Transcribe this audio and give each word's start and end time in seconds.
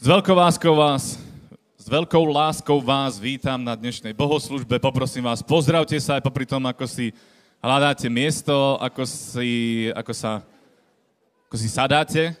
S 0.00 0.08
veľkou 0.08 0.32
láskou 0.32 0.72
vás, 0.80 1.20
s 1.76 1.84
veľkou 1.84 2.24
láskou 2.32 2.80
vás 2.80 3.20
vítam 3.20 3.60
na 3.60 3.76
dnešnej 3.76 4.16
bohoslužbe. 4.16 4.80
Poprosím 4.80 5.28
vás, 5.28 5.44
pozdravte 5.44 5.92
sa 6.00 6.16
aj 6.16 6.24
popri 6.24 6.48
tom, 6.48 6.64
ako 6.64 6.88
si 6.88 7.12
hľadáte 7.60 8.08
miesto, 8.08 8.80
ako, 8.80 9.04
si, 9.04 9.92
ako, 9.92 10.12
sa, 10.16 10.40
ako 11.44 11.56
si 11.60 11.68
sadáte. 11.68 12.32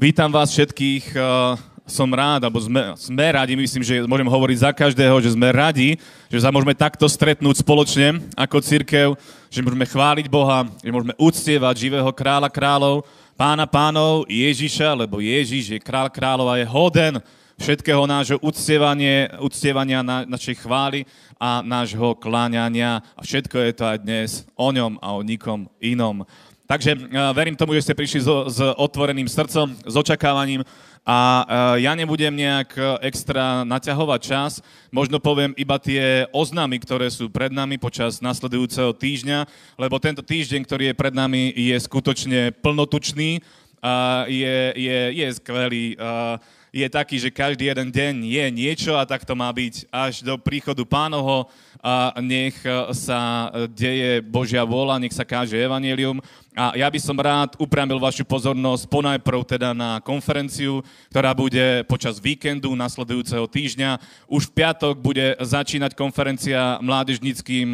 Vítam 0.00 0.32
vás 0.32 0.56
všetkých. 0.56 1.12
eh, 1.12 1.68
Som 1.90 2.14
rád, 2.14 2.46
alebo 2.46 2.62
sme, 2.62 2.94
sme 2.94 3.26
radi, 3.34 3.58
myslím, 3.58 3.82
že 3.82 4.06
môžem 4.06 4.30
hovoriť 4.30 4.62
za 4.62 4.70
každého, 4.70 5.18
že 5.20 5.34
sme 5.34 5.50
radi, 5.50 5.98
že 6.30 6.38
sa 6.38 6.54
môžeme 6.54 6.70
takto 6.70 7.02
stretnúť 7.10 7.66
spoločne 7.66 8.24
ako 8.38 8.62
církev, 8.62 9.18
že 9.50 9.58
môžeme 9.58 9.82
chváliť 9.82 10.30
Boha, 10.30 10.70
že 10.78 10.94
môžeme 10.94 11.18
uctievať 11.18 11.74
živého 11.76 12.08
kráľa 12.14 12.46
kráľov, 12.46 13.02
pána 13.40 13.64
pánov 13.64 14.28
Ježiša, 14.28 14.92
lebo 14.92 15.16
Ježiš 15.16 15.72
je 15.72 15.80
král 15.80 16.12
kráľov 16.12 16.52
a 16.52 16.60
je 16.60 16.68
hoden 16.68 17.14
všetkého 17.56 18.04
nášho 18.04 18.36
uctievania, 18.44 19.32
uctievania 19.40 20.04
na, 20.04 20.28
našej 20.28 20.60
chvály 20.60 21.08
a 21.40 21.64
nášho 21.64 22.20
kláňania. 22.20 23.00
A 23.16 23.20
všetko 23.24 23.56
je 23.64 23.72
to 23.72 23.84
aj 23.88 23.98
dnes 24.04 24.44
o 24.60 24.68
ňom 24.68 25.00
a 25.00 25.16
o 25.16 25.24
nikom 25.24 25.72
inom. 25.80 26.28
Takže 26.70 26.94
uh, 26.94 27.34
verím 27.34 27.58
tomu, 27.58 27.74
že 27.74 27.82
ste 27.82 27.98
prišli 27.98 28.22
so, 28.22 28.46
s 28.46 28.62
otvoreným 28.62 29.26
srdcom, 29.26 29.74
s 29.74 29.94
očakávaním 29.98 30.62
a 31.02 31.18
uh, 31.18 31.74
ja 31.82 31.98
nebudem 31.98 32.30
nejak 32.30 32.70
uh, 32.78 32.94
extra 33.02 33.66
naťahovať 33.66 34.20
čas, 34.22 34.62
možno 34.94 35.18
poviem 35.18 35.50
iba 35.58 35.82
tie 35.82 36.30
oznámy, 36.30 36.78
ktoré 36.78 37.10
sú 37.10 37.26
pred 37.26 37.50
nami 37.50 37.74
počas 37.74 38.22
nasledujúceho 38.22 38.94
týždňa, 38.94 39.50
lebo 39.82 39.98
tento 39.98 40.22
týždeň, 40.22 40.62
ktorý 40.62 40.84
je 40.94 40.94
pred 40.94 41.10
nami, 41.10 41.50
je 41.58 41.74
skutočne 41.74 42.54
plnotučný, 42.62 43.42
a 43.82 44.28
je, 44.30 44.76
je, 44.76 44.98
je 45.24 45.26
skvelý. 45.42 45.98
Uh, 45.98 46.38
je 46.70 46.86
taký, 46.86 47.18
že 47.18 47.34
každý 47.34 47.66
jeden 47.66 47.90
deň 47.90 48.14
je 48.22 48.44
niečo 48.54 48.94
a 48.94 49.02
tak 49.02 49.26
to 49.26 49.34
má 49.34 49.50
byť 49.50 49.90
až 49.90 50.22
do 50.22 50.38
príchodu 50.38 50.86
pánoho 50.86 51.50
a 51.82 52.14
nech 52.22 52.54
sa 52.94 53.50
deje 53.74 54.22
Božia 54.22 54.62
vola, 54.62 55.00
nech 55.02 55.10
sa 55.10 55.26
káže 55.26 55.58
evanelium. 55.58 56.22
A 56.58 56.74
ja 56.74 56.90
by 56.90 56.98
som 56.98 57.14
rád 57.14 57.54
upriamil 57.62 58.02
vašu 58.02 58.26
pozornosť 58.26 58.90
ponajprv 58.90 59.40
teda 59.46 59.70
na 59.70 60.02
konferenciu, 60.02 60.82
ktorá 61.06 61.30
bude 61.30 61.86
počas 61.86 62.18
víkendu 62.18 62.74
nasledujúceho 62.74 63.46
týždňa. 63.46 64.02
Už 64.26 64.50
v 64.50 64.58
piatok 64.58 64.98
bude 64.98 65.38
začínať 65.38 65.94
konferencia 65.94 66.82
mládežnickým 66.82 67.70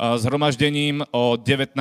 zhromaždením. 0.00 1.04
O 1.12 1.36
19.00 1.36 1.76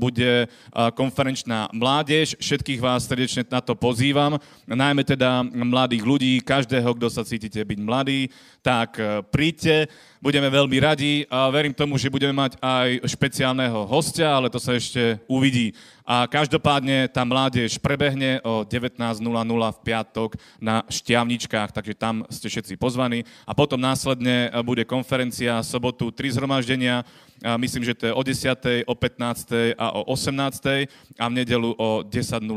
bude 0.00 0.48
konferenčná 0.96 1.68
mládež. 1.76 2.40
Všetkých 2.40 2.80
vás 2.80 3.04
srdečne 3.04 3.44
na 3.44 3.60
to 3.60 3.76
pozývam. 3.76 4.40
Najmä 4.64 5.04
teda 5.04 5.44
mladých 5.44 6.08
ľudí, 6.08 6.32
každého, 6.40 6.96
kto 6.96 7.12
sa 7.12 7.20
cítite 7.20 7.60
byť 7.60 7.78
mladý, 7.84 8.32
tak 8.64 8.96
príďte. 9.28 9.92
Budeme 10.24 10.48
veľmi 10.48 10.80
radi 10.80 11.28
a 11.28 11.52
verím 11.52 11.76
tomu, 11.76 12.00
že 12.00 12.08
budeme 12.08 12.32
mať 12.32 12.56
aj 12.56 13.12
špeciálneho 13.12 13.84
hostia, 13.84 14.32
ale 14.32 14.48
to 14.48 14.56
sa 14.56 14.72
ešte 14.72 15.20
uvidí. 15.28 15.76
A 16.00 16.24
každopádne 16.24 17.12
tá 17.12 17.28
mládež 17.28 17.76
prebehne 17.76 18.40
o 18.40 18.64
19.00 18.64 19.20
v 19.20 19.82
piatok 19.84 20.40
na 20.56 20.80
Šťavničkách, 20.88 21.76
takže 21.76 21.92
tam 21.92 22.24
ste 22.32 22.48
všetci 22.48 22.80
pozvaní. 22.80 23.28
A 23.44 23.52
potom 23.52 23.76
následne 23.76 24.48
bude 24.64 24.88
konferencia 24.88 25.60
sobotu 25.60 26.08
tri 26.08 26.32
zhromaždenia, 26.32 27.04
a 27.44 27.60
myslím, 27.60 27.84
že 27.84 27.92
to 27.92 28.08
je 28.08 28.16
o 28.16 28.22
10., 28.24 28.88
o 28.88 28.94
15. 28.96 29.76
a 29.76 29.86
o 29.92 30.08
18. 30.08 31.20
a 31.20 31.24
v 31.28 31.36
nedelu 31.36 31.68
o 31.76 32.00
10.00 32.00 32.48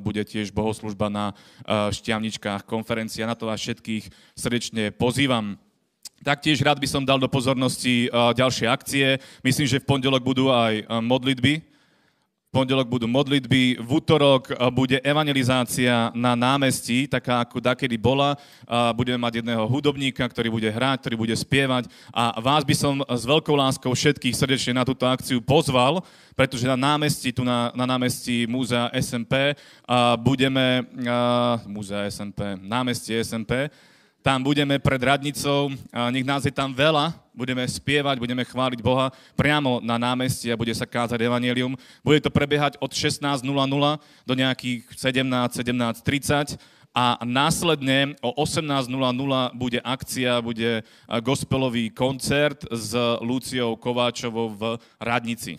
bude 0.00 0.24
tiež 0.24 0.48
bohoslužba 0.48 1.12
na 1.12 1.36
Šťavničkách 1.68 2.64
konferencia. 2.64 3.28
Na 3.28 3.36
to 3.36 3.52
vás 3.52 3.60
všetkých 3.60 4.08
srdečne 4.32 4.96
pozývam. 4.96 5.60
Taktiež 6.24 6.64
rád 6.64 6.80
by 6.80 6.88
som 6.88 7.04
dal 7.04 7.20
do 7.20 7.28
pozornosti 7.28 8.08
uh, 8.08 8.32
ďalšie 8.32 8.66
akcie. 8.66 9.20
Myslím, 9.44 9.68
že 9.68 9.78
v 9.78 9.88
pondelok 9.88 10.24
budú 10.24 10.48
aj 10.48 10.82
uh, 10.82 10.98
modlitby. 11.04 11.60
V 12.46 12.52
pondelok 12.54 12.88
budú 12.88 13.04
modlitby, 13.04 13.84
v 13.84 13.90
útorok 13.92 14.48
uh, 14.48 14.72
bude 14.72 14.96
evangelizácia 15.04 16.08
na 16.16 16.32
námestí, 16.32 17.04
taká 17.04 17.44
ako 17.44 17.60
dakedy 17.60 18.00
bola. 18.00 18.32
Budeme 18.96 19.20
mať 19.20 19.44
jedného 19.44 19.68
hudobníka, 19.68 20.24
ktorý 20.24 20.48
bude 20.48 20.72
hrať, 20.72 21.04
ktorý 21.04 21.16
bude 21.20 21.36
spievať. 21.36 21.92
A 22.10 22.40
vás 22.40 22.64
by 22.64 22.74
som 22.74 22.94
s 23.04 23.22
veľkou 23.28 23.52
láskou 23.52 23.92
všetkých 23.92 24.32
srdečne 24.32 24.72
na 24.80 24.88
túto 24.88 25.04
akciu 25.04 25.44
pozval, 25.44 26.00
pretože 26.32 26.64
na 26.64 26.80
námestí, 26.80 27.28
tu 27.28 27.44
na, 27.44 27.70
na 27.76 27.84
námestí 27.84 28.48
Múzea 28.48 28.88
SMP, 28.98 29.52
budeme, 30.24 30.88
Múzea 31.68 32.08
SMP, 32.08 32.56
námestie 32.56 33.20
SMP, 33.20 33.68
tam 34.26 34.42
budeme 34.42 34.74
pred 34.82 34.98
radnicou, 34.98 35.70
nech 36.10 36.26
nás 36.26 36.42
je 36.42 36.50
tam 36.50 36.74
veľa, 36.74 37.14
budeme 37.30 37.62
spievať, 37.62 38.18
budeme 38.18 38.42
chváliť 38.42 38.82
Boha 38.82 39.14
priamo 39.38 39.78
na 39.78 40.02
námestí 40.02 40.50
a 40.50 40.58
bude 40.58 40.74
sa 40.74 40.82
kázať 40.82 41.22
evanelium. 41.22 41.78
Bude 42.02 42.18
to 42.18 42.26
prebiehať 42.26 42.74
od 42.82 42.90
16.00 42.90 43.46
do 44.26 44.34
nejakých 44.34 44.82
17, 44.98 45.62
17.30 45.62 46.58
a 46.90 47.22
následne 47.22 48.18
o 48.18 48.34
18.00 48.42 48.90
bude 49.54 49.78
akcia, 49.78 50.42
bude 50.42 50.82
gospelový 51.22 51.94
koncert 51.94 52.66
s 52.74 52.98
Luciou 53.22 53.78
Kováčovou 53.78 54.50
v 54.58 54.62
Radnici. 54.98 55.54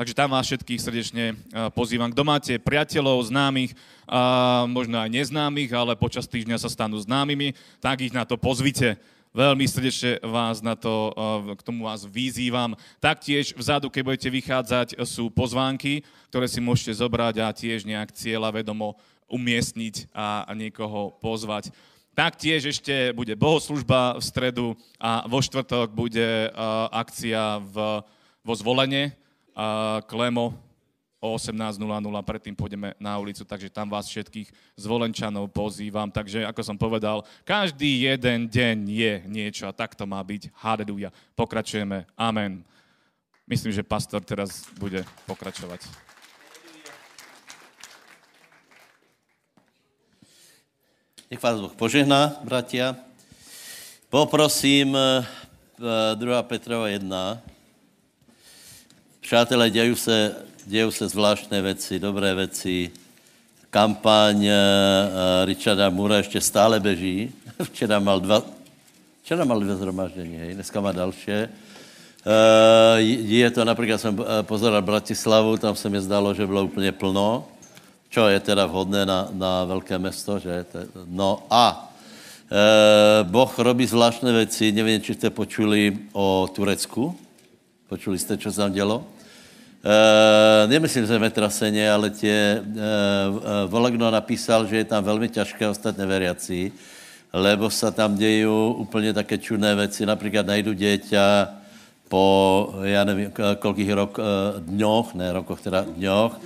Takže 0.00 0.16
tam 0.16 0.32
vás 0.32 0.48
všetkých 0.48 0.80
srdečne 0.80 1.36
pozývam. 1.76 2.08
Kto 2.08 2.24
máte 2.24 2.56
priateľov, 2.56 3.20
známych, 3.28 3.76
a 4.08 4.64
možno 4.64 4.96
aj 4.96 5.12
neznámych, 5.12 5.68
ale 5.76 5.92
počas 5.92 6.24
týždňa 6.24 6.56
sa 6.56 6.72
stanú 6.72 6.96
známymi, 6.96 7.52
tak 7.84 8.00
ich 8.00 8.16
na 8.16 8.24
to 8.24 8.40
pozvite. 8.40 8.96
Veľmi 9.36 9.68
srdečne 9.68 10.16
vás 10.24 10.64
na 10.64 10.72
to, 10.72 11.12
k 11.52 11.60
tomu 11.60 11.84
vás 11.84 12.08
vyzývam. 12.08 12.80
Taktiež 12.96 13.52
vzadu, 13.52 13.92
keď 13.92 14.02
budete 14.08 14.30
vychádzať, 14.32 14.88
sú 15.04 15.28
pozvánky, 15.28 16.00
ktoré 16.32 16.48
si 16.48 16.64
môžete 16.64 16.96
zobrať 16.96 17.44
a 17.44 17.52
tiež 17.52 17.84
nejak 17.84 18.16
cieľa 18.16 18.56
vedomo 18.56 18.96
umiestniť 19.28 20.16
a 20.16 20.48
niekoho 20.56 21.12
pozvať. 21.20 21.76
Taktiež 22.16 22.72
ešte 22.72 23.12
bude 23.12 23.36
bohoslužba 23.36 24.16
v 24.16 24.24
stredu 24.24 24.66
a 24.96 25.28
vo 25.28 25.44
štvrtok 25.44 25.92
bude 25.92 26.48
akcia 26.88 27.60
v, 27.60 28.00
vo 28.40 28.54
zvolenie, 28.56 29.12
a 29.60 30.00
Klemo 30.08 30.56
o 31.20 31.36
18.00, 31.36 31.76
predtým 32.24 32.56
pôjdeme 32.56 32.96
na 32.96 33.20
ulicu, 33.20 33.44
takže 33.44 33.68
tam 33.68 33.92
vás 33.92 34.08
všetkých 34.08 34.48
zvolenčanov 34.72 35.52
pozývam. 35.52 36.08
Takže, 36.08 36.48
ako 36.48 36.64
som 36.64 36.80
povedal, 36.80 37.28
každý 37.44 38.08
jeden 38.08 38.48
deň 38.48 38.76
je 38.88 39.12
niečo 39.28 39.68
a 39.68 39.76
tak 39.76 39.92
to 39.92 40.08
má 40.08 40.16
byť. 40.24 40.48
Haleluja. 40.64 41.12
Pokračujeme. 41.36 42.08
Amen. 42.16 42.64
Myslím, 43.44 43.76
že 43.76 43.84
pastor 43.84 44.24
teraz 44.24 44.64
bude 44.80 45.04
pokračovať. 45.28 45.84
Nech 51.28 51.42
vás 51.44 51.60
Boh 51.60 51.76
požehná, 51.76 52.40
bratia. 52.40 52.96
Poprosím 54.08 54.96
2. 55.76 56.16
Petrova 56.48 56.88
1, 56.88 57.59
Přátelé, 59.30 59.70
dějí 59.70 59.96
se, 59.96 60.34
dějí 60.66 60.92
se 60.92 61.08
zvláštné 61.08 61.62
věci, 61.62 61.98
dobré 61.98 62.34
věci. 62.34 62.90
Kampaň 63.70 64.36
uh, 64.36 64.50
Richarda 65.44 65.90
Mura 65.90 66.16
ještě 66.16 66.40
stále 66.40 66.80
beží. 66.80 67.32
Včera 67.62 67.98
mal 67.98 68.20
dva, 68.20 68.42
včera 69.22 69.44
mal 69.44 69.60
dvě 69.60 69.76
zhromaždění, 69.76 70.36
hej, 70.36 70.54
dneska 70.54 70.80
má 70.80 70.92
další. 70.92 71.30
Uh, 71.30 72.98
je 73.30 73.50
to, 73.50 73.64
například 73.64 74.00
jsem 74.00 74.24
pozeral 74.42 74.82
Bratislavu, 74.82 75.56
tam 75.56 75.76
se 75.76 75.88
mi 75.88 76.00
zdalo, 76.00 76.34
že 76.34 76.46
bylo 76.46 76.64
úplně 76.64 76.92
plno, 76.92 77.48
čo 78.10 78.26
je 78.26 78.40
teda 78.40 78.66
vhodné 78.66 79.06
na, 79.06 79.28
na 79.32 79.64
velké 79.64 79.98
město, 79.98 80.38
že? 80.38 80.66
No 81.06 81.42
a 81.50 81.92
Boh 83.22 83.58
robí 83.58 83.86
zvláštné 83.86 84.32
věci, 84.32 84.72
nevím, 84.72 85.00
či 85.00 85.14
jste 85.14 85.30
počuli 85.30 85.98
o 86.12 86.50
Turecku, 86.54 87.16
počuli 87.88 88.18
jste, 88.18 88.38
co 88.38 88.50
se 88.50 88.56
tam 88.56 88.72
dělo? 88.72 89.06
Uh, 89.80 90.70
nemyslím 90.70 91.06
zemetraseně, 91.06 91.92
ale 91.92 92.10
tě 92.10 92.60
uh, 92.60 92.76
Volagno 93.66 94.10
napísal, 94.10 94.66
že 94.66 94.76
je 94.76 94.84
tam 94.84 95.04
velmi 95.04 95.28
těžké 95.28 95.68
ostat 95.68 95.96
neveriací, 95.98 96.72
lebo 97.32 97.70
se 97.70 97.90
tam 97.90 98.14
dějí 98.14 98.46
úplně 98.76 99.12
také 99.12 99.38
čudné 99.38 99.74
věci. 99.74 100.06
Například 100.06 100.46
najdu 100.46 100.72
děťa 100.72 101.48
po, 102.08 102.74
já 102.82 103.04
nevím, 103.04 103.32
kolikých 103.58 103.90
rok, 103.92 104.18
uh, 104.18 104.24
dňoch, 104.60 105.14
ne 105.14 105.32
rokoch, 105.32 105.60
teda 105.60 105.84
dňoch, 105.96 106.40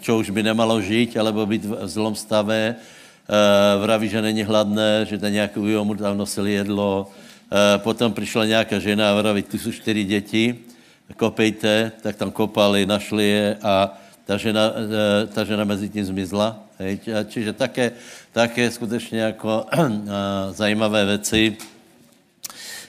čo 0.00 0.18
už 0.18 0.30
by 0.30 0.42
nemalo 0.42 0.80
žít, 0.80 1.16
alebo 1.16 1.46
být 1.46 1.64
v 1.64 1.88
zlom 1.88 2.14
stave, 2.14 2.76
vraví, 3.80 4.08
že 4.08 4.22
není 4.22 4.42
hladné, 4.42 5.04
že 5.04 5.18
ten 5.18 5.32
nějaký 5.32 5.60
mu 5.60 5.94
tam 5.94 6.18
nosili 6.18 6.52
jedlo, 6.52 7.10
potom 7.76 8.12
přišla 8.12 8.44
nějaká 8.44 8.78
žena 8.78 9.10
a 9.10 9.14
vraví, 9.14 9.42
tu 9.42 9.58
jsou 9.58 9.72
čtyři 9.72 10.04
děti, 10.04 10.58
kopejte, 11.14 11.92
tak 12.02 12.16
tam 12.16 12.30
kopali, 12.30 12.86
našli 12.86 13.24
je 13.24 13.56
a 13.62 13.94
ta 14.26 14.36
žena, 14.36 14.72
e, 14.74 15.26
ta 15.26 15.44
žena 15.44 15.64
mezi 15.64 15.88
tím 15.88 16.04
zmizla. 16.04 16.58
Hej. 16.78 16.98
Čiže 17.28 17.52
také, 17.52 17.92
také 18.32 18.70
skutečně 18.70 19.20
jako 19.20 19.66
zajímavé 20.50 21.04
věci. 21.04 21.56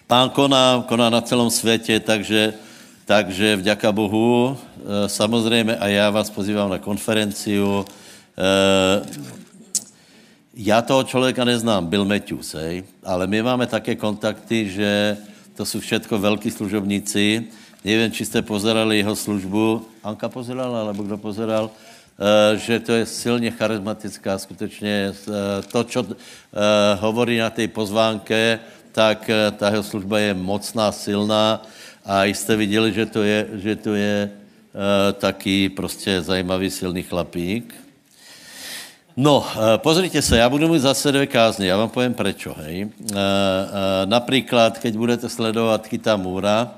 Pán 0.07 0.29
koná, 0.29 0.83
koná 0.87 1.09
na 1.09 1.21
celém 1.21 1.49
světě, 1.49 1.99
takže, 1.99 2.53
takže 3.05 3.55
vďaka 3.55 3.91
Bohu, 3.91 4.57
e, 4.57 5.09
samozřejmě 5.09 5.75
a 5.75 5.87
já 5.87 6.09
vás 6.09 6.29
pozývám 6.29 6.69
na 6.69 6.77
konferenciu. 6.77 7.85
E, 8.37 9.27
já 10.57 10.81
toho 10.81 11.03
člověka 11.03 11.43
neznám, 11.43 11.87
byl 11.87 12.05
Matthews, 12.05 12.53
hej, 12.53 12.83
ale 13.03 13.27
my 13.27 13.41
máme 13.41 13.67
také 13.67 13.95
kontakty, 13.95 14.69
že 14.69 15.17
to 15.55 15.65
jsou 15.65 15.79
všetko 15.79 16.17
velký 16.17 16.51
služobníci. 16.51 17.47
Nevím, 17.85 18.11
či 18.11 18.25
jste 18.25 18.41
pozerali 18.41 18.97
jeho 18.97 19.15
službu. 19.15 19.85
Anka 20.03 20.29
pozerala, 20.29 20.81
alebo 20.81 21.03
kdo 21.03 21.17
pozeral? 21.17 21.69
Uh, 22.17 22.57
že 22.57 22.79
to 22.79 22.91
je 22.91 23.05
silně 23.05 23.51
charismatická, 23.51 24.37
skutečně 24.37 25.13
uh, 25.27 25.33
to, 25.71 25.83
co 25.83 26.01
uh, 26.01 26.09
hovorí 26.99 27.37
na 27.37 27.49
té 27.49 27.67
pozvánke, 27.67 28.59
tak 28.91 29.29
ta 29.57 29.69
jeho 29.69 29.83
služba 29.83 30.19
je 30.19 30.33
mocná, 30.33 30.91
silná 30.91 31.61
a 32.05 32.25
jste 32.25 32.55
viděli, 32.55 32.93
že 32.93 33.05
to 33.05 33.23
je, 33.23 33.47
že 33.53 33.75
to 33.75 33.93
je 33.95 34.31
taky 35.13 35.69
prostě 35.69 36.21
zajímavý, 36.21 36.69
silný 36.69 37.03
chlapík. 37.03 37.75
No, 39.17 39.45
eh, 39.45 39.77
pozrite 39.77 40.21
se, 40.21 40.37
já 40.37 40.49
budu 40.49 40.67
mít 40.67 40.79
zase 40.79 41.11
dvě 41.11 41.27
kázně, 41.27 41.67
já 41.67 41.77
vám 41.77 41.89
povím 41.89 42.13
prečo, 42.13 42.53
hej. 42.57 42.89
Například, 44.05 44.77
keď 44.77 44.95
budete 44.95 45.29
sledovat 45.29 45.87
Kita 45.87 46.17
Můra, 46.17 46.71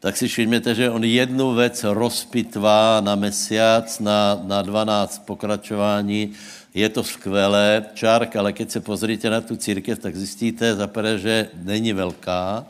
tak 0.00 0.16
si 0.16 0.28
všimněte, 0.28 0.74
že 0.74 0.90
on 0.90 1.04
jednu 1.04 1.54
věc 1.54 1.84
rozpitvá 1.84 3.00
na 3.00 3.14
mesiac, 3.14 4.00
na, 4.00 4.40
na 4.42 4.62
12 4.62 5.26
pokračování. 5.26 6.32
Je 6.74 6.88
to 6.88 7.04
skvělé, 7.04 7.84
čárk, 7.94 8.36
ale 8.36 8.52
keď 8.52 8.70
se 8.70 8.80
pozrite 8.80 9.30
na 9.30 9.40
tu 9.40 9.56
církev, 9.56 9.98
tak 9.98 10.16
zjistíte 10.16 10.74
za 10.74 10.86
prvé, 10.86 11.18
že 11.18 11.48
není 11.62 11.92
velká, 11.92 12.66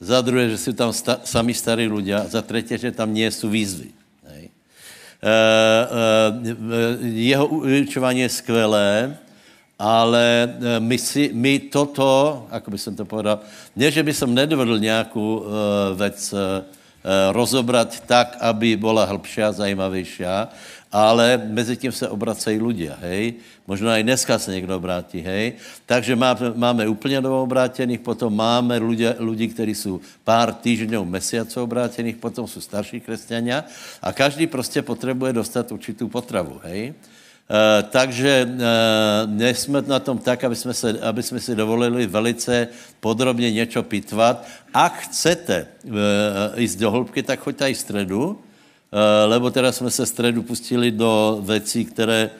za 0.00 0.20
druhé, 0.20 0.50
že 0.50 0.58
jsou 0.58 0.72
tam 0.72 0.92
sta, 0.92 1.20
sami 1.24 1.54
starí 1.56 1.88
ľudia, 1.88 2.28
za 2.28 2.42
třetí, 2.42 2.76
že 2.78 2.92
tam 2.92 3.14
nie 3.14 3.30
jsou 3.30 3.48
výzvy. 3.48 3.96
Eh, 5.22 5.88
eh, 5.90 6.96
jeho 7.00 7.46
učování 7.82 8.20
je 8.20 8.28
skvělé, 8.28 9.16
ale 9.78 10.24
eh, 10.48 10.80
my, 10.80 10.98
si, 10.98 11.30
my 11.32 11.68
toto, 11.68 12.44
ako 12.50 12.68
by 12.72 12.78
som 12.80 12.96
to 12.96 13.04
povedal, 13.04 13.44
ne, 13.76 13.88
že 13.92 14.02
by 14.02 14.12
som 14.12 14.34
nedovedl 14.34 14.78
nějakou 14.78 15.44
věc 15.94 16.34
rozobrat 17.32 18.00
tak, 18.06 18.36
aby 18.40 18.76
byla 18.76 19.04
hĺbší 19.04 19.42
a 19.42 19.52
zajímavější, 19.52 20.24
ale 20.92 21.42
mezi 21.50 21.76
tím 21.76 21.92
se 21.92 22.08
obracají 22.08 22.58
ľudia, 22.58 22.96
hej. 23.02 23.34
Možná 23.66 23.98
i 23.98 24.02
dneska 24.02 24.38
se 24.38 24.54
někdo 24.54 24.76
obrátí, 24.76 25.20
hej. 25.20 25.52
Takže 25.86 26.16
máme, 26.16 26.52
máme 26.54 26.88
úplně 26.88 27.20
novou 27.20 27.42
obrátených, 27.42 28.00
potom 28.00 28.36
máme 28.36 28.78
lidi, 29.18 29.48
kteří 29.48 29.74
jsou 29.74 30.00
pár 30.24 30.54
týždňů, 30.54 31.04
mesiaců 31.04 31.62
obrátených, 31.62 32.16
potom 32.16 32.46
jsou 32.46 32.60
starší 32.60 33.00
křesťania 33.00 33.64
a 34.02 34.12
každý 34.12 34.46
prostě 34.46 34.82
potřebuje 34.82 35.32
dostat 35.32 35.72
určitou 35.72 36.08
potravu, 36.08 36.60
hej. 36.64 36.90
Uh, 36.90 37.25
takže 37.90 38.48
uh, 38.50 38.58
nejsme 39.30 39.82
na 39.86 39.98
tom 39.98 40.18
tak, 40.18 40.44
aby 40.44 40.56
jsme, 40.56 40.74
se, 40.74 40.98
aby 41.00 41.22
jsme 41.22 41.40
si 41.40 41.54
dovolili 41.54 42.06
velice 42.06 42.68
podrobně 43.00 43.52
něco 43.52 43.82
pitvat. 43.82 44.46
Ak 44.74 44.98
chcete 44.98 45.66
uh, 45.84 45.92
jít 46.56 46.78
do 46.78 46.90
hloubky, 46.90 47.22
tak 47.22 47.40
choďte 47.40 47.70
i 47.70 47.74
středu, 47.74 48.38
Eh, 48.92 49.24
lebo 49.26 49.50
teda 49.50 49.72
jsme 49.72 49.90
se 49.90 50.06
středu 50.06 50.42
pustili 50.42 50.90
do 50.90 51.42
věcí, 51.46 51.84
které, 51.84 52.30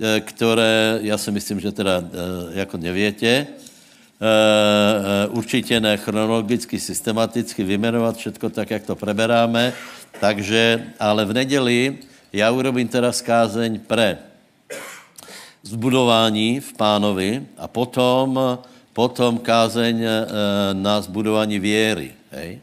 eh, 0.00 0.20
které 0.20 0.98
já 1.02 1.18
si 1.18 1.30
myslím, 1.30 1.60
že 1.60 1.72
teda 1.72 2.02
eh, 2.04 2.58
jako 2.58 2.76
nevětě, 2.76 3.46
určitě 5.28 5.80
ne 5.80 5.96
chronologicky, 5.96 6.80
systematicky 6.80 7.64
vymenovat 7.64 8.16
všetko 8.16 8.50
tak, 8.50 8.70
jak 8.70 8.86
to 8.86 8.96
preberáme, 8.96 9.72
takže, 10.20 10.94
ale 11.00 11.24
v 11.24 11.32
neděli 11.32 11.98
já 12.32 12.50
urobím 12.50 12.88
teda 12.88 13.12
skázeň 13.12 13.80
pre 13.82 14.18
zbudování 15.62 16.60
v 16.60 16.72
pánovi 16.72 17.46
a 17.58 17.68
potom, 17.68 18.58
potom 18.92 19.38
kázeň 19.38 20.04
na 20.72 21.00
zbudování 21.00 21.58
věry. 21.58 22.12
Hej? 22.30 22.60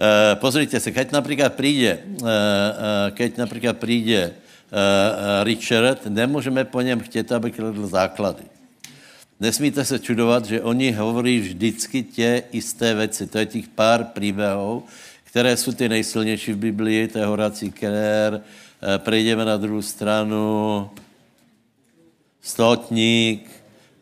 Uh, 0.00 0.40
pozrite 0.40 0.80
se, 0.80 0.92
keď 0.92 1.12
například 1.12 1.54
přijde, 1.54 1.98
uh, 2.20 2.28
keď 3.10 3.36
například 3.36 3.78
přijde 3.78 4.32
Richard, 5.42 6.06
nemůžeme 6.06 6.64
po 6.64 6.80
něm 6.80 7.00
chtět, 7.00 7.32
aby 7.32 7.50
kladl 7.50 7.86
základy. 7.86 8.42
Nesmíte 9.40 9.84
se 9.84 9.98
čudovat, 9.98 10.44
že 10.44 10.62
oni 10.62 10.92
hovorí 10.92 11.40
vždycky 11.40 12.02
tě 12.02 12.42
isté 12.52 12.94
věci. 12.94 13.26
To 13.26 13.38
je 13.38 13.46
těch 13.46 13.68
pár 13.68 14.04
příběhů, 14.04 14.84
které 15.24 15.56
jsou 15.56 15.72
ty 15.72 15.88
nejsilnější 15.88 16.52
v 16.52 16.56
Biblii, 16.56 17.08
to 17.08 17.18
je 17.18 17.26
Horací 17.26 17.72
Kerer, 17.72 18.40
prejdeme 18.96 19.44
na 19.44 19.56
druhou 19.56 19.82
stranu, 19.82 20.90
Stotník, 22.46 23.50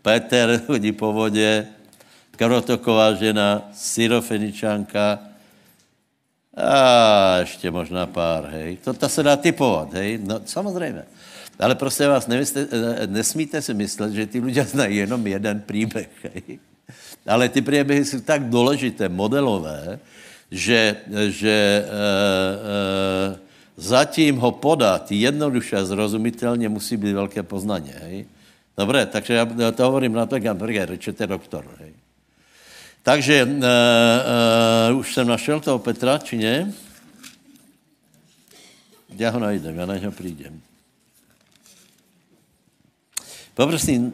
Petr 0.03 0.61
chodí 0.67 0.93
po 0.93 1.13
vodě, 1.13 1.67
Krotoková 2.37 3.15
žena, 3.15 3.69
Syrofeničanka, 3.73 5.19
a 6.57 7.37
ještě 7.37 7.71
možná 7.71 8.07
pár, 8.07 8.45
hej. 8.53 8.77
To, 8.85 8.95
to 8.95 9.09
se 9.09 9.23
dá 9.23 9.37
typovat, 9.37 9.93
hej. 9.93 10.21
No, 10.23 10.41
samozřejmě. 10.45 11.03
Ale 11.59 11.75
prostě 11.75 12.09
vás 12.09 12.27
nevyste, 12.27 12.69
nesmíte 13.07 13.63
si 13.63 13.75
myslet, 13.75 14.13
že 14.13 14.27
ty 14.27 14.41
lidé 14.41 14.65
znají 14.65 14.97
jenom 14.97 15.27
jeden 15.27 15.63
příběh, 15.67 16.09
hej. 16.23 16.59
Ale 17.27 17.49
ty 17.49 17.63
příběhy 17.63 18.05
jsou 18.05 18.21
tak 18.21 18.45
důležité, 18.45 19.09
modelové, 19.09 19.99
že, 20.51 20.97
že 21.29 21.85
e, 21.85 21.91
e, 23.33 23.39
zatím 23.77 24.37
ho 24.37 24.53
podat 24.53 25.13
jednoduše 25.13 25.77
a 25.77 25.85
zrozumitelně 25.85 26.69
musí 26.69 26.97
být 26.97 27.13
velké 27.13 27.43
poznání, 27.43 27.93
hej. 28.03 28.27
Dobré, 28.77 29.07
takže 29.07 29.35
já 29.35 29.73
to 29.73 29.85
hovorím 29.85 30.13
na 30.13 30.27
to, 30.27 30.37
Richard 30.87 31.21
je 31.21 31.27
doktor, 31.27 31.77
hej. 31.79 31.95
Takže 33.03 33.45
uh, 33.45 33.51
uh, 34.91 34.99
už 34.99 35.15
jsem 35.15 35.27
našel 35.29 35.61
toho 35.61 35.79
Petra, 35.79 36.19
či 36.19 36.37
ne? 36.37 36.73
Já 39.17 39.31
ho 39.31 39.39
najdem, 39.39 39.79
já 39.79 39.87
na 39.87 39.97
něho 39.97 40.13
přijdem. 40.13 40.63
Poprosím 43.55 44.13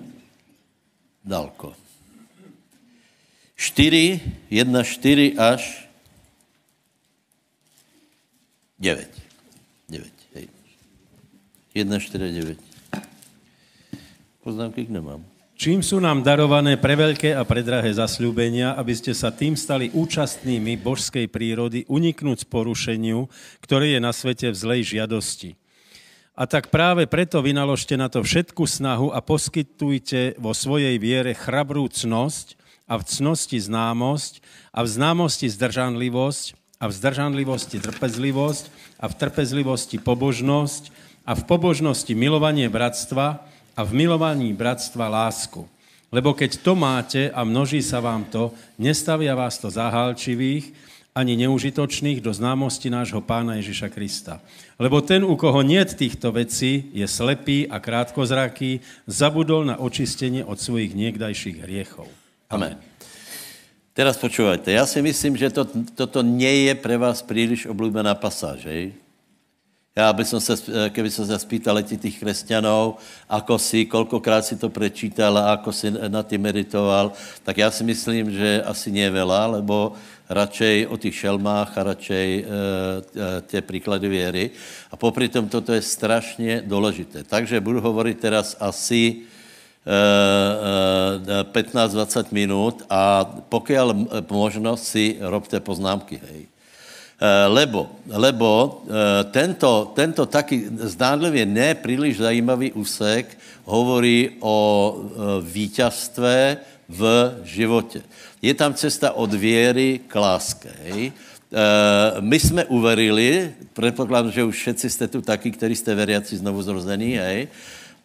dalko. 1.25 1.77
4, 3.57 4.21
1, 4.51 4.83
4 4.83 5.39
až 5.39 5.89
9. 8.79 9.23
9, 9.89 10.13
hej. 10.35 10.49
1, 11.75 11.99
4, 11.99 12.33
9. 12.33 12.70
Poznámky 14.51 14.91
nemám. 14.91 15.23
Čím 15.55 15.79
sú 15.79 16.03
nám 16.03 16.27
darované 16.27 16.75
preveľké 16.75 17.39
a 17.39 17.47
predrahé 17.47 17.95
zasľúbenia, 17.95 18.75
aby 18.75 18.99
ste 18.99 19.15
sa 19.15 19.31
tým 19.31 19.55
stali 19.55 19.95
účastnými 19.95 20.75
božskej 20.75 21.31
prírody, 21.31 21.87
uniknúť 21.87 22.51
porušeniu, 22.51 23.31
ktoré 23.63 23.95
je 23.95 24.01
na 24.03 24.11
svete 24.11 24.51
v 24.51 24.59
zlej 24.59 24.99
žiadosti. 24.99 25.55
A 26.35 26.51
tak 26.51 26.75
práve 26.75 27.07
preto 27.07 27.39
vynaložte 27.39 27.95
na 27.95 28.11
to 28.11 28.27
všetku 28.27 28.67
snahu 28.67 29.15
a 29.15 29.23
poskytujte 29.23 30.35
vo 30.43 30.51
svojej 30.51 30.99
viere 30.99 31.31
chrabrú 31.31 31.87
cnosť 31.87 32.59
a 32.91 32.99
v 32.99 33.07
cnosti 33.07 33.63
známosť 33.63 34.43
a 34.75 34.83
v 34.83 34.89
známosti 34.91 35.47
zdržanlivosť 35.47 36.59
a 36.83 36.91
v 36.91 36.93
zdržanlivosti 36.99 37.79
trpezlivosť 37.79 38.65
a 38.99 39.07
v 39.07 39.15
trpezlivosti 39.15 40.03
pobožnosť 40.03 40.91
a 41.23 41.39
v 41.39 41.43
pobožnosti 41.47 42.19
milovanie 42.19 42.67
bratstva 42.67 43.47
a 43.77 43.81
v 43.87 43.93
milovaní 43.95 44.53
bratstva 44.53 45.09
lásku. 45.09 45.67
Lebo 46.11 46.35
keď 46.35 46.59
to 46.59 46.73
máte 46.75 47.31
a 47.31 47.47
množí 47.47 47.79
sa 47.83 48.03
vám 48.03 48.27
to, 48.27 48.51
nestavia 48.79 49.39
vás 49.39 49.63
to 49.63 49.71
zahálčivých 49.71 50.75
ani 51.11 51.35
neužitočných 51.47 52.23
do 52.23 52.31
známosti 52.31 52.91
nášho 52.91 53.19
pána 53.23 53.59
Ježiša 53.59 53.91
Krista. 53.91 54.39
Lebo 54.79 55.03
ten, 55.03 55.27
u 55.27 55.35
koho 55.35 55.63
niet 55.63 55.95
týchto 55.95 56.31
vecí, 56.31 56.91
je 56.95 57.07
slepý 57.07 57.67
a 57.67 57.83
krátkozraký, 57.83 58.81
zabudol 59.11 59.67
na 59.67 59.77
očistenie 59.83 60.47
od 60.47 60.59
svojich 60.59 60.95
niekdajších 60.95 61.67
hriechov. 61.67 62.07
Amen. 62.51 62.79
Teraz 63.93 64.17
počúvajte, 64.17 64.73
já 64.73 64.87
si 64.87 65.03
myslím, 65.03 65.37
že 65.37 65.51
to, 65.51 65.67
toto 65.95 66.23
nie 66.23 66.71
je 66.71 66.75
pre 66.75 66.99
vás 66.99 67.23
příliš 67.23 67.67
oblíbená 67.67 68.15
pasáž, 68.15 68.65
hej? 68.65 68.95
Já 69.97 70.13
bych 70.13 70.27
se, 70.27 70.55
keby 70.91 71.11
se 71.11 71.39
spýtali 71.39 71.83
těch 71.83 72.19
křesťanů, 72.19 72.95
ako 73.29 73.59
si, 73.59 73.87
kolkokrát 73.87 74.45
si 74.45 74.57
to 74.57 74.71
prečítal 74.71 75.39
a 75.39 75.53
ako 75.59 75.73
si 75.73 75.91
na 75.91 76.23
tím 76.23 76.43
meditoval, 76.43 77.13
tak 77.43 77.59
já 77.59 77.71
si 77.71 77.85
myslím, 77.85 78.31
že 78.31 78.63
asi 78.63 78.95
nie 78.95 79.11
veľa, 79.11 79.59
lebo 79.59 79.99
radšej 80.31 80.87
o 80.87 80.97
těch 80.97 81.15
šelmách 81.15 81.79
a 81.79 81.83
radšej 81.83 82.29
e, 82.39 82.45
tě 83.47 83.61
příklady 83.61 84.09
věry. 84.09 84.51
A 84.91 84.97
popri 84.97 85.29
tom 85.29 85.49
toto 85.49 85.73
je 85.73 85.83
strašně 85.83 86.63
důležité. 86.67 87.25
Takže 87.25 87.61
budu 87.61 87.81
hovorit 87.81 88.21
teraz 88.21 88.57
asi 88.61 89.27
15-20 91.53 92.25
minut 92.31 92.87
a 92.91 93.25
pokud 93.49 93.75
možno 94.31 94.77
si 94.77 95.17
robte 95.21 95.61
poznámky, 95.61 96.21
hej. 96.31 96.50
Lebo, 97.49 97.91
lebo 98.09 98.81
tento, 99.31 99.93
tento 99.95 100.27
taky 100.27 100.73
zdánlivě 100.73 101.47
nepříliš 101.47 102.17
zajímavý 102.17 102.73
úsek 102.73 103.39
hovorí 103.65 104.41
o 104.41 104.57
vítězství 105.45 106.57
v 106.89 107.35
životě. 107.45 108.03
Je 108.43 108.55
tam 108.55 108.75
cesta 108.75 109.13
od 109.13 109.35
věry 109.35 110.01
k 110.09 110.15
láske. 110.17 110.69
Hej? 110.85 111.13
my 112.21 112.41
jsme 112.41 112.65
uverili, 112.65 113.53
předpokládám, 113.73 114.33
že 114.33 114.45
už 114.45 114.57
všetci 114.57 114.91
jste 114.91 115.09
tu 115.09 115.23
taky, 115.23 115.51
kteří 115.51 115.77
jste 115.77 115.95
veriaci 115.95 116.37
znovu 116.37 116.63
zrození, 116.63 117.13
hej? 117.19 117.49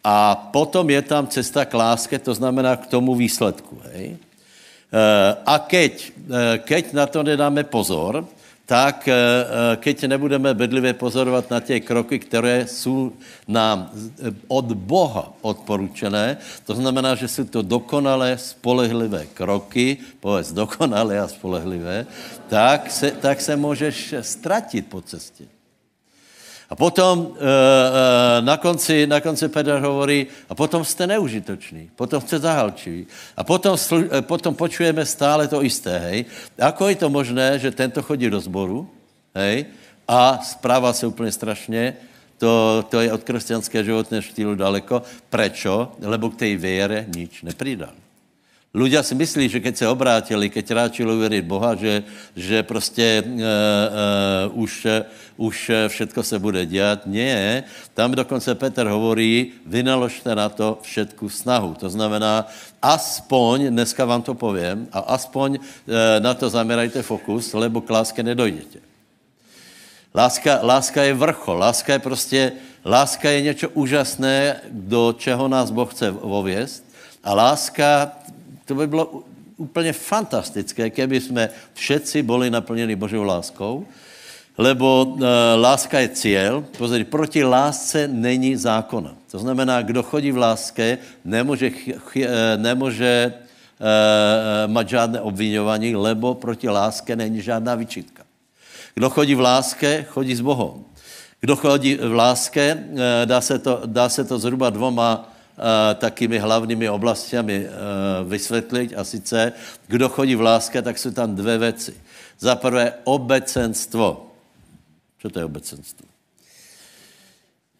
A 0.04 0.34
potom 0.34 0.90
je 0.90 1.02
tam 1.02 1.26
cesta 1.26 1.64
k 1.64 1.74
láske, 1.74 2.18
to 2.18 2.34
znamená 2.34 2.76
k 2.78 2.86
tomu 2.86 3.14
výsledku. 3.14 3.74
Hej? 3.90 4.14
A 5.46 5.58
keď, 5.58 6.14
keď 6.62 6.94
na 6.94 7.10
to 7.10 7.26
nedáme 7.26 7.66
pozor, 7.66 8.22
tak 8.66 9.08
keď 9.76 10.04
nebudeme 10.04 10.54
bedlivě 10.54 10.94
pozorovat 10.94 11.50
na 11.50 11.60
těch 11.60 11.84
kroky, 11.84 12.18
které 12.18 12.66
jsou 12.66 13.12
nám 13.48 13.90
od 14.48 14.72
Boha 14.72 15.32
odporučené, 15.40 16.36
to 16.66 16.74
znamená, 16.74 17.14
že 17.14 17.28
jsou 17.28 17.44
to 17.44 17.62
dokonalé, 17.62 18.38
spolehlivé 18.38 19.26
kroky, 19.34 19.96
povedz 20.20 20.52
dokonalé 20.52 21.20
a 21.20 21.28
spolehlivé, 21.28 22.06
tak 22.48 22.90
se, 22.90 23.10
tak 23.10 23.40
se 23.40 23.56
můžeš 23.56 24.14
ztratit 24.20 24.86
po 24.86 25.00
cestě. 25.00 25.55
A 26.70 26.74
potom 26.74 27.38
e, 27.38 27.46
e, 27.46 28.42
na, 28.42 28.56
konci, 28.56 29.06
na 29.06 29.20
konci 29.20 29.48
Petr 29.48 29.78
hovorí, 29.78 30.26
a 30.48 30.54
potom 30.54 30.84
jste 30.84 31.06
neužitoční, 31.06 31.90
potom 31.96 32.20
jste 32.20 32.38
zahalčiví. 32.38 33.06
A 33.36 33.44
potom, 33.44 33.76
slu, 33.76 34.04
e, 34.10 34.22
potom 34.22 34.54
počujeme 34.54 35.06
stále 35.06 35.48
to 35.48 35.62
isté, 35.62 35.98
hej. 35.98 36.18
Ako 36.58 36.88
je 36.90 36.96
to 36.96 37.08
možné, 37.10 37.58
že 37.58 37.70
tento 37.70 38.02
chodí 38.02 38.30
do 38.30 38.40
sboru, 38.40 38.90
hej, 39.34 39.66
a 40.08 40.38
správa 40.42 40.92
se 40.92 41.06
úplně 41.06 41.32
strašně, 41.32 41.94
to, 42.38 42.84
to 42.90 43.00
je 43.00 43.12
od 43.12 43.24
křesťanského 43.24 43.84
životného 43.84 44.22
štýlu 44.22 44.54
daleko. 44.54 45.02
Prečo? 45.30 45.96
Lebo 46.04 46.30
k 46.30 46.36
té 46.36 46.56
věre 46.56 47.06
nič 47.08 47.42
nepridal. 47.42 47.96
Ľudia 48.76 49.00
si 49.00 49.16
myslí, 49.16 49.48
že 49.48 49.64
keď 49.64 49.74
se 49.76 49.86
obrátili, 49.88 50.52
keď 50.52 50.70
ráčili 50.70 51.08
uvěřit 51.08 51.44
Boha, 51.48 51.72
že, 51.74 52.04
že 52.36 52.60
prostě 52.62 53.24
uh, 53.24 53.32
uh, 53.32 53.40
už, 54.52 54.86
už 55.36 55.70
všetko 55.88 56.20
se 56.22 56.36
bude 56.38 56.66
dělat. 56.66 57.08
Nie, 57.08 57.64
tam 57.96 58.12
dokonce 58.12 58.52
Petr 58.52 58.84
hovorí, 58.84 59.56
vynaložte 59.64 60.28
na 60.28 60.52
to 60.52 60.76
všetku 60.84 61.24
snahu. 61.24 61.72
To 61.80 61.88
znamená, 61.88 62.52
aspoň, 62.82 63.72
dneska 63.72 64.04
vám 64.04 64.20
to 64.20 64.36
povím, 64.36 64.92
a 64.92 65.16
aspoň 65.16 65.56
uh, 65.56 66.20
na 66.20 66.36
to 66.36 66.52
zamerajte 66.52 67.00
fokus, 67.00 67.56
lebo 67.56 67.80
k 67.80 67.90
láske 67.90 68.20
nedojdete. 68.20 68.84
Láska, 70.12 70.60
láska 70.60 71.00
je 71.00 71.16
vrchol, 71.16 71.56
láska 71.64 71.92
je 71.92 71.98
prostě, 71.98 72.40
láska 72.84 73.30
je 73.30 73.40
něco 73.42 73.68
úžasné, 73.72 74.60
do 74.68 75.16
čeho 75.16 75.48
nás 75.48 75.72
Boh 75.72 75.88
chce 75.88 76.10
vověst. 76.12 76.84
A 77.26 77.34
láska 77.34 78.12
to 78.66 78.74
by 78.74 78.86
bylo 78.86 79.22
úplně 79.56 79.92
fantastické, 79.92 80.90
keby 80.90 81.20
jsme 81.20 81.48
všetci 81.74 82.22
byli 82.22 82.50
naplněni 82.50 82.96
Božou 82.96 83.22
láskou, 83.22 83.86
lebo 84.58 85.16
e, 85.16 85.24
láska 85.56 86.00
je 86.00 86.08
cíl. 86.08 86.64
Pozor, 86.78 87.04
proti 87.04 87.44
lásce 87.44 88.08
není 88.08 88.56
zákona. 88.56 89.14
To 89.30 89.38
znamená, 89.38 89.82
kdo 89.82 90.02
chodí 90.02 90.32
v 90.32 90.36
láske, 90.36 90.98
nemůže, 91.24 91.70
ch, 91.70 91.88
ch, 91.98 92.16
e, 92.16 92.56
nemůže 92.56 93.32
e, 93.32 94.68
mať 94.68 94.88
žádné 94.88 95.20
obvinování, 95.20 95.96
lebo 95.96 96.34
proti 96.34 96.68
láske 96.68 97.16
není 97.16 97.40
žádná 97.40 97.74
vyčitka. 97.74 98.22
Kdo 98.94 99.10
chodí 99.10 99.34
v 99.34 99.40
láske, 99.40 100.04
chodí 100.08 100.34
s 100.34 100.40
Bohem. 100.40 100.84
Kdo 101.40 101.56
chodí 101.56 101.94
v 101.94 102.14
láske, 102.14 102.84
dá 103.24 103.40
se 103.40 103.58
to, 103.58 103.82
dá 103.86 104.08
se 104.08 104.24
to 104.24 104.38
zhruba 104.38 104.70
dvoma 104.70 105.35
takými 105.94 106.38
hlavními 106.38 106.90
oblastiami 106.90 107.66
vysvětlit. 108.24 108.94
A 108.96 109.04
sice, 109.04 109.52
kdo 109.86 110.08
chodí 110.08 110.34
v 110.34 110.40
láske, 110.40 110.82
tak 110.82 110.98
jsou 110.98 111.10
tam 111.10 111.34
dvě 111.34 111.58
věci. 111.58 111.94
Za 112.38 112.56
prvé 112.56 112.92
obecenstvo. 113.04 114.30
Co 115.22 115.30
to 115.30 115.38
je 115.38 115.44
obecenstvo? 115.44 116.06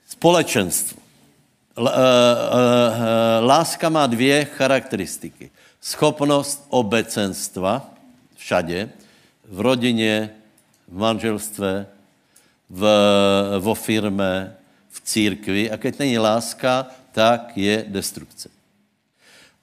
Společenstvo. 0.08 0.98
Láska 3.40 3.88
má 3.88 4.06
dvě 4.06 4.44
charakteristiky. 4.44 5.50
Schopnost 5.80 6.66
obecenstva 6.68 7.90
všade, 8.36 8.90
v 9.48 9.60
rodině, 9.60 10.30
v 10.88 10.96
manželstve, 10.98 11.86
v, 12.70 12.82
vo 13.58 13.74
firme, 13.74 14.56
v 14.90 15.00
církvi. 15.00 15.70
A 15.70 15.76
keď 15.76 15.98
není 15.98 16.18
láska, 16.18 16.86
tak 17.16 17.56
je 17.56 17.88
destrukce. 17.88 18.52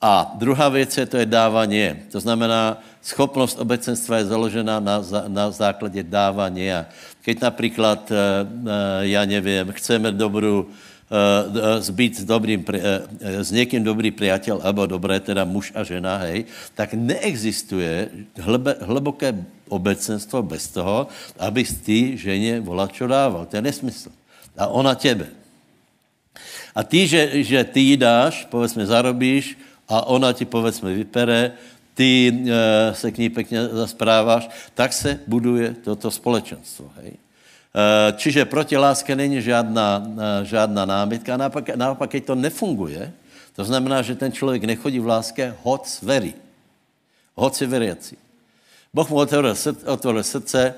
A 0.02 0.34
druhá 0.36 0.70
věc 0.74 0.98
je, 0.98 1.06
to 1.06 1.18
je 1.22 1.26
dávání. 1.30 2.10
To 2.12 2.20
znamená, 2.20 2.82
schopnost 3.02 3.62
obecenstva 3.62 4.18
je 4.18 4.26
založena 4.26 4.82
na, 4.82 5.06
na 5.28 5.52
základě 5.54 6.04
dávání. 6.04 6.74
Keď 7.22 7.36
například, 7.40 8.12
eh, 8.12 8.18
eh, 8.18 9.08
já 9.14 9.22
nevím, 9.26 9.72
chceme 9.72 10.12
dobrou, 10.12 10.66
zbyt 11.80 12.18
s, 12.18 12.26
dobrým, 12.26 12.66
eh, 12.74 13.46
s 13.46 13.54
někým 13.54 13.86
dobrý 13.86 14.10
priateľ, 14.10 14.66
alebo 14.66 14.90
dobré, 14.90 15.22
teda 15.22 15.46
muž 15.46 15.70
a 15.78 15.86
žena, 15.86 16.18
hej, 16.26 16.50
tak 16.74 16.98
neexistuje 16.98 18.10
hlbe, 18.42 18.82
hluboké 18.82 19.30
obecenstvo 19.70 20.42
bez 20.42 20.74
toho, 20.74 21.06
aby 21.38 21.62
ty 21.86 22.18
ženě 22.18 22.66
volačo 22.66 23.06
dával. 23.06 23.46
To 23.46 23.54
je 23.56 23.62
nesmysl. 23.62 24.10
A 24.58 24.74
ona 24.74 24.98
tebe. 24.98 25.43
A 26.76 26.84
ty, 26.84 27.08
že, 27.08 27.44
že 27.44 27.64
ty 27.64 27.80
jí 27.80 27.98
dáš, 27.98 28.46
povedzme, 28.50 28.86
zarobíš 28.86 29.58
a 29.86 30.10
ona 30.10 30.34
ti, 30.34 30.46
povedzme, 30.46 30.94
vypere, 30.94 31.54
ty 31.94 32.34
e, 32.34 32.94
se 32.94 33.12
k 33.12 33.18
ní 33.18 33.30
pěkně 33.30 33.68
zaspráváš, 33.68 34.50
tak 34.74 34.94
se 34.94 35.20
buduje 35.28 35.76
toto 35.84 36.12
společenstvo. 36.12 36.90
Hej? 36.98 37.14
E, 37.14 37.18
čiže 38.18 38.46
proti 38.46 38.78
láske 38.78 39.16
není 39.16 39.42
žádná, 39.42 40.02
e, 40.42 40.46
žádná 40.46 40.86
námitka. 40.86 41.34
A 41.34 41.38
naopak, 41.38 41.76
naopak, 41.76 42.10
keď 42.10 42.26
to 42.26 42.36
nefunguje, 42.36 43.14
to 43.56 43.64
znamená, 43.66 44.02
že 44.02 44.18
ten 44.18 44.32
člověk 44.34 44.64
nechodí 44.64 45.00
v 45.00 45.08
láske, 45.08 45.54
hoc 45.62 45.86
verí. 46.02 46.34
Hoc 47.38 47.54
je 47.62 47.68
veriaci. 47.68 48.18
Boh 48.94 49.10
mu 49.10 49.18
otvoril, 49.18 49.54
otvoril 49.86 50.24
srdce, 50.24 50.74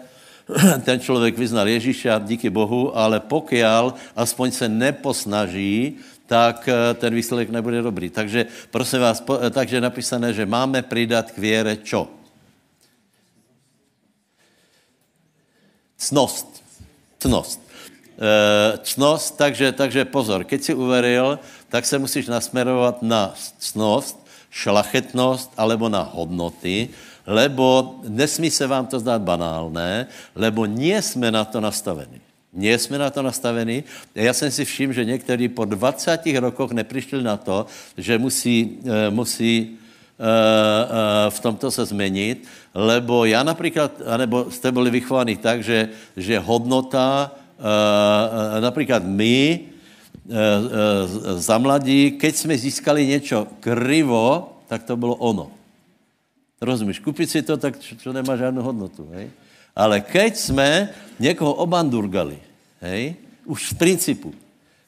ten 0.86 1.00
člověk 1.00 1.38
vyznal 1.38 1.68
Ježíša, 1.68 2.22
díky 2.26 2.50
Bohu, 2.50 2.98
ale 2.98 3.20
pokiaľ 3.20 3.94
aspoň 4.16 4.48
se 4.52 4.70
neposnaží, 4.70 5.98
tak 6.26 6.70
eh, 6.70 6.94
ten 6.94 7.14
výsledek 7.14 7.50
nebude 7.50 7.82
dobrý. 7.82 8.10
Takže 8.10 8.46
prosím 8.72 9.00
vás, 9.00 9.22
eh, 9.22 9.50
takže 9.50 9.82
napísané, 9.82 10.34
že 10.34 10.46
máme 10.46 10.82
přidat 10.82 11.32
k 11.32 11.38
věre 11.38 11.78
čo? 11.82 12.10
Cnost. 15.98 16.64
Cnost. 17.20 17.66
E, 18.16 18.78
cnost, 18.84 19.38
takže, 19.38 19.72
takže 19.72 20.06
pozor, 20.06 20.44
keď 20.44 20.60
si 20.64 20.74
uveril, 20.74 21.40
tak 21.70 21.86
se 21.86 22.00
musíš 22.00 22.28
nasmerovat 22.28 23.02
na 23.02 23.34
cnost, 23.60 24.16
šlachetnost 24.52 25.52
alebo 25.58 25.90
na 25.90 26.02
hodnoty, 26.02 26.90
lebo 27.28 27.96
nesmí 28.08 28.50
se 28.52 28.68
vám 28.68 28.88
to 28.88 29.00
zdát 29.00 29.22
banálné, 29.22 30.08
lebo 30.36 30.66
nie 30.66 31.02
jsme 31.02 31.32
na 31.32 31.46
to 31.46 31.62
nastaveni. 31.62 32.22
Nie 32.54 32.80
jsme 32.80 32.98
na 32.98 33.10
to 33.10 33.22
nastaveni. 33.22 33.84
Já 34.16 34.34
jsem 34.34 34.52
si 34.52 34.66
všiml, 34.66 34.94
že 34.94 35.06
někteří 35.06 35.48
po 35.48 35.66
20 35.66 36.22
rokoch 36.40 36.72
nepřišli 36.72 37.24
na 37.24 37.38
to, 37.38 37.66
že 37.98 38.18
musí, 38.18 38.80
uh, 38.84 38.92
musí 39.10 39.68
uh, 39.70 40.26
uh, 40.26 41.30
v 41.30 41.40
tomto 41.40 41.72
se 41.72 41.86
změnit, 41.86 42.48
lebo 42.74 43.26
já 43.26 43.44
například, 43.44 43.92
anebo 44.08 44.52
jste 44.52 44.72
byli 44.72 44.90
vychovaní 44.90 45.36
tak, 45.38 45.64
že, 45.64 45.90
že 46.18 46.40
hodnota, 46.40 47.32
například 48.60 49.04
my, 49.06 49.60
za 51.36 51.58
mladí, 51.58 52.12
keď 52.12 52.36
jsme 52.36 52.58
získali 52.58 53.08
něco 53.08 53.48
krivo, 53.60 54.54
tak 54.68 54.84
to 54.84 54.98
bylo 54.98 55.16
ono. 55.16 55.55
Rozumíš, 56.62 57.04
kupit 57.04 57.30
si 57.30 57.44
to, 57.44 57.58
tak 57.60 57.76
čo 57.80 58.10
nemá 58.16 58.40
žádnou 58.40 58.64
hodnotu. 58.64 59.08
Hej? 59.12 59.28
Ale 59.76 60.00
keď 60.02 60.32
jsme 60.36 60.90
někoho 61.20 61.54
obandurgali, 61.54 62.40
hej, 62.82 63.16
už 63.46 63.70
z 63.70 63.74
principu, 63.74 64.34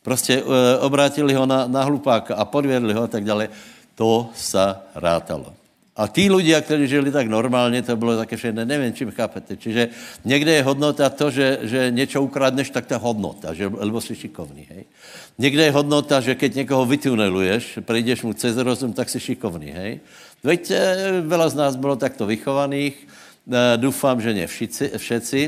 prostě 0.02 0.40
e, 0.40 0.44
obrátili 0.80 1.34
ho 1.34 1.46
na, 1.46 1.68
na 1.68 1.84
hlupáka 1.84 2.36
a 2.36 2.46
podvědli 2.46 2.94
ho 2.94 3.04
a 3.04 3.12
tak 3.12 3.24
dále, 3.24 3.50
to 3.96 4.30
sa 4.38 4.88
rátalo. 4.96 5.52
A 5.98 6.06
tí 6.06 6.30
ľudia, 6.30 6.62
ktorí 6.62 6.86
žili 6.86 7.10
tak 7.10 7.26
normálně, 7.26 7.82
to 7.82 7.98
bylo 7.98 8.18
také 8.18 8.38
všechno, 8.38 8.66
nevím, 8.66 8.94
čím 8.94 9.12
chápete. 9.12 9.58
Čiže 9.58 9.90
někde 10.26 10.52
je 10.52 10.64
hodnota 10.64 11.10
to, 11.10 11.32
že, 11.32 11.60
že 11.62 11.92
něco 11.92 12.22
ukradneš, 12.22 12.70
tak 12.70 12.92
je 12.92 12.98
hodnota, 12.98 13.54
že, 13.54 13.66
lebo 13.66 14.02
jsi 14.02 14.16
šikovný. 14.16 14.68
Hej? 14.70 14.86
Někde 15.38 15.64
je 15.64 15.72
hodnota, 15.72 16.22
že 16.22 16.36
keď 16.36 16.56
někoho 16.56 16.86
vytuneluješ, 16.86 17.80
prejdeš 17.82 18.24
mu 18.24 18.34
cez 18.34 18.58
rozum, 18.58 18.94
tak 18.94 19.10
jsi 19.10 19.20
šikovný. 19.20 19.74
Hej? 19.74 20.00
Veď 20.46 20.72
veľa 21.26 21.50
z 21.50 21.56
nás 21.58 21.74
bylo 21.76 21.98
takto 21.98 22.30
vychovaných, 22.30 22.94
e, 22.94 23.78
doufám, 23.82 24.22
že 24.22 24.38
ne 24.38 24.46
všici, 24.48 24.94
všetci, 24.98 25.42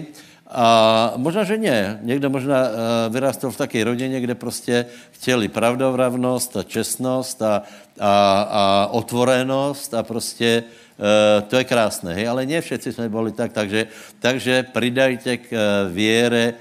a 0.50 1.14
možná, 1.16 1.44
že 1.44 1.58
ne. 1.58 2.00
Někdo 2.02 2.30
možná 2.30 2.58
uh, 3.10 3.52
v 3.52 3.58
také 3.58 3.84
rodině, 3.84 4.22
kde 4.22 4.36
prostě 4.36 4.86
chtěli 5.12 5.48
pravdovravnost 5.48 6.58
a 6.58 6.64
čestnost 6.64 7.42
a, 7.42 7.64
a, 8.00 8.12
a 8.50 8.88
otvorenost 8.92 9.94
a 9.94 10.04
prostě 10.04 10.64
uh, 10.98 11.48
to 11.48 11.58
je 11.58 11.64
krásné, 11.64 12.14
hej? 12.14 12.28
ale 12.28 12.46
ne 12.46 12.62
všetci 12.62 12.94
jsme 12.94 13.10
byli 13.10 13.32
tak, 13.32 13.54
takže, 13.54 13.88
takže 14.20 14.64
pridajte 14.64 15.38
k 15.38 15.52
uh, 15.54 15.94
věre 15.94 16.54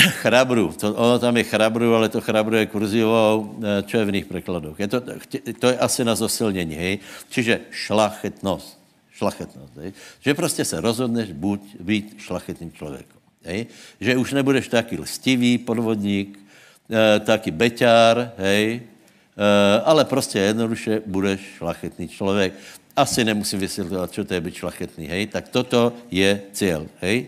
chrabru. 0.00 0.72
To, 0.76 0.94
ono 0.94 1.18
tam 1.18 1.36
je 1.36 1.44
chrabru, 1.44 1.94
ale 1.94 2.08
to 2.08 2.20
chrabru 2.20 2.56
je 2.56 2.66
kurzivou, 2.66 3.56
čo 3.88 3.98
je 3.98 4.04
v 4.04 4.12
nich 4.12 4.26
prekladoch. 4.28 4.76
Je 4.76 4.88
to, 4.88 5.00
to 5.60 5.66
je 5.68 5.78
asi 5.78 6.04
na 6.04 6.14
zosilnění, 6.14 6.74
hej? 6.74 6.98
Čiže 7.32 7.60
šlachetnost 7.70 8.85
šlachetnost. 9.16 9.76
Hej? 9.76 9.92
Že 10.20 10.34
prostě 10.34 10.64
se 10.64 10.80
rozhodneš 10.80 11.32
buď 11.32 11.60
být 11.80 12.14
šlachetným 12.18 12.72
člověkem. 12.72 13.16
Hej? 13.44 13.66
Že 14.00 14.16
už 14.16 14.32
nebudeš 14.32 14.68
taky 14.68 14.98
lstivý 14.98 15.58
podvodník, 15.58 16.38
e, 16.90 17.20
taky 17.20 17.50
beťár, 17.50 18.32
hej? 18.38 18.82
E, 18.82 19.80
ale 19.80 20.04
prostě 20.04 20.38
jednoduše 20.38 21.02
budeš 21.06 21.40
šlachetný 21.56 22.08
člověk. 22.08 22.52
Asi 22.96 23.24
nemusím 23.24 23.58
vysvětlovat, 23.58 24.12
co 24.12 24.24
to 24.24 24.34
je 24.34 24.40
být 24.40 24.54
šlachetný, 24.54 25.06
hej? 25.06 25.26
Tak 25.26 25.48
toto 25.48 25.92
je 26.10 26.40
cíl, 26.52 26.86
hej? 27.00 27.26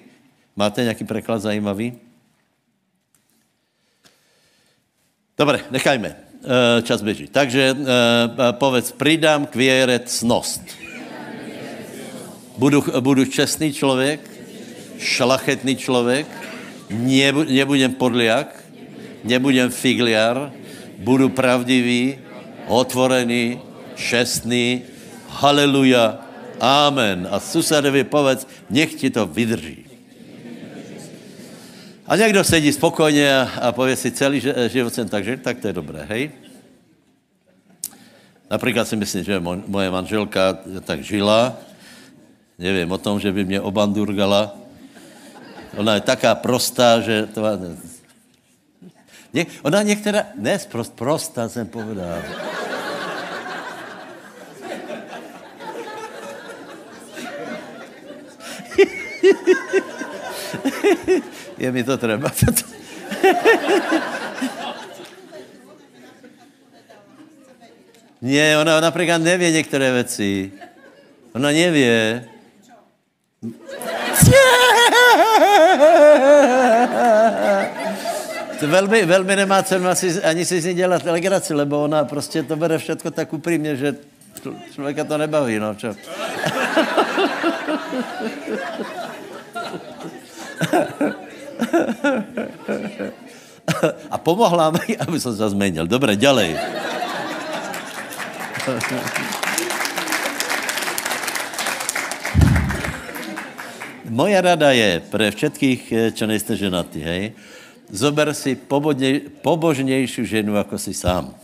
Máte 0.56 0.82
nějaký 0.82 1.04
překlad 1.04 1.38
zajímavý? 1.38 1.92
Dobre, 5.38 5.60
nechajme. 5.70 6.16
E, 6.44 6.82
čas 6.82 7.02
běží. 7.02 7.26
Takže 7.26 7.76
e, 7.76 7.76
povedz, 8.52 8.92
pridám 8.92 9.46
k 9.46 9.56
věre 9.56 9.98
cnost. 9.98 10.87
Budu, 12.58 12.84
budu 13.00 13.24
čestný 13.24 13.72
člověk, 13.72 14.20
šlachetný 14.98 15.76
člověk, 15.76 16.26
nebu, 16.90 17.42
nebudem 17.42 17.94
podliak, 17.94 18.64
nebudem 19.24 19.70
figliar, 19.70 20.52
budu 20.98 21.28
pravdivý, 21.28 22.18
otvorený, 22.66 23.60
čestný, 23.94 24.82
haleluja, 25.28 26.18
amen. 26.60 27.28
A 27.30 27.38
susedovi 27.40 28.04
povedz, 28.04 28.46
nech 28.70 28.94
ti 28.94 29.10
to 29.10 29.26
vydrží. 29.26 29.86
A 32.06 32.16
někdo 32.16 32.44
sedí 32.44 32.72
spokojně 32.72 33.38
a, 33.38 33.50
a 33.62 33.72
pově 33.72 33.96
si, 33.96 34.10
celý 34.10 34.42
život 34.66 34.94
jsem 34.94 35.08
tak 35.08 35.24
žil, 35.24 35.36
tak 35.38 35.58
to 35.62 35.66
je 35.66 35.72
dobré, 35.72 36.06
hej? 36.08 36.30
Například 38.50 38.88
si 38.88 38.96
myslím, 38.96 39.24
že 39.24 39.42
moje 39.66 39.90
manželka 39.90 40.58
tak 40.84 41.04
žila, 41.04 41.67
nevím, 42.58 42.92
o 42.92 42.98
tom, 42.98 43.20
že 43.20 43.32
by 43.32 43.44
mě 43.44 43.60
obandurgala. 43.60 44.56
Ona 45.76 45.94
je 45.94 46.00
taká 46.00 46.34
prostá, 46.34 47.00
že 47.00 47.26
to... 47.26 47.42
Ně, 49.32 49.46
ona 49.62 49.82
některá... 49.82 50.24
Ne, 50.34 50.58
prost, 50.68 50.92
prostá 50.92 51.48
jsem 51.48 51.66
povedal. 51.66 52.18
je 61.58 61.72
mi 61.72 61.84
to 61.84 61.96
třeba. 61.96 62.30
Ne, 68.22 68.58
ona 68.58 68.80
například 68.80 69.18
nevě 69.18 69.50
některé 69.50 69.92
věci. 69.92 70.52
Ona 71.32 71.50
nevě. 71.50 72.28
To 78.60 78.66
velmi, 78.66 79.04
velmi 79.04 79.36
nemá 79.36 79.62
cenu 79.62 79.88
asi, 79.88 80.22
ani 80.22 80.44
si 80.44 80.60
z 80.60 80.64
ní 80.64 80.74
dělat 80.74 81.04
legraci, 81.04 81.54
lebo 81.54 81.82
ona 81.82 82.04
prostě 82.04 82.42
to 82.42 82.56
bere 82.56 82.78
všechno 82.78 83.10
tak 83.10 83.32
upřímně, 83.32 83.76
že 83.76 83.94
člověka 84.74 85.04
to 85.04 85.18
nebaví, 85.18 85.58
no 85.58 85.74
čo. 85.74 85.94
A 94.10 94.18
pomohla 94.18 94.70
mi, 94.70 94.96
aby 94.98 95.20
jsem 95.20 95.36
se 95.36 95.50
změnil. 95.50 95.86
Dobré, 95.86 96.16
dělej. 96.16 96.58
Moja 104.08 104.40
rada 104.40 104.72
je 104.72 105.04
pre 105.12 105.28
všetkých, 105.28 105.82
eh, 105.92 105.96
čo 106.16 106.24
nejste 106.24 106.56
ženatí, 106.56 107.00
hej, 107.00 107.36
zober 107.92 108.32
si 108.32 108.56
pobodne, 108.56 109.20
pobožnější 109.44 110.24
ženu, 110.24 110.56
jako 110.56 110.78
si 110.78 110.94
sám. 110.94 111.34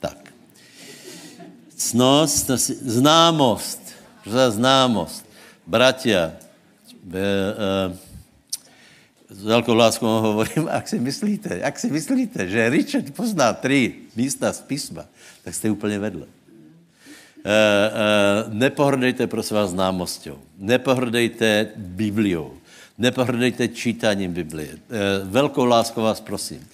Tak. 0.00 0.34
Cnost, 1.76 2.50
známost, 2.82 3.80
za 4.26 4.50
známost. 4.50 5.24
Bratia, 5.66 6.32
be, 7.02 7.20
uh, 7.20 7.96
s 9.30 9.44
velkou 9.44 9.74
láskou 9.74 10.06
hovorím, 10.06 10.68
ak 10.78 10.88
si 10.88 11.00
myslíte, 11.00 11.62
ak 11.62 11.78
si 11.78 11.90
myslíte, 11.90 12.48
že 12.48 12.68
Richard 12.68 13.10
pozná 13.10 13.52
tři 13.52 13.94
místa 14.16 14.52
z 14.52 14.60
písma, 14.60 15.04
tak 15.44 15.54
jste 15.54 15.70
úplně 15.70 15.98
vedle. 15.98 16.26
Uh, 17.44 17.50
uh, 17.50 18.54
nepohrdejte 18.54 19.26
prosím 19.26 19.56
vás 19.56 19.70
známosťou. 19.70 20.38
Nepohrdejte 20.58 21.76
Bibliou. 21.76 22.56
Nepohrdejte 22.98 23.68
čítaním 23.68 24.32
Biblie. 24.32 24.72
Uh, 24.72 25.28
velkou 25.28 25.64
láskou 25.64 26.02
vás 26.02 26.20
prosím. 26.20 26.64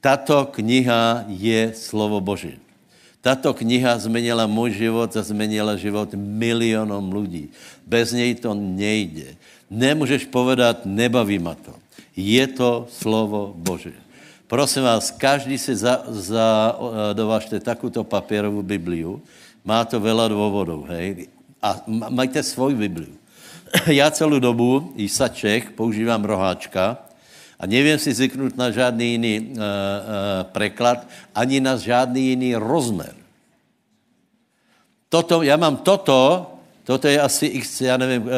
Tato 0.00 0.50
kniha 0.50 1.24
je 1.30 1.72
slovo 1.76 2.20
Boží. 2.20 2.58
Tato 3.20 3.54
kniha 3.54 3.98
změnila 3.98 4.46
můj 4.46 4.70
život 4.82 5.16
a 5.16 5.22
změnila 5.22 5.76
život 5.76 6.08
milionům 6.16 7.12
lidí. 7.12 7.48
Bez 7.86 8.12
něj 8.12 8.34
to 8.34 8.54
nejde. 8.54 9.38
Nemůžeš 9.70 10.24
povedat, 10.24 10.82
nebaví 10.90 11.38
ma 11.38 11.54
to. 11.54 11.74
Je 12.16 12.46
to 12.46 12.88
slovo 12.90 13.52
Boží. 13.56 13.94
Prosím 14.50 14.82
vás, 14.82 15.10
každý 15.10 15.58
si 15.58 15.76
za, 15.76 16.02
za, 16.08 16.78
dovažte 17.12 17.60
takovou 17.60 18.02
papírovou 18.02 18.62
Bibliu, 18.62 19.22
má 19.64 19.84
to 19.84 20.00
veľa 20.00 20.28
dôvodov, 20.32 20.88
hej. 20.90 21.28
A 21.60 21.84
majte 22.08 22.40
svoj 22.40 22.72
Bibliu. 22.74 23.20
Já 23.86 24.10
celou 24.10 24.38
dobu, 24.38 24.92
i 24.96 25.08
sa 25.08 25.28
Čech, 25.28 25.70
používám 25.76 26.24
roháčka 26.24 26.98
a 27.60 27.66
nevím 27.66 27.98
si 27.98 28.12
zvyknout 28.12 28.56
na 28.56 28.70
žádný 28.70 29.06
jiný 29.12 29.34
uh, 29.38 29.44
uh, 29.44 29.52
preklad, 30.48 31.04
ani 31.34 31.60
na 31.60 31.76
žádný 31.76 32.32
jiný 32.32 32.56
rozmer. 32.56 33.12
Toto, 35.08 35.42
já 35.42 35.56
mám 35.56 35.76
toto, 35.76 36.50
toto 36.84 37.08
je 37.08 37.20
asi 37.20 37.46
x, 37.46 37.80
já 37.80 37.96
nevím, 37.96 38.22
uh, 38.22 38.28
uh, 38.28 38.34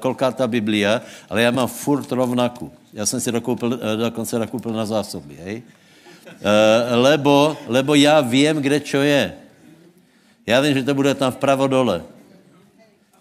kolká 0.00 0.32
ta 0.32 0.46
Biblia, 0.46 1.02
ale 1.28 1.42
já 1.42 1.50
mám 1.50 1.68
furt 1.68 2.12
rovnaku. 2.12 2.72
Já 2.92 3.06
jsem 3.06 3.20
si 3.20 3.32
dokoupil, 3.32 3.68
uh, 3.68 3.78
dokonce 4.00 4.38
nakoupil 4.38 4.72
na 4.72 4.86
zásoby, 4.86 5.36
hej. 5.44 5.62
Uh, 6.24 7.02
lebo, 7.04 7.56
lebo 7.66 7.94
já 7.94 8.20
vím, 8.20 8.56
kde 8.56 8.80
čo 8.80 9.04
je. 9.04 9.43
Já 10.46 10.60
vím, 10.60 10.74
že 10.74 10.82
to 10.82 10.94
bude 10.94 11.14
tam 11.14 11.32
vpravo 11.32 11.66
dole. 11.66 12.04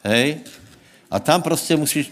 Hej? 0.03 0.43
A 1.11 1.19
tam 1.19 1.41
prostě 1.41 1.75
musíš... 1.75 2.11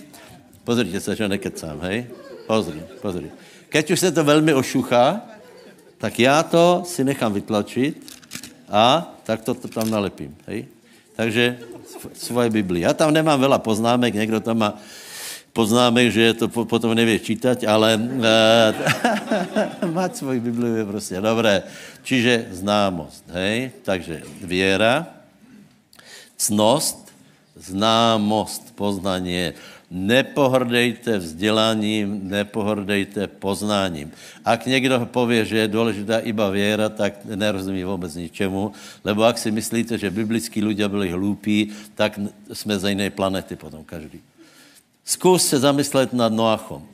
Pozrite 0.63 0.99
se, 0.99 1.15
že 1.15 1.27
nekecám, 1.27 1.79
hej? 1.81 2.07
Pozri, 2.47 2.83
pozri. 3.01 3.31
Keď 3.69 3.91
už 3.91 3.99
se 3.99 4.11
to 4.11 4.23
velmi 4.23 4.53
ošuchá, 4.53 5.21
tak 5.97 6.19
já 6.19 6.43
to 6.43 6.83
si 6.85 7.03
nechám 7.03 7.33
vytlačit 7.33 7.97
a 8.69 9.13
tak 9.23 9.41
to, 9.41 9.53
to 9.53 9.67
tam 9.67 9.89
nalepím, 9.89 10.37
hej? 10.47 10.65
Takže 11.15 11.59
svoje 12.13 12.49
Bibli. 12.49 12.81
Já 12.81 12.93
tam 12.93 13.13
nemám 13.13 13.41
veľa 13.41 13.59
poznámek, 13.59 14.13
někdo 14.13 14.39
tam 14.39 14.57
má 14.57 14.71
poznámek, 15.53 16.11
že 16.11 16.33
to 16.33 16.47
potom 16.47 16.95
nevě 16.95 17.19
čítať, 17.19 17.63
ale 17.67 17.95
uh, 17.99 19.91
mať 19.91 20.15
svoji 20.15 20.39
Bibliu 20.39 20.75
je 20.75 20.85
prostě 20.85 21.21
dobré. 21.21 21.63
Čiže 22.03 22.47
známost, 22.51 23.23
hej? 23.29 23.71
Takže 23.83 24.23
věra, 24.41 25.07
cnost, 26.37 27.13
známost, 27.55 28.75
poznanie. 28.75 29.53
nepohrdejte 29.91 31.19
vzděláním, 31.19 32.31
nepohrdejte 32.31 33.27
poznáním. 33.27 34.11
Ak 34.45 34.65
někdo 34.65 35.05
pově, 35.11 35.45
že 35.45 35.57
je 35.57 35.67
důležitá 35.67 36.19
iba 36.19 36.49
věra, 36.49 36.89
tak 36.89 37.25
nerozumí 37.27 37.83
vůbec 37.83 38.15
ničemu, 38.15 38.71
lebo 39.03 39.27
ak 39.27 39.37
si 39.37 39.51
myslíte, 39.51 39.99
že 39.99 40.07
biblickí 40.07 40.63
ľudia 40.63 40.87
byli 40.87 41.11
hlúpí, 41.11 41.75
tak 41.95 42.15
jsme 42.47 42.79
z 42.79 42.95
jiné 42.95 43.11
planety 43.11 43.59
potom 43.59 43.83
každý. 43.83 44.23
Zkus 45.05 45.47
se 45.47 45.59
zamyslet 45.59 46.13
nad 46.13 46.33
Noachom. 46.33 46.87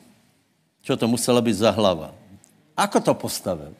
Čo 0.82 0.96
to 0.96 1.08
musela 1.08 1.40
být 1.40 1.52
za 1.52 1.70
hlava? 1.70 2.14
Ako 2.76 3.00
to 3.00 3.14
postavil? 3.14 3.74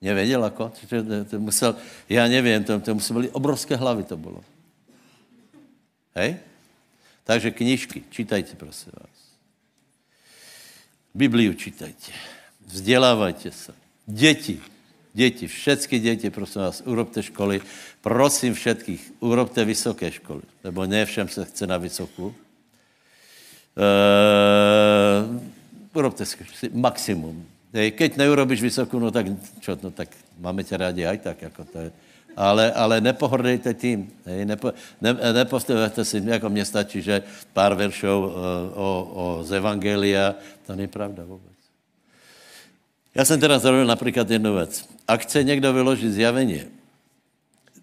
Nevěděl 0.00 0.44
ako? 0.44 0.72
To, 1.30 1.40
musel, 1.40 1.76
já 2.08 2.28
nevím, 2.28 2.64
to, 2.64 2.80
to 2.80 2.94
museli 2.94 3.14
byly 3.14 3.30
obrovské 3.30 3.76
hlavy 3.76 4.04
to 4.04 4.16
bylo. 4.16 4.44
Hej? 6.14 6.36
Takže 7.24 7.50
knižky, 7.50 8.02
čítajte, 8.10 8.56
prosím 8.56 8.92
vás. 9.00 9.16
Bibliu 11.14 11.52
čítajte. 11.54 12.12
Vzdělávajte 12.66 13.50
se. 13.50 13.74
Děti, 14.06 14.60
děti, 15.14 15.46
všechny 15.46 15.98
děti, 15.98 16.30
prosím 16.30 16.62
vás, 16.62 16.82
urobte 16.84 17.22
školy. 17.22 17.60
Prosím 18.00 18.54
všetkých, 18.54 19.12
urobte 19.20 19.64
vysoké 19.64 20.12
školy, 20.12 20.42
lebo 20.64 20.86
ne 20.86 21.06
všem 21.06 21.28
se 21.28 21.44
chce 21.44 21.66
na 21.66 21.76
vysokou. 21.76 22.34
Uh, 23.76 25.36
urobte 25.92 26.24
si 26.24 26.36
maximum. 26.72 27.44
Hej, 27.76 27.92
keď 27.92 28.16
neurobíš 28.16 28.64
vysokou, 28.64 28.96
no 28.96 29.12
tak 29.12 29.28
čo, 29.60 29.76
no 29.76 29.92
tak 29.92 30.08
máme 30.40 30.64
tě 30.64 30.76
rádi 30.76 31.04
aj 31.06 31.18
tak, 31.18 31.42
jako 31.42 31.64
to 31.64 31.78
je 31.78 31.92
ale, 32.36 32.72
ale 32.72 33.00
nepohrdejte 33.00 33.74
tím. 33.74 34.12
Hej, 34.24 34.44
nepo, 34.44 34.72
ne, 35.00 35.16
nepostavujte 35.32 36.04
si, 36.04 36.22
jako 36.24 36.48
mně 36.48 36.64
stačí, 36.64 37.02
že 37.02 37.22
pár 37.52 37.74
veršov 37.74 38.24
uh, 38.24 38.32
o, 38.74 38.88
o 39.14 39.24
z 39.44 39.52
Evangelia, 39.52 40.34
to 40.66 40.76
není 40.76 40.88
pravda 40.88 41.24
vůbec. 41.24 41.56
Já 43.14 43.24
jsem 43.24 43.40
teda 43.40 43.58
zrobil 43.58 43.86
například 43.86 44.30
jednu 44.30 44.54
věc. 44.54 44.88
Ak 45.08 45.20
chce 45.22 45.44
někdo 45.44 45.72
vyložit 45.72 46.12
zjavení, 46.12 46.60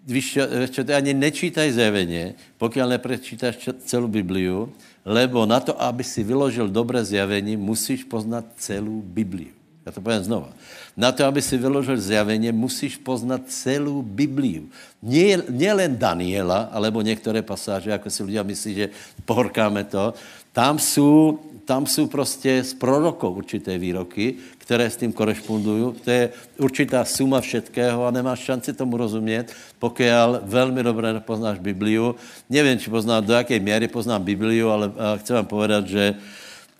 víš, 0.06 0.38
čo, 0.70 0.84
ty 0.84 0.94
ani 0.94 1.14
nečítaj 1.14 1.72
zjavení, 1.72 2.34
pokud 2.58 2.78
neprečítáš 2.78 3.68
celou 3.84 4.08
Bibliu, 4.08 4.72
lebo 5.04 5.44
na 5.44 5.60
to, 5.60 5.76
aby 5.76 6.00
si 6.00 6.24
vyložil 6.24 6.72
dobré 6.72 7.04
zjavení, 7.04 7.56
musíš 7.60 8.04
poznat 8.08 8.44
celou 8.56 9.04
Bibliu. 9.04 9.52
Já 9.86 9.92
to 9.92 10.00
povím 10.00 10.24
znova. 10.24 10.48
Na 10.96 11.12
to, 11.12 11.28
aby 11.28 11.42
si 11.42 11.60
vyložil 11.60 12.00
zjavení, 12.00 12.52
musíš 12.52 12.96
poznat 12.96 13.44
celou 13.52 14.00
Bibliu. 14.00 14.72
Nie, 15.04 15.44
nie 15.44 15.88
Daniela, 15.88 16.72
alebo 16.72 17.02
některé 17.04 17.42
pasáže, 17.42 17.90
jako 17.90 18.10
si 18.10 18.22
lidé 18.24 18.44
myslí, 18.44 18.74
že 18.74 18.86
pohorkáme 19.24 19.84
to. 19.84 20.14
Tam 20.52 20.78
jsou, 20.78 21.38
tam 21.64 21.86
jsou 21.86 22.06
prostě 22.06 22.64
z 22.64 22.74
prorokov 22.74 23.36
určité 23.36 23.78
výroky, 23.78 24.34
které 24.58 24.90
s 24.90 24.96
tím 24.96 25.12
korešpondují. 25.12 25.94
To 26.04 26.10
je 26.10 26.30
určitá 26.58 27.04
suma 27.04 27.40
všetkého 27.40 28.06
a 28.06 28.10
nemáš 28.10 28.38
šanci 28.38 28.72
tomu 28.72 28.96
rozumět, 28.96 29.52
pokud 29.78 30.04
velmi 30.42 30.82
dobře 30.82 31.20
poznáš 31.20 31.58
Bibliu. 31.58 32.14
Nevím, 32.50 32.78
či 32.78 32.90
poznám, 32.90 33.24
do 33.24 33.32
jaké 33.32 33.60
míry 33.60 33.88
poznám 33.88 34.22
Bibliu, 34.22 34.68
ale 34.68 34.92
chci 35.16 35.32
vám 35.32 35.46
povedat, 35.46 35.88
že 35.88 36.14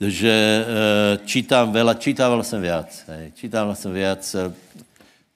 že 0.00 0.30
e, 0.30 0.64
čítám 1.24 1.72
veľa, 1.72 1.94
čítával 1.94 2.42
jsem 2.42 2.60
viac. 2.60 2.90
Hej, 3.08 3.32
čítával 3.38 3.74
jsem 3.74 3.92
viac. 3.92 4.34
E, 4.34 4.52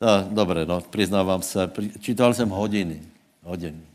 no, 0.00 0.28
dobré, 0.30 0.66
no, 0.66 0.80
přiznávám 0.80 1.42
se, 1.42 1.70
čítal 2.00 2.34
jsem 2.34 2.48
hodiny. 2.48 3.00
Hodiny. 3.42 3.87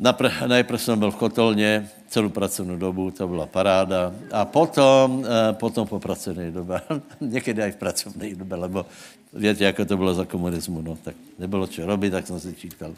Napr- 0.00 0.46
najprv 0.46 0.82
jsem 0.82 0.98
byl 0.98 1.10
v 1.10 1.16
kotolně 1.16 1.88
celou 2.06 2.28
pracovnou 2.28 2.76
dobu, 2.76 3.10
to 3.10 3.28
byla 3.28 3.46
paráda. 3.46 4.12
A 4.32 4.44
potom, 4.44 5.26
e, 5.26 5.52
potom 5.52 5.88
po 5.88 6.00
pracovní 6.00 6.50
době, 6.50 6.80
někdy 7.20 7.62
i 7.62 7.72
v 7.72 7.76
pracovní 7.76 8.34
době, 8.34 8.56
lebo 8.56 8.86
víte, 9.32 9.64
jak 9.64 9.76
to 9.86 9.96
bylo 9.96 10.14
za 10.14 10.24
komunismu, 10.24 10.82
no, 10.82 10.98
tak 11.04 11.14
nebylo 11.38 11.66
čo 11.66 11.86
robit, 11.86 12.10
tak 12.10 12.26
jsem 12.26 12.40
si 12.40 12.54
čítal. 12.54 12.94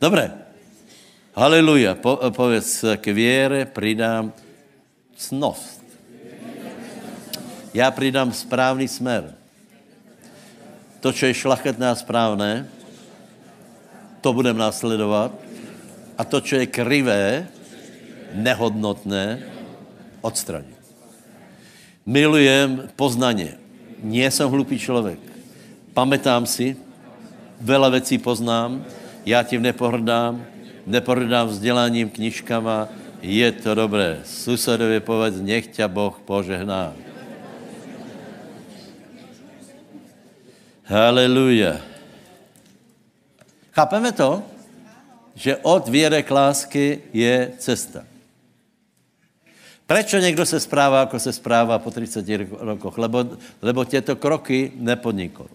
Dobré. 0.00 0.32
Haleluja. 1.34 1.94
Po, 1.94 2.18
povedz, 2.30 2.84
k 2.96 3.06
věre 3.06 3.66
přidám 3.66 4.32
cnost. 5.16 5.84
Já 7.74 7.90
přidám 7.90 8.32
správný 8.32 8.88
smer. 8.88 9.34
To, 11.00 11.12
co 11.12 11.26
je 11.26 11.34
šlachetné 11.34 11.88
a 11.88 11.94
správné, 11.94 12.68
to 14.20 14.32
budem 14.32 14.56
následovat. 14.56 15.47
A 16.18 16.24
to, 16.24 16.40
co 16.40 16.56
je 16.56 16.66
krivé, 16.66 17.46
nehodnotné, 18.34 19.42
odstranit. 20.20 20.78
Milujem 22.06 22.90
poznaně. 22.96 23.54
Nie 24.02 24.30
jsem 24.30 24.50
hlupý 24.50 24.78
člověk. 24.78 25.18
Pamätám 25.94 26.46
si, 26.46 26.78
veľa 27.58 27.90
věcí 27.90 28.18
poznám, 28.18 28.86
já 29.26 29.42
tím 29.42 29.62
nepohrdám, 29.62 30.46
nepohrdám 30.86 31.48
vzděláním, 31.48 32.10
knižkama, 32.10 32.88
je 33.22 33.52
to 33.52 33.74
dobré. 33.74 34.22
Susedovi 34.22 35.00
povedz, 35.02 35.42
nech 35.42 35.66
ťa 35.66 35.90
Boh 35.90 36.14
požehná. 36.22 36.94
Haleluja. 40.86 41.82
Chápeme 43.74 44.14
to? 44.14 44.57
Že 45.38 45.56
od 45.56 45.88
věre 45.88 46.22
k 46.22 46.30
lásky 46.30 47.00
je 47.12 47.52
cesta. 47.58 48.04
Prečo 49.86 50.18
někdo 50.18 50.46
se 50.46 50.60
správá, 50.60 51.00
jako 51.00 51.18
se 51.18 51.32
správá 51.32 51.78
po 51.78 51.90
30 51.90 52.26
rokoch? 52.58 52.98
Lebo, 52.98 53.26
lebo 53.62 53.84
těto 53.84 54.16
kroky 54.16 54.72
nepodnikl. 54.76 55.46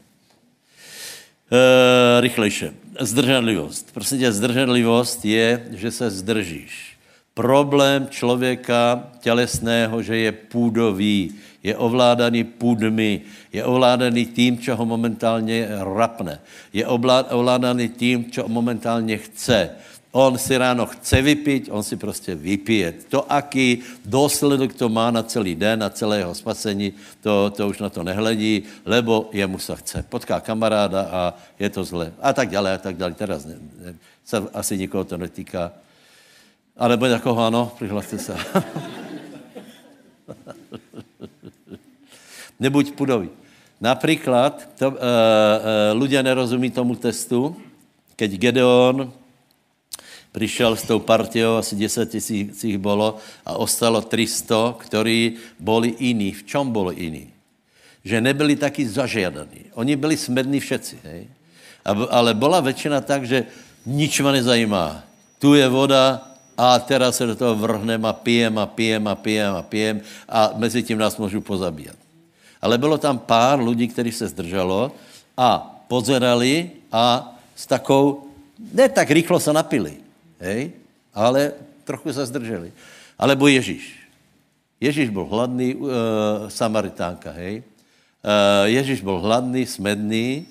E, 1.52 2.22
rychlejše. 2.22 2.74
Zdrženlivost. 3.00 3.93
Prosím 3.93 4.19
tě, 4.19 4.32
zdrženlivost 4.32 5.26
je, 5.26 5.67
že 5.72 5.91
se 5.91 6.10
zdržíš. 6.10 6.98
Problém 7.34 8.08
člověka 8.10 9.12
tělesného, 9.19 10.02
že 10.02 10.17
je 10.17 10.32
půdový, 10.32 11.36
je 11.63 11.78
ovládaný 11.78 12.43
půdmi, 12.43 13.21
je 13.54 13.63
ovládaný 13.63 14.26
tím, 14.26 14.60
čo 14.60 14.76
ho 14.76 14.86
momentálně 14.86 15.67
rapne, 15.95 16.39
je 16.73 16.88
ovládaný 17.32 17.89
tím, 17.89 18.32
čo 18.32 18.47
momentálně 18.47 19.17
chce. 19.17 19.69
On 20.13 20.38
si 20.38 20.58
ráno 20.58 20.86
chce 20.86 21.21
vypít, 21.21 21.69
on 21.71 21.84
si 21.84 21.97
prostě 21.97 22.36
vypije. 22.36 22.93
To, 23.10 23.32
aký 23.32 23.82
důsledek 24.06 24.73
to 24.73 24.89
má 24.89 25.12
na 25.12 25.23
celý 25.23 25.56
den, 25.56 25.80
na 25.80 25.89
celé 25.89 26.17
jeho 26.17 26.36
spasení, 26.36 26.93
to, 27.21 27.49
to 27.49 27.67
už 27.67 27.80
na 27.80 27.89
to 27.89 28.04
nehledí, 28.04 28.63
lebo 28.86 29.30
jemu 29.34 29.58
se 29.58 29.76
chce. 29.76 30.06
Potká 30.10 30.39
kamaráda 30.39 31.02
a 31.02 31.34
je 31.60 31.69
to 31.69 31.84
zle. 31.84 32.13
A 32.21 32.34
tak 32.34 32.49
dále, 32.49 32.73
a 32.73 32.78
tak 32.78 32.97
dále. 32.97 33.13
Teraz 33.13 33.45
ne, 33.45 33.58
ne, 33.58 33.95
se 34.26 34.38
asi 34.54 34.78
nikoho 34.78 35.04
to 35.04 35.17
netýká. 35.17 35.71
A 36.78 36.88
nebo 36.88 37.06
jako 37.06 37.38
ano, 37.38 37.71
přihlaste 37.76 38.17
se. 38.17 38.38
Nebuď 42.60 42.92
pudový. 42.92 43.30
Například, 43.82 44.80
to, 44.80 44.88
uh, 44.89 44.96
uh, 44.96 45.00
ľudia 45.98 46.24
nerozumí 46.24 46.72
tomu 46.72 46.96
testu, 46.96 47.52
keď 48.16 48.32
Gedeon 48.39 49.12
přišel 50.32 50.76
s 50.76 50.84
tou 50.88 51.00
partiou, 51.00 51.60
asi 51.60 51.76
10 51.76 52.10
tisíc 52.10 52.63
jich 52.63 52.78
bylo 52.78 53.18
a 53.46 53.60
ostalo 53.60 54.02
300, 54.02 54.80
ktorí 54.80 55.38
byli 55.60 55.96
jiní. 56.00 56.32
V 56.32 56.44
čom 56.44 56.72
byli 56.72 56.96
jiní? 56.96 57.26
Že 58.04 58.22
nebyli 58.22 58.56
taky 58.56 58.88
zažiadaní. 58.88 59.76
Oni 59.76 59.96
byli 59.96 60.18
smední 60.18 60.60
všetci, 60.60 60.96
hej? 61.04 61.28
Ale 62.10 62.34
byla 62.34 62.60
většina 62.60 63.02
tak, 63.02 63.28
že 63.28 63.46
nič 63.86 64.20
ma 64.24 64.32
nezajímá. 64.32 65.04
Tu 65.39 65.60
je 65.60 65.68
voda, 65.68 66.34
a 66.58 66.80
teraz 66.80 67.18
se 67.18 67.26
do 67.26 67.36
toho 67.36 67.56
vrhneme 67.56 68.08
a 68.08 68.13
pijem 68.13 68.58
a 68.58 68.66
pijem 68.66 69.08
a 69.08 69.16
pijem 69.16 69.56
a 69.56 69.62
pijem 69.62 70.02
a 70.30 70.54
mezi 70.56 70.84
tím 70.84 70.98
nás 70.98 71.18
můžu 71.18 71.42
pozabíjat. 71.42 72.03
Ale 72.63 72.80
bylo 72.80 72.95
tam 72.97 73.19
pár 73.19 73.60
lidí, 73.60 73.91
kteří 73.91 74.12
se 74.12 74.28
zdrželo 74.28 74.95
a 75.36 75.84
pozerali 75.88 76.71
a 76.91 77.36
s 77.56 77.67
takou, 77.67 78.32
ne 78.71 78.88
tak 78.89 79.12
rychlo 79.12 79.39
se 79.39 79.52
napili, 79.54 79.99
hej, 80.39 80.71
ale 81.13 81.52
trochu 81.84 82.13
se 82.13 82.26
zdrželi. 82.26 82.71
Alebo 83.19 83.47
Ježíš. 83.52 83.99
Ježíš 84.80 85.10
byl 85.10 85.26
hladný, 85.26 85.76
uh, 85.76 85.91
Samaritánka, 86.47 87.32
hej. 87.32 87.63
Uh, 88.23 88.67
Ježíš 88.71 89.02
byl 89.02 89.19
hladný, 89.19 89.65
smedný, 89.65 90.47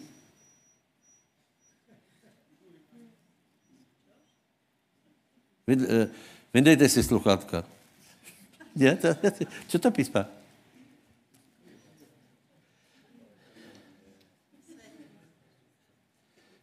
Eh, 5.69 6.09
vyndejte 6.55 6.89
si 6.89 7.03
sluchátka. 7.03 7.65
Je, 8.77 8.97
to, 8.97 9.09
co 9.69 9.79
to 9.79 9.91
písma? 9.91 10.27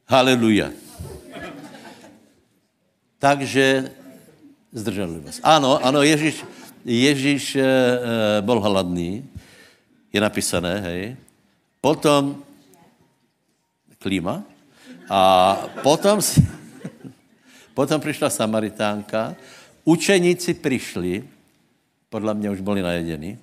Haleluja. 0.09 0.73
Takže 3.21 3.93
Zdrženlivost. 4.73 5.39
Ano, 5.43 5.85
ano, 5.85 6.01
Ježíš, 6.01 6.45
Ježíš 6.85 7.55
e, 7.55 7.65
byl 8.41 8.59
hladný, 8.59 9.25
je 10.13 10.21
napísané, 10.21 10.81
hej. 10.81 11.01
Potom 11.81 12.41
klíma 14.01 14.43
a 15.09 15.53
potom, 15.85 16.21
potom 17.73 18.01
přišla 18.01 18.29
Samaritánka, 18.29 19.35
učeníci 19.85 20.53
přišli, 20.53 21.23
podle 22.09 22.33
mě 22.33 22.49
už 22.49 22.61
byli 22.61 22.81
najedení, 22.81 23.37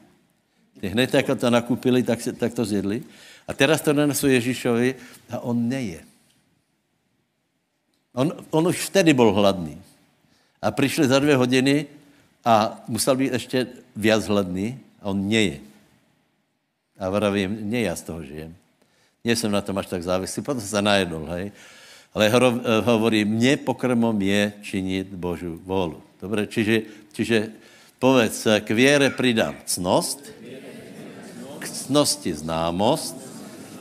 ty 0.81 0.89
hned 0.89 1.15
jako 1.15 1.35
to 1.35 1.51
nakupili, 1.51 2.03
tak, 2.03 2.21
se, 2.21 2.33
tak 2.33 2.55
to 2.55 2.65
zjedli. 2.65 3.03
A 3.49 3.55
teraz 3.55 3.81
to 3.81 3.93
nanesou 3.93 4.27
Ježíšovi 4.27 4.95
a 5.31 5.39
on 5.41 5.69
neje. 5.69 6.06
On, 8.17 8.33
on 8.51 8.73
už 8.73 8.89
vtedy 8.89 9.13
byl 9.13 9.33
hladný. 9.33 9.77
A 10.63 10.71
přišli 10.71 11.09
za 11.09 11.19
dvě 11.19 11.37
hodiny 11.37 11.87
a 12.45 12.81
musel 12.89 13.17
být 13.17 13.33
ještě 13.33 13.67
víc 13.97 14.25
hladný 14.27 14.79
a 15.03 15.13
on 15.13 15.29
neje. 15.29 15.61
A 16.99 17.11
vravím, 17.13 17.71
ne 17.71 17.81
já 17.81 17.97
z 17.97 18.03
toho 18.03 18.25
žijem. 18.25 18.57
Nie 19.27 19.37
jsem 19.37 19.51
na 19.51 19.61
tom 19.61 19.75
až 19.79 19.87
tak 19.87 20.03
závislý, 20.03 20.43
potom 20.43 20.63
se 20.63 20.83
najednul, 20.83 21.27
hej. 21.27 21.53
Ale 22.15 22.33
hovorí, 22.81 23.25
mě 23.25 23.57
pokrmom 23.57 24.15
je 24.23 24.53
činit 24.63 25.11
Božu 25.13 25.61
volu. 25.67 26.01
Dobre, 26.23 26.47
čiže, 26.47 27.11
čiže 27.13 27.53
povedz, 27.99 28.47
k 28.65 28.71
věre 28.71 29.11
přidám 29.11 29.55
cnost, 29.67 30.25
k 31.59 31.65
cnosti 31.69 32.35
známost 32.35 33.19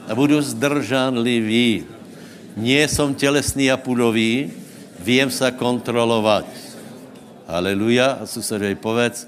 a 0.10 0.16
budu 0.16 0.42
zdržanlivý. 0.42 1.95
Nie 2.56 2.88
som 2.88 3.12
tělesný 3.12 3.68
a 3.68 3.78
pudový, 3.78 4.48
vím 5.00 5.28
se 5.28 5.52
kontrolovat. 5.52 6.48
Aleluja. 7.48 8.24
A 8.24 8.26
susedej 8.26 8.80
povedz, 8.80 9.28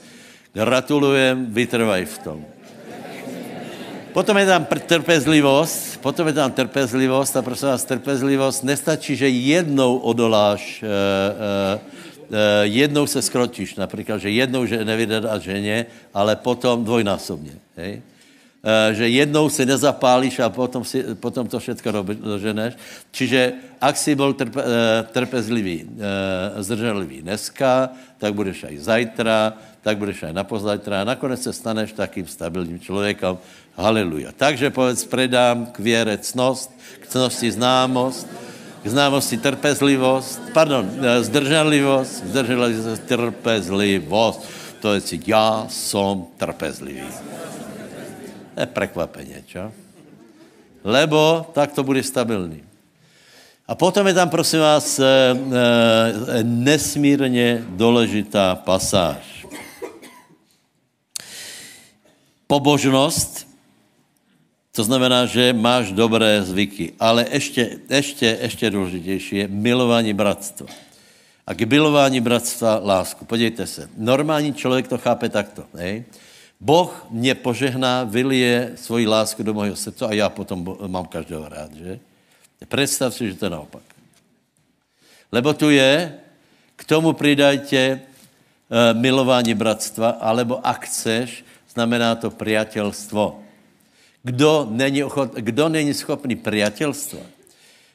gratulujem, 0.56 1.52
vytrvaj 1.52 2.08
v 2.08 2.18
tom. 2.24 2.40
Potom 4.16 4.34
je 4.40 4.48
tam 4.50 4.66
trpezlivost, 4.66 6.02
potom 6.02 6.26
je 6.26 6.34
tam 6.34 6.50
trpezlivost 6.50 7.38
a 7.38 7.46
prosím 7.46 7.68
vás, 7.68 7.86
trpezlivost 7.86 8.64
nestačí, 8.64 9.14
že 9.14 9.30
jednou 9.30 10.02
odoláš, 10.02 10.82
e, 10.82 10.88
e, 10.88 12.66
jednou 12.66 13.06
se 13.06 13.22
skrotíš, 13.22 13.76
například, 13.76 14.18
že 14.18 14.34
jednou 14.34 14.66
že 14.66 14.86
nevydáš 14.86 15.42
ženě, 15.42 15.86
ale 16.14 16.36
potom 16.36 16.82
dvojnásobně. 16.82 17.60
Hej? 17.78 18.02
E, 18.64 18.94
že 18.96 19.06
jednou 19.10 19.50
si 19.50 19.66
nezapálíš 19.66 20.40
a 20.40 20.50
potom, 20.50 20.84
si, 20.84 21.04
potom 21.22 21.48
to 21.48 21.60
všechno 21.60 22.04
doženeš. 22.04 22.74
Čiže 23.12 23.54
ak 23.82 23.96
si 23.98 24.16
byl 24.16 24.34
trpe, 24.34 24.62
trpezlivý, 25.14 25.86
zdrželivý 26.58 27.22
dneska, 27.22 27.94
tak 28.18 28.34
budeš 28.34 28.66
aj 28.66 28.76
zajtra, 28.82 29.54
tak 29.86 30.02
budeš 30.02 30.26
aj 30.26 30.34
napozajtra 30.34 31.02
a 31.02 31.10
nakonec 31.14 31.38
se 31.38 31.54
staneš 31.54 31.94
takým 31.94 32.26
stabilním 32.26 32.82
člověkem, 32.82 33.38
Haleluja. 33.78 34.34
Takže 34.34 34.74
povedz, 34.74 35.06
predám 35.06 35.70
k 35.70 35.80
věre 35.80 36.18
cnost, 36.18 36.74
k 37.00 37.08
cnosti 37.08 37.52
známost, 37.52 38.26
k 38.82 38.88
známosti 38.90 39.38
trpezlivost, 39.38 40.42
pardon, 40.50 40.90
eh, 40.90 41.24
zdržanlivost, 41.24 42.26
zdržanlivost, 42.26 43.06
trpezlivost. 43.06 44.42
To 44.82 44.94
je 44.94 45.02
si, 45.02 45.22
já 45.28 45.66
jsem 45.70 46.26
trpezlivý. 46.38 47.06
Je 48.58 48.66
prekvapení, 48.66 49.46
čo? 49.46 49.72
Lebo 50.84 51.46
tak 51.54 51.72
to 51.78 51.84
bude 51.84 52.04
stabilní. 52.04 52.64
A 53.68 53.76
potom 53.76 54.08
je 54.08 54.14
tam, 54.14 54.30
prosím 54.30 54.60
vás, 54.60 55.00
eh, 55.00 55.06
eh, 55.06 56.44
nesmírně 56.44 57.64
důležitá 57.70 58.56
pasáž. 58.56 59.46
Pobožnost 62.48 63.48
to 64.78 64.86
znamená, 64.86 65.26
že 65.26 65.58
máš 65.58 65.92
dobré 65.92 66.46
zvyky. 66.46 66.94
Ale 67.00 67.26
ještě, 67.32 67.82
ještě, 67.90 68.38
ještě 68.42 68.70
důležitější 68.70 69.36
je 69.36 69.48
milování 69.48 70.14
bratstva. 70.14 70.68
A 71.48 71.54
k 71.54 71.66
milování 71.66 72.22
bratstva 72.22 72.82
lásku. 72.84 73.26
Podívejte 73.26 73.68
se, 73.68 73.90
normální 73.98 74.54
člověk 74.54 74.88
to 74.88 74.98
chápe 74.98 75.30
takto. 75.30 75.66
Ne? 75.74 76.06
Boh 76.60 77.06
mě 77.10 77.36
požehná, 77.36 78.04
vylije 78.04 78.72
svoji 78.76 79.08
lásku 79.08 79.44
do 79.44 79.54
mého 79.54 79.76
srdce 79.76 80.06
a 80.06 80.14
já 80.14 80.30
potom 80.30 80.78
mám 80.88 81.06
každého 81.06 81.50
rád, 81.50 81.74
že? 81.74 82.00
Představ 82.66 83.14
si, 83.14 83.30
že 83.30 83.38
to 83.38 83.46
je 83.46 83.50
naopak. 83.50 83.84
Lebo 85.32 85.54
tu 85.54 85.70
je, 85.70 86.18
k 86.76 86.84
tomu 86.84 87.14
přidajte 87.14 88.00
uh, 88.00 89.00
milování 89.02 89.54
bratstva, 89.54 90.10
alebo 90.10 90.68
ak 90.68 90.86
chceš, 90.86 91.46
znamená 91.74 92.16
to 92.18 92.34
priateľstvo. 92.34 93.38
Kdo 94.24 94.68
není, 94.72 95.04
ochot, 95.04 95.38
kdo 95.38 95.70
není 95.70 95.94
schopný 95.94 96.36
přátelstva? 96.36 97.22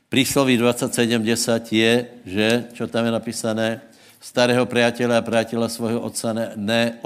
Prísloví 0.09 0.59
27.10 0.59 1.72
je, 1.72 1.92
že, 2.27 2.48
čo 2.72 2.87
tam 2.87 3.05
je 3.05 3.12
napísané, 3.12 3.81
starého 4.22 4.62
priateľa 4.70 5.18
a 5.18 5.27
priateľa 5.27 5.66
svojho 5.66 6.01
otca 6.05 6.31
ne. 6.55 7.01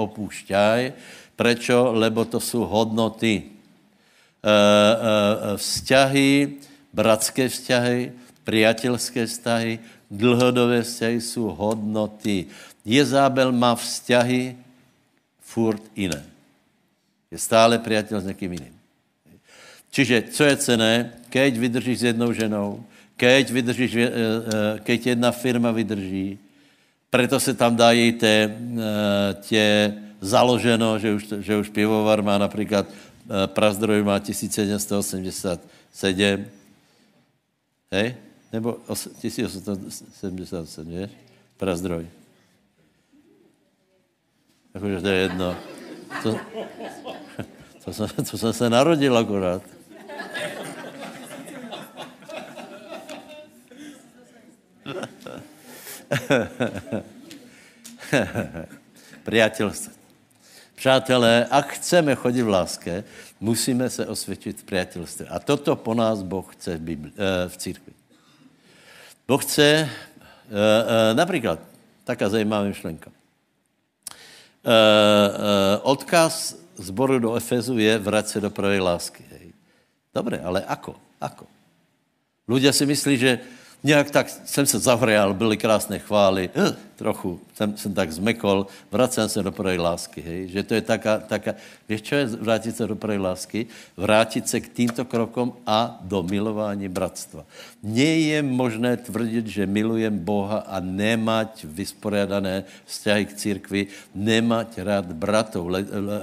Prečo? 1.37 1.93
Lebo 1.93 2.25
to 2.25 2.41
jsou 2.41 2.65
hodnoty. 2.65 3.43
E, 3.43 3.45
e, 3.45 5.57
vzťahy, 5.57 6.57
bratské 6.93 7.49
vzťahy, 7.49 8.13
priateľské 8.45 9.27
vzťahy, 9.27 9.79
dlhodobé 10.11 10.83
vzťahy 10.83 11.21
jsou 11.21 11.53
hodnoty. 11.53 12.47
Jezábel 12.85 13.53
má 13.53 13.75
vzťahy 13.75 14.57
furt 15.41 15.83
jiné. 15.97 16.25
Je 17.31 17.39
stále 17.39 17.79
priateľ 17.79 18.21
s 18.21 18.29
někým 18.31 18.53
jiným. 18.53 18.77
Čiže 19.91 20.23
co 20.31 20.43
je 20.45 20.57
cené, 20.57 20.93
keď 21.31 21.59
vydržíš 21.59 21.99
s 21.99 22.09
jednou 22.13 22.33
ženou, 22.33 22.85
keď, 23.17 23.51
vydržíš, 23.51 23.93
eh, 23.97 24.05
eh, 24.05 24.11
keď 24.85 25.07
jedna 25.07 25.33
firma 25.33 25.73
vydrží, 25.73 26.39
proto 27.11 27.41
se 27.41 27.55
tam 27.55 27.77
dají 27.77 28.13
te, 28.13 28.35
eh, 28.45 29.35
tě 29.41 29.95
založeno, 30.21 30.99
že 30.99 31.15
už, 31.15 31.25
že 31.41 31.57
už 31.57 31.69
pivovar 31.69 32.23
má 32.23 32.39
například, 32.39 32.87
Prazdroj 33.47 34.03
má 34.03 34.19
1787, 34.19 36.47
hej? 37.91 38.15
Nebo 38.53 38.73
1877, 38.73 40.87
víš? 40.87 41.11
Prazdroj. 41.57 42.07
Jakože 44.75 45.01
to 45.01 45.09
je 45.09 45.17
jedno. 45.17 45.57
To, 46.23 46.41
to, 47.85 47.93
jsem, 47.93 48.09
to 48.31 48.39
jsem 48.39 48.53
se 48.53 48.71
narodil 48.71 49.19
akorát. 49.19 49.63
Priateľstvo. 59.27 59.96
Přátelé, 60.77 61.49
ak 61.51 61.81
chceme 61.81 62.15
chodit 62.15 62.43
v 62.43 62.49
láske, 62.49 63.05
musíme 63.41 63.91
se 63.91 64.07
osvědčit 64.07 64.61
v 64.61 64.65
přátelství. 64.65 65.27
A 65.27 65.39
toto 65.39 65.77
po 65.77 65.95
nás 65.95 66.23
Boh 66.23 66.45
chce 66.53 66.77
v, 66.77 66.81
Bibli, 66.81 67.11
eh, 67.17 67.49
v 67.49 67.57
církvi. 67.57 67.93
Boh 69.29 69.41
chce, 69.41 69.65
eh, 69.65 69.89
eh, 70.53 71.15
například, 71.15 71.59
taká 72.05 72.29
zajímavá 72.29 72.65
myšlenka. 72.65 73.11
Odkaz 75.83 76.59
zboru 76.75 77.19
do 77.19 77.35
Efezu 77.39 77.79
je 77.79 77.99
vrať 77.99 78.27
se 78.27 78.39
do 78.41 78.51
prvej 78.51 78.81
lásky. 78.81 79.23
Hej. 79.31 79.55
Dobre, 80.11 80.43
ale 80.43 80.67
ako? 80.67 80.99
Ako? 81.23 81.47
Ľudia 82.51 82.75
si 82.75 82.83
myslí, 82.87 83.15
že 83.19 83.39
nějak 83.83 84.11
tak 84.11 84.27
jsem 84.29 84.67
se 84.67 84.79
zahrál, 84.79 85.35
byly 85.35 85.57
krásné 85.57 85.99
chvály, 85.99 86.51
trochu 86.97 87.41
jsem, 87.55 87.77
jsem 87.77 87.95
tak 87.95 88.13
zmekol, 88.13 88.67
vracím 88.91 89.29
se 89.29 89.43
do 89.43 89.53
prvej 89.53 89.79
lásky, 89.79 90.21
hej, 90.21 90.49
že 90.49 90.63
to 90.63 90.75
je 90.75 90.81
taká, 90.81 91.19
taká, 91.19 91.55
víš, 91.89 92.03
čo 92.03 92.15
je 92.15 92.25
vrátit 92.27 92.77
se 92.77 92.87
do 92.87 92.97
prvej 92.97 93.19
lásky? 93.19 93.67
Vrátit 93.97 94.49
se 94.49 94.61
k 94.61 94.69
týmto 94.69 95.05
krokom 95.05 95.53
a 95.67 96.01
do 96.01 96.23
milování 96.23 96.89
bratstva. 96.89 97.45
Nie 97.85 98.35
je 98.35 98.39
možné 98.43 98.97
tvrdit, 98.97 99.47
že 99.47 99.69
milujem 99.69 100.19
Boha 100.19 100.65
a 100.67 100.81
nemať 100.81 101.69
vysporiadané 101.69 102.65
vzťahy 102.89 103.25
k 103.29 103.37
církvi, 103.37 103.81
nemať 104.17 104.83
rád 104.83 105.07
bratov. 105.13 105.69
Le, 105.71 105.85
le, 105.87 106.01
le, 106.01 106.19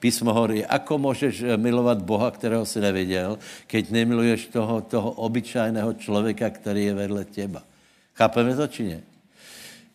písmo 0.00 0.32
hovorí, 0.32 0.64
ako 0.64 0.98
můžeš 0.98 1.58
milovat 1.60 2.00
Boha, 2.02 2.30
kterého 2.30 2.64
si 2.64 2.80
neviděl, 2.80 3.38
keď 3.66 3.90
nemiluješ 3.90 4.46
toho, 4.46 4.80
toho 4.80 5.10
obyčajného 5.10 5.92
člověka, 6.00 6.50
který 6.50 6.84
je 6.84 6.94
vedle 6.94 7.24
těba. 7.24 7.62
Chápeme 8.14 8.56
to, 8.56 8.66
či 8.66 8.82
ne? 8.88 9.11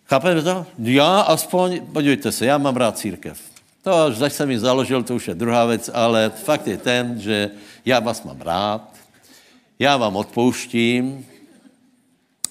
Chápeme 0.10 0.42
to? 0.42 0.66
Já 0.80 1.20
aspoň, 1.20 1.86
podívejte 1.94 2.32
se, 2.32 2.46
já 2.46 2.58
mám 2.58 2.76
rád 2.76 2.98
církev. 2.98 3.42
To, 3.82 3.96
až 4.24 4.34
jsem 4.34 4.52
ji 4.52 4.60
založil, 4.60 5.04
to 5.04 5.16
už 5.16 5.28
je 5.28 5.36
druhá 5.36 5.66
věc, 5.66 5.90
ale 5.94 6.30
fakt 6.30 6.68
je 6.68 6.78
ten, 6.78 7.20
že 7.20 7.52
já 7.86 8.00
vás 8.00 8.24
mám 8.24 8.42
rád, 8.42 8.96
já 9.80 9.98
vám 9.98 10.16
odpouštím, 10.16 11.26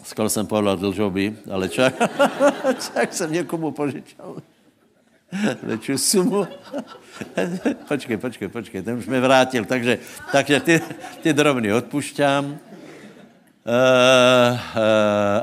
Skoro 0.07 0.29
jsem 0.31 0.47
povedal 0.47 0.77
dlžoby, 0.77 1.37
ale 1.51 1.69
čak, 1.69 1.95
čak 2.95 3.14
jsem 3.14 3.33
někomu 3.33 3.71
požičal 3.71 4.37
větší 5.62 5.99
sumu. 5.99 6.47
počkej, 7.88 8.16
počkej, 8.16 8.49
počkej, 8.49 8.83
ten 8.83 8.99
už 8.99 9.07
mi 9.07 9.21
vrátil, 9.21 9.64
takže, 9.64 9.99
takže 10.33 10.61
ty, 10.61 10.81
ty 11.23 11.33
drobný 11.33 11.73
odpušťám 11.73 12.59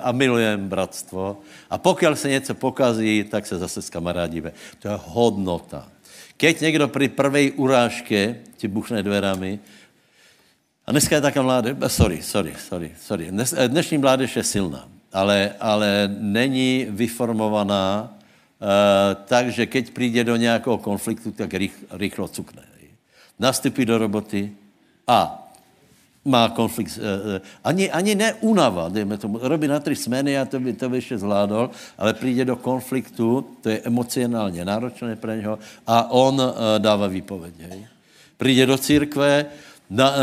a 0.04 0.12
milujem 0.12 0.70
bratstvo. 0.70 1.38
A 1.70 1.78
pokud 1.78 2.16
se 2.16 2.30
něco 2.30 2.54
pokazí, 2.56 3.24
tak 3.24 3.46
se 3.46 3.58
zase 3.58 3.82
skamarádíme. 3.82 4.52
To 4.80 4.88
je 4.88 4.94
hodnota. 5.06 5.88
Keď 6.38 6.62
někdo 6.62 6.88
při 6.88 7.08
prvej 7.08 7.52
urážke 7.56 8.36
ti 8.58 8.68
buchne 8.68 9.04
dverami, 9.04 9.60
a 10.84 10.92
dneska 10.92 11.16
je 11.16 11.22
taká 11.22 11.42
mládež, 11.42 11.80
eh, 11.80 11.90
sorry, 11.90 12.20
sorry, 12.20 12.54
sorry, 12.60 12.92
sorry. 13.00 13.32
Dnes, 13.32 13.56
dnešní 13.68 13.98
mládež 13.98 14.36
je 14.36 14.44
silná, 14.44 14.88
ale, 15.14 15.56
ale 15.60 16.12
není 16.20 16.88
vyformovaná 16.90 18.14
Uh, 18.64 19.24
takže 19.28 19.66
keď 19.66 19.92
přijde 19.92 20.24
do 20.24 20.36
nějakého 20.36 20.78
konfliktu, 20.78 21.32
tak 21.32 21.54
rych, 21.54 21.76
rychlo 21.92 22.28
cukne. 22.28 22.64
Nastupí 23.40 23.86
do 23.86 23.98
roboty 23.98 24.52
a 25.08 25.43
má 26.26 26.50
konflikt. 26.50 26.98
Uh, 26.98 27.40
ani, 27.64 27.92
ani 27.92 28.16
ne 28.16 28.34
únava, 28.34 28.90
dejme 28.90 29.18
tomu. 29.18 29.40
Robí 29.42 29.68
na 29.68 29.80
tři 29.80 29.96
smeny 29.96 30.40
a 30.40 30.46
to 30.46 30.60
by, 30.60 30.74
to 30.74 30.90
by 30.90 30.98
ještě 30.98 31.18
zvládol, 31.18 31.70
ale 31.98 32.14
přijde 32.14 32.46
do 32.46 32.56
konfliktu, 32.56 33.46
to 33.62 33.70
je 33.70 33.82
emocionálně 33.84 34.66
náročné 34.66 35.16
pro 35.16 35.34
něho 35.34 35.60
a 35.88 36.12
on 36.12 36.42
uh, 36.42 36.52
dává 36.78 37.08
výpověď. 37.08 37.54
Přijde 38.38 38.66
do 38.66 38.78
církve, 38.78 39.46
na, 39.90 40.14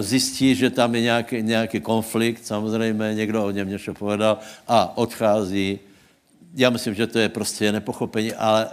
zjistí, 0.00 0.54
že 0.54 0.70
tam 0.70 0.94
je 0.94 1.00
nějaký, 1.00 1.42
nějaký 1.42 1.80
konflikt, 1.80 2.46
samozřejmě 2.46 3.14
někdo 3.14 3.44
o 3.44 3.50
něm 3.50 3.68
něco 3.68 3.94
povedal 3.94 4.38
a 4.68 4.98
odchází 4.98 5.78
já 6.56 6.70
myslím, 6.70 6.94
že 6.94 7.06
to 7.06 7.18
je 7.18 7.28
prostě 7.28 7.72
nepochopení, 7.72 8.32
ale 8.32 8.68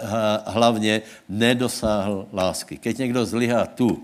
hlavně 0.45 1.01
nedosáhl 1.29 2.27
lásky. 2.33 2.77
Keď 2.77 2.97
někdo 2.97 3.25
zlyhá 3.25 3.65
tu, 3.65 4.03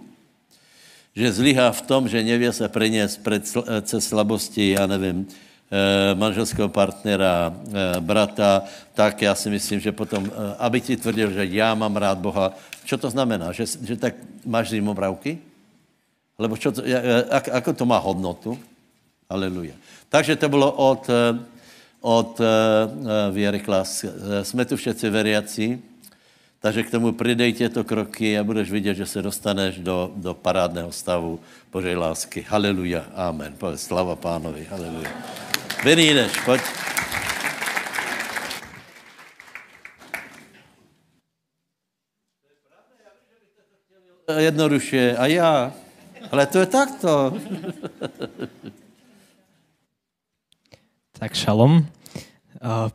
že 1.19 1.35
zlyhá 1.35 1.75
v 1.75 1.81
tom, 1.83 2.07
že 2.07 2.23
nevě 2.23 2.47
se 2.55 2.63
preněz 2.71 3.19
před 3.19 3.43
cez 3.83 4.07
slabosti, 4.07 4.79
já 4.79 4.87
nevím, 4.87 5.27
eh, 5.27 6.15
manželského 6.15 6.71
partnera, 6.71 7.51
eh, 7.51 7.99
brata, 7.99 8.63
tak 8.95 9.21
já 9.21 9.35
si 9.35 9.51
myslím, 9.51 9.83
že 9.83 9.91
potom, 9.91 10.23
eh, 10.31 10.55
aby 10.63 10.79
ti 10.81 10.95
tvrdil, 10.95 11.35
že 11.35 11.43
já 11.51 11.75
mám 11.75 11.91
rád 11.99 12.17
Boha, 12.23 12.55
čo 12.87 12.95
to 12.95 13.11
znamená? 13.11 13.51
Že, 13.51 13.83
že 13.83 13.95
tak 13.99 14.15
máš 14.47 14.71
zimobravky? 14.71 15.43
Lebo 16.39 16.55
čo 16.55 16.71
to, 16.71 16.87
jak, 16.87 17.51
ako 17.51 17.73
to 17.75 17.83
má 17.83 17.99
hodnotu? 17.99 18.55
Aleluja. 19.27 19.75
Takže 20.09 20.39
to 20.39 20.47
bylo 20.49 20.71
od 20.71 21.03
od 22.01 22.39
Věry 23.31 23.59
Klas. 23.59 24.07
Jsme 24.41 24.65
tu 24.65 24.79
všetci 24.79 25.09
veriaci, 25.09 25.79
takže 26.59 26.83
k 26.83 26.91
tomu 26.91 27.11
přidej 27.11 27.53
těto 27.53 27.83
kroky 27.83 28.39
a 28.39 28.43
budeš 28.43 28.71
vidět, 28.71 28.95
že 28.95 29.05
se 29.05 29.21
dostaneš 29.21 29.79
do, 29.79 30.11
do 30.15 30.33
parádného 30.33 30.91
stavu 30.91 31.39
Božej 31.71 31.95
lásky. 31.95 32.45
Haleluja, 32.47 33.05
amen. 33.15 33.53
Povedz, 33.57 33.81
slava 33.83 34.15
pánovi, 34.15 34.67
haleluja. 34.69 35.09
Benídeš, 35.83 36.31
pojď. 36.45 36.61
Jednoduše, 44.37 45.17
a 45.17 45.25
já. 45.25 45.73
Ale 46.31 46.45
to 46.45 46.59
je 46.59 46.65
takto. 46.65 47.33
Tak 51.19 51.33
šalom. 51.33 51.81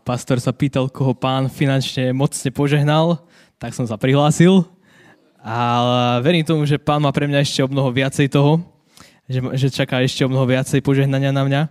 Pastor 0.04 0.38
sa 0.38 0.54
pýtal, 0.54 0.86
koho 0.88 1.16
pán 1.16 1.50
finančne 1.50 2.14
mocne 2.14 2.54
požehnal, 2.54 3.18
tak 3.64 3.72
som 3.72 3.88
sa 3.88 3.96
prihlásil. 3.96 4.68
A 5.40 6.20
verím 6.20 6.44
tomu, 6.44 6.68
že 6.68 6.76
pán 6.76 7.00
má 7.00 7.08
pre 7.08 7.24
mňa 7.24 7.40
ešte 7.40 7.64
o 7.64 7.68
mnoho 7.72 7.88
viacej 7.88 8.28
toho, 8.28 8.60
že, 9.24 9.40
že 9.56 9.68
čaká 9.72 10.04
ešte 10.04 10.20
o 10.20 10.28
mnoho 10.28 10.44
viacej 10.44 10.84
požehnania 10.84 11.32
na 11.32 11.48
mňa. 11.48 11.62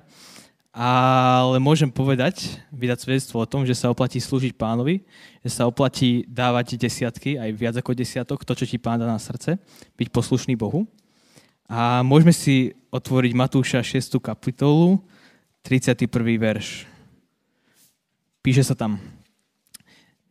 Ale 0.73 1.61
môžem 1.61 1.93
povedať, 1.93 2.57
vydať 2.73 2.97
svedectvo 2.97 3.37
o 3.37 3.45
tom, 3.45 3.61
že 3.61 3.77
sa 3.77 3.93
oplatí 3.93 4.17
slúžiť 4.17 4.57
pánovi, 4.57 5.05
že 5.45 5.53
sa 5.53 5.69
oplatí 5.69 6.25
dávať 6.25 6.81
desiatky, 6.81 7.37
aj 7.37 7.49
viac 7.53 7.77
ako 7.77 7.93
desiatok, 7.93 8.41
to, 8.41 8.57
čo 8.57 8.65
ti 8.65 8.81
pán 8.81 8.97
dá 8.97 9.05
na 9.05 9.21
srdce, 9.21 9.61
byť 9.93 10.09
poslušný 10.09 10.57
Bohu. 10.57 10.89
A 11.69 12.01
môžeme 12.01 12.33
si 12.33 12.73
otvoriť 12.89 13.37
Matúša 13.37 13.85
6. 13.85 14.17
kapitolu, 14.17 14.97
31. 15.61 16.09
verš. 16.41 16.89
Píše 18.41 18.65
sa 18.65 18.73
tam. 18.73 18.97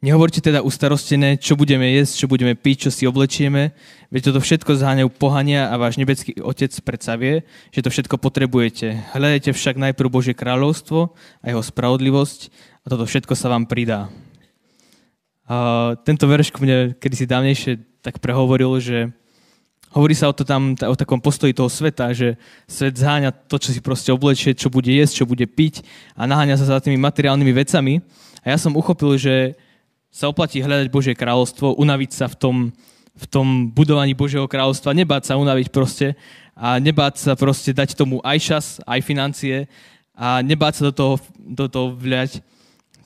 Nehovorte 0.02 0.42
teda 0.42 0.66
ustarostené, 0.66 1.38
čo 1.38 1.54
budeme 1.54 1.86
jesť, 1.94 2.26
čo 2.26 2.26
budeme 2.26 2.58
piť, 2.58 2.76
čo 2.84 2.90
si 2.90 3.06
oblečieme, 3.06 3.70
veď 4.10 4.34
toto 4.34 4.42
všetko 4.42 4.74
zháňajú 4.74 5.14
pohania 5.14 5.70
a 5.70 5.78
váš 5.78 5.94
nebecký 5.94 6.42
Otec 6.42 6.74
predsa 6.82 7.14
vie, 7.14 7.46
že 7.70 7.86
to 7.86 7.90
všetko 7.94 8.18
potrebujete. 8.18 8.98
Hľadajte 9.14 9.54
však 9.54 9.78
najprv 9.78 10.10
Božie 10.10 10.34
kráľovstvo 10.34 11.14
a 11.14 11.44
jeho 11.46 11.62
spravodlivosť 11.62 12.50
a 12.82 12.86
toto 12.90 13.06
všetko 13.06 13.38
sa 13.38 13.46
vám 13.54 13.70
pridá. 13.70 14.10
A 15.46 15.94
tento 16.02 16.26
verš 16.26 16.50
ku 16.50 16.66
mne 16.66 16.98
kedysi 16.98 17.30
dávnejšie 17.30 18.02
tak 18.02 18.18
prehovoril, 18.18 18.82
že 18.82 19.14
Hovorí 19.92 20.16
sa 20.16 20.24
o, 20.24 20.32
to 20.32 20.40
tam, 20.48 20.72
o 20.72 20.96
takom 20.96 21.20
postoji 21.20 21.52
toho 21.52 21.68
sveta, 21.68 22.16
že 22.16 22.40
svet 22.64 22.96
zháňa 22.96 23.28
to, 23.44 23.60
čo 23.60 23.76
si 23.76 23.84
proste 23.84 24.08
oblečie, 24.08 24.56
čo 24.56 24.72
bude 24.72 24.88
jesť, 24.88 25.20
čo 25.20 25.28
bude 25.28 25.44
piť 25.44 25.84
a 26.16 26.24
naháňa 26.24 26.56
sa 26.56 26.64
za 26.64 26.80
tými 26.80 26.96
materiálnymi 26.96 27.52
vecami. 27.52 28.00
A 28.40 28.56
ja 28.56 28.58
som 28.58 28.72
uchopil, 28.72 29.20
že 29.20 29.52
sa 30.12 30.28
oplatí 30.28 30.60
hľadať 30.60 30.92
Božie 30.92 31.16
kráľovstvo, 31.16 31.80
unaviť 31.80 32.10
sa 32.12 32.28
v 32.28 32.36
tom, 32.36 32.56
v 33.16 33.26
tom 33.32 33.72
budovaní 33.72 34.12
Božieho 34.12 34.44
kráľovstva, 34.44 34.92
nebáť 34.92 35.32
sa 35.32 35.40
unaviť 35.40 35.72
proste 35.72 36.12
a 36.52 36.76
nebáť 36.76 37.16
sa 37.16 37.32
proste 37.32 37.72
dať 37.72 37.96
tomu 37.96 38.20
aj 38.20 38.38
čas, 38.38 38.64
aj 38.84 39.00
financie 39.00 39.64
a 40.12 40.44
nebáť 40.44 40.72
sa 40.78 40.82
do 40.88 40.92
toho, 40.92 41.14
do 41.40 41.64
toho 41.64 41.96
vľať 41.96 42.44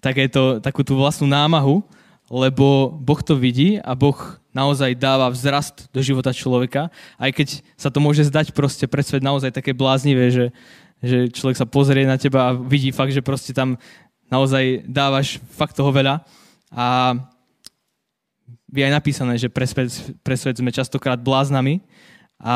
takéto, 0.03 0.59
takú 0.59 0.83
tú 0.83 0.99
vlastnú 0.99 1.31
námahu, 1.31 1.79
lebo 2.27 2.90
Boh 2.90 3.23
to 3.23 3.38
vidí 3.38 3.79
a 3.79 3.95
Boh 3.95 4.19
naozaj 4.51 4.99
dáva 4.99 5.31
vzrast 5.31 5.87
do 5.95 6.03
života 6.03 6.35
človeka, 6.35 6.90
aj 7.23 7.31
keď 7.31 7.49
sa 7.79 7.87
to 7.87 8.03
môže 8.03 8.27
zdať 8.27 8.51
proste 8.51 8.90
pred 8.90 9.07
svet 9.07 9.23
naozaj 9.23 9.55
také 9.55 9.71
bláznivé, 9.71 10.35
že, 10.35 10.47
že 10.99 11.31
človek 11.31 11.55
sa 11.55 11.71
pozrie 11.71 12.03
na 12.03 12.19
teba 12.19 12.51
a 12.51 12.57
vidí 12.57 12.90
fakt, 12.90 13.14
že 13.14 13.23
proste 13.23 13.55
tam 13.55 13.79
naozaj 14.27 14.83
dávaš 14.90 15.38
fakt 15.55 15.79
toho 15.79 15.95
veľa. 15.95 16.27
A 16.72 17.14
je 18.72 18.83
aj 18.83 18.94
napísané, 18.94 19.38
že 19.38 19.48
pre 19.48 19.66
svet, 19.66 19.90
pre 20.20 20.37
svet 20.37 20.59
sme 20.59 20.74
častokrát 20.74 21.16
bláznami 21.16 21.81
a 22.42 22.55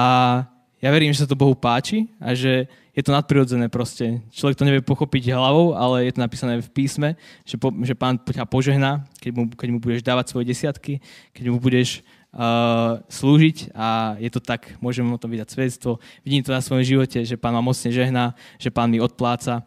ja 0.81 0.89
verím, 0.89 1.13
že 1.13 1.25
sa 1.25 1.29
to 1.29 1.37
Bohu 1.37 1.53
páči 1.53 2.09
a 2.17 2.33
že 2.33 2.65
je 2.97 3.03
to 3.05 3.13
nadprirodzené 3.13 3.69
proste. 3.69 4.25
Človek 4.33 4.57
to 4.57 4.67
nevie 4.67 4.81
pochopiť 4.81 5.37
hlavou, 5.37 5.77
ale 5.77 6.09
je 6.09 6.13
to 6.17 6.25
napísané 6.25 6.59
v 6.59 6.73
písme, 6.73 7.09
že, 7.45 7.61
po, 7.61 7.69
že 7.85 7.93
pán 7.93 8.17
ťa 8.17 8.49
požehná, 8.49 9.05
keď 9.21 9.31
mu, 9.37 9.43
keď 9.53 9.69
mu 9.71 9.79
budeš 9.79 10.01
dávať 10.01 10.33
svoje 10.33 10.49
desiatky, 10.49 10.99
keď 11.37 11.45
mu 11.53 11.61
budeš 11.61 12.01
uh, 12.33 12.99
slúžiť 13.13 13.77
a 13.77 14.17
je 14.19 14.31
to 14.33 14.41
tak, 14.41 14.73
môžem 14.81 15.05
o 15.05 15.21
tom 15.21 15.31
vydať 15.31 15.53
svedectvo. 15.53 16.01
Vidím 16.25 16.43
to 16.43 16.51
na 16.51 16.65
svojom 16.65 16.83
živote, 16.83 17.29
že 17.29 17.37
pán 17.37 17.53
ma 17.53 17.63
mocne 17.63 17.93
žehná, 17.93 18.33
že 18.57 18.73
pán 18.73 18.89
mi 18.89 18.99
odpláca 18.99 19.63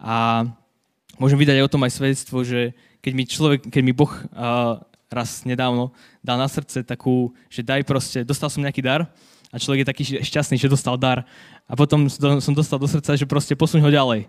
a 0.00 0.48
môžem 1.20 1.38
vydať 1.38 1.60
aj 1.60 1.66
o 1.68 1.72
tom 1.76 1.84
aj 1.84 1.92
svedectvo, 1.92 2.40
že 2.40 2.72
keď 3.04 3.12
mi 3.12 3.24
človek, 3.28 3.60
keď 3.68 3.82
mi 3.84 3.92
Boh 3.92 4.08
uh, 4.08 4.80
raz 5.12 5.44
nedávno 5.44 5.92
dal 6.24 6.40
na 6.40 6.48
srdce 6.48 6.80
takú, 6.80 7.36
že 7.52 7.60
daj 7.60 7.84
proste, 7.84 8.24
dostal 8.24 8.48
som 8.48 8.64
nejaký 8.64 8.80
dar, 8.80 9.12
a 9.54 9.60
človek 9.62 9.86
je 9.86 9.90
taký 9.94 10.04
šťastný, 10.18 10.58
že 10.58 10.66
dostal 10.66 10.98
dar. 10.98 11.22
A 11.70 11.78
potom 11.78 12.10
som 12.10 12.50
dostal 12.50 12.74
do 12.74 12.90
srdca, 12.90 13.14
že 13.14 13.22
proste 13.22 13.54
posuň 13.54 13.86
ho 13.86 13.90
ďalej. 13.94 14.26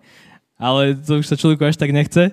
Ale 0.53 0.93
to 1.01 1.17
už 1.17 1.25
sa 1.25 1.33
človeku 1.33 1.65
až 1.65 1.81
tak 1.81 1.89
nechce. 1.89 2.29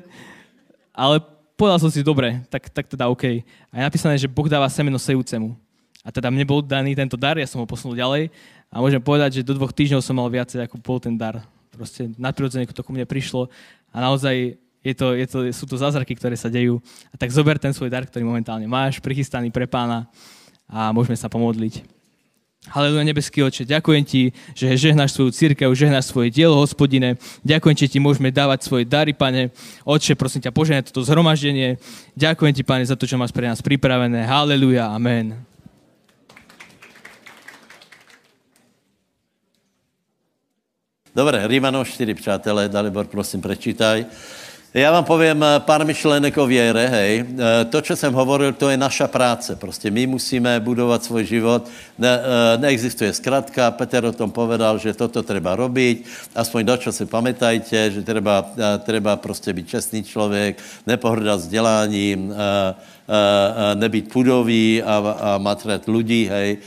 Ale 0.93 1.25
povedal 1.57 1.81
som 1.81 1.89
si, 1.89 2.05
dobre, 2.05 2.45
tak, 2.53 2.69
tak 2.69 2.93
teda 2.93 3.09
OK. 3.09 3.41
A 3.73 3.73
je 3.81 3.89
napísané, 3.89 4.21
že 4.21 4.29
Boh 4.29 4.45
dáva 4.45 4.69
semeno 4.69 5.01
sejúcemu. 5.01 5.57
A 6.05 6.13
teda 6.13 6.29
mne 6.29 6.45
bol 6.45 6.61
daný 6.61 6.93
tento 6.93 7.17
dar, 7.17 7.41
ja 7.41 7.49
som 7.49 7.65
ho 7.65 7.67
posunul 7.67 7.97
ďalej 7.97 8.29
a 8.69 8.83
môžem 8.83 9.01
povedať, 9.01 9.41
že 9.41 9.47
do 9.47 9.57
dvoch 9.57 9.73
týždňov 9.73 10.05
som 10.05 10.19
mal 10.19 10.29
viacej, 10.29 10.67
ako 10.67 10.77
bol 10.83 11.01
ten 11.01 11.17
dar. 11.17 11.47
Proste 11.73 12.13
nadprirodzene 12.21 12.69
to 12.69 12.85
ku 12.85 12.93
mne 12.93 13.09
prišlo 13.09 13.49
a 13.95 13.97
naozaj 14.05 14.61
je 14.83 14.95
to, 14.95 15.15
je 15.15 15.27
to, 15.31 15.39
sú 15.55 15.65
to 15.71 15.79
zázraky, 15.79 16.19
ktoré 16.19 16.35
sa 16.35 16.51
dejú. 16.51 16.83
A 17.11 17.17
tak 17.17 17.31
zober 17.31 17.59
ten 17.59 17.71
svoj 17.71 17.91
dar, 17.91 18.03
ktorý 18.03 18.27
momentálne 18.27 18.67
máš, 18.67 18.99
prichystaný 18.99 19.55
pre 19.55 19.71
pána 19.71 20.11
a 20.67 20.91
môžeme 20.91 21.15
sa 21.15 21.31
pomodliť. 21.31 22.03
Haleluja, 22.71 23.03
nebeský 23.03 23.43
oče, 23.43 23.67
ďakujem 23.67 24.05
ti, 24.07 24.31
že 24.55 24.71
žehnáš 24.79 25.19
svoju 25.19 25.35
církev, 25.35 25.67
žehnáš 25.75 26.15
svoje 26.15 26.31
dielo, 26.31 26.55
hospodine. 26.63 27.19
Ďakujem 27.43 27.75
ti, 27.75 27.91
ti 27.91 27.99
môžeme 27.99 28.31
dávať 28.31 28.63
svoje 28.63 28.87
dary, 28.87 29.11
pane. 29.11 29.51
Oče, 29.83 30.15
prosím 30.15 30.47
ťa, 30.47 30.55
požehnaj 30.55 30.87
toto 30.87 31.03
zhromaždenie. 31.03 31.83
Ďakujem 32.15 32.55
ti, 32.55 32.63
pane, 32.63 32.87
za 32.87 32.95
to, 32.95 33.11
čo 33.11 33.19
máš 33.19 33.35
pre 33.35 33.51
nás 33.51 33.59
pripravené. 33.59 34.23
Haleluja, 34.31 34.95
amen. 34.95 35.43
Dobré, 41.11 41.43
Rímanom 41.51 41.85
4, 41.85 42.15
přátelé, 42.15 42.71
Dalibor, 42.71 43.11
prosím, 43.11 43.43
prečítaj. 43.43 44.07
Já 44.75 44.89
vám 44.93 45.05
povím 45.05 45.43
eh, 45.45 45.61
pár 45.61 45.85
myšlenek 45.85 46.33
o 46.39 46.47
věre, 46.49 46.89
hej. 46.89 47.25
Eh, 47.29 47.65
to, 47.65 47.83
co 47.83 47.97
jsem 47.97 48.13
hovoril, 48.13 48.53
to 48.53 48.73
je 48.73 48.77
naša 48.77 49.05
práce. 49.09 49.57
Prostě 49.57 49.91
my 49.91 50.07
musíme 50.07 50.61
budovat 50.61 51.05
svůj 51.05 51.25
život. 51.25 51.69
Ne, 51.99 52.09
eh, 52.09 52.59
neexistuje 52.59 53.13
zkratka. 53.13 53.71
Peter 53.71 54.05
o 54.05 54.17
tom 54.17 54.33
povedal, 54.33 54.81
že 54.81 54.97
toto 54.97 55.21
treba 55.21 55.53
robiť. 55.61 56.09
Aspoň 56.33 56.61
do 56.65 56.77
čo 56.81 56.89
si 56.89 57.05
pamätajte, 57.05 57.91
že 57.93 58.01
treba, 58.01 58.49
treba 58.81 59.17
prostě 59.17 59.53
být 59.53 59.69
čestný 59.69 60.05
člověk, 60.05 60.57
nepohrdat 60.87 61.41
vzděláním, 61.41 62.33
nebýt 63.75 64.13
pudový 64.13 64.83
a, 64.83 64.97
a 64.97 65.39
matret 65.39 65.85
lidí, 65.89 66.31
hej, 66.33 66.59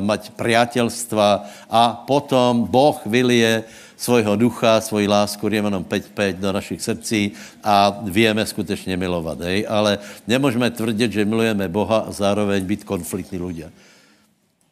mať 0.00 0.32
priateľstva 0.34 1.28
a 1.70 1.82
potom 2.08 2.66
Boh 2.66 2.98
vylie 3.06 3.62
svojho 3.96 4.36
ducha, 4.36 4.80
svoji 4.80 5.08
lásku 5.08 5.48
Rímanom 5.48 5.84
5.5 5.84 6.32
do 6.32 6.52
našich 6.52 6.82
srdcí 6.82 7.32
a 7.64 8.00
vieme 8.04 8.46
skutečně 8.46 8.96
milovat. 8.96 9.40
Hej? 9.40 9.66
Ale 9.68 9.98
nemůžeme 10.26 10.70
tvrdit, 10.70 11.12
že 11.12 11.24
milujeme 11.24 11.68
Boha 11.68 11.98
a 12.08 12.12
zároveň 12.12 12.64
být 12.64 12.84
konfliktní 12.84 13.38
ľudia. 13.38 13.68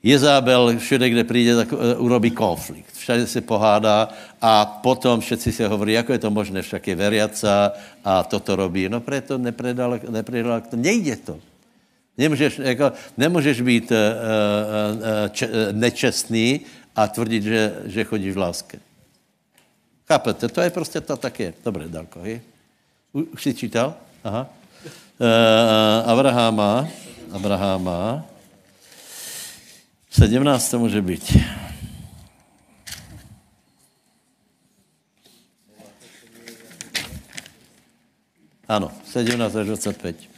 Jezábel 0.05 0.77
všude, 0.79 1.11
kde 1.11 1.25
přijde, 1.25 1.57
tak 1.57 1.73
uh, 1.73 1.81
urobí 1.97 2.31
konflikt. 2.31 2.93
Všade 2.93 3.27
se 3.27 3.41
pohádá 3.41 4.09
a 4.37 4.67
potom 4.67 5.21
všetci 5.21 5.53
si 5.53 5.65
hovorí, 5.65 5.93
jako 5.93 6.13
je 6.13 6.19
to 6.19 6.31
možné, 6.31 6.63
však 6.63 6.89
je 6.89 6.95
veriaca 6.95 7.73
a 8.05 8.23
toto 8.23 8.57
robí. 8.57 8.85
No 8.89 9.01
preto 9.01 9.41
nepredal, 9.41 10.01
nepredal 10.09 10.61
to. 10.61 10.77
Nejde 10.77 11.17
to. 11.17 11.41
Nemůžeš, 12.19 12.59
jako, 12.59 12.93
nemůžeš 13.17 13.61
být 13.61 13.93
uh, 13.93 13.97
uh, 13.97 15.29
če, 15.33 15.49
nečestný 15.73 16.61
a 16.97 17.09
tvrdit, 17.09 17.43
že, 17.43 17.75
že 17.85 18.05
chodíš 18.05 18.35
v 18.35 18.39
láske. 18.39 18.77
Chápete? 20.09 20.49
To 20.49 20.61
je 20.61 20.71
prostě 20.71 21.01
to 21.01 21.17
tak 21.17 21.41
je. 21.41 21.55
Dobré, 21.65 21.89
Dalko, 21.89 22.21
hej? 22.21 22.41
Už 23.13 23.43
jsi 23.43 23.55
čítal? 23.55 23.95
Aha. 24.25 24.47
Uh, 25.19 26.11
Abrahama, 26.11 26.89
Abrahama, 27.33 28.25
17 30.11 30.71
to 30.71 30.79
může 30.79 31.03
být. 31.03 31.37
Ano, 38.69 38.93
17 39.05 39.57
až 39.57 39.67
25. 39.67 40.34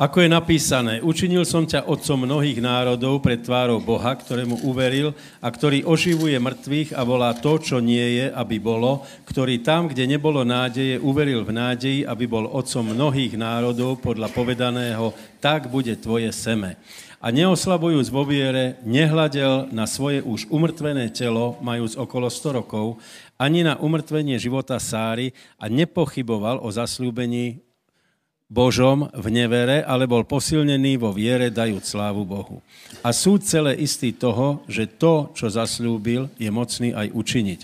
Ako 0.00 0.24
je 0.24 0.32
napísané, 0.32 1.04
učinil 1.04 1.44
som 1.44 1.68
ťa 1.68 1.84
otcom 1.84 2.24
mnohých 2.24 2.56
národov 2.64 3.20
pred 3.20 3.36
tvárou 3.44 3.84
Boha, 3.84 4.16
ktorému 4.16 4.64
uveril 4.64 5.12
a 5.44 5.52
ktorý 5.52 5.84
oživuje 5.84 6.40
mŕtvych 6.40 6.96
a 6.96 7.04
volá 7.04 7.36
to, 7.36 7.60
čo 7.60 7.84
nie 7.84 8.16
je, 8.16 8.32
aby 8.32 8.56
bolo, 8.56 9.04
ktorý 9.28 9.60
tam, 9.60 9.92
kde 9.92 10.08
nebolo 10.08 10.40
nádeje, 10.40 10.96
uveril 11.04 11.44
v 11.44 11.52
nádeji, 11.52 12.00
aby 12.08 12.24
bol 12.24 12.48
otcom 12.48 12.96
mnohých 12.96 13.36
národov 13.36 14.00
podľa 14.00 14.32
povedaného, 14.32 15.12
tak 15.36 15.68
bude 15.68 15.92
tvoje 16.00 16.32
seme. 16.32 16.80
A 17.20 17.28
neoslabujúc 17.28 18.08
vo 18.08 18.24
viere, 18.24 18.80
nehľadel 18.88 19.68
na 19.68 19.84
svoje 19.84 20.24
už 20.24 20.48
umrtvené 20.48 21.12
telo, 21.12 21.60
majúc 21.60 22.00
okolo 22.00 22.32
100 22.32 22.56
rokov, 22.64 22.96
ani 23.36 23.68
na 23.68 23.76
umrtvenie 23.76 24.40
života 24.40 24.80
Sáry 24.80 25.36
a 25.60 25.68
nepochyboval 25.68 26.64
o 26.64 26.72
zasľúbení 26.72 27.68
Božom 28.50 29.06
v 29.14 29.26
nevere, 29.30 29.86
ale 29.86 30.10
bol 30.10 30.26
posilnený 30.26 30.98
vo 30.98 31.14
viere, 31.14 31.54
dajúc 31.54 31.86
slávu 31.86 32.26
Bohu. 32.26 32.58
A 33.06 33.14
súd 33.14 33.46
celé 33.46 33.78
istý 33.78 34.10
toho, 34.10 34.66
že 34.66 34.90
to, 34.90 35.30
čo 35.38 35.46
zaslúbil, 35.46 36.26
je 36.34 36.50
mocný 36.50 36.90
aj 36.90 37.14
učiniť. 37.14 37.60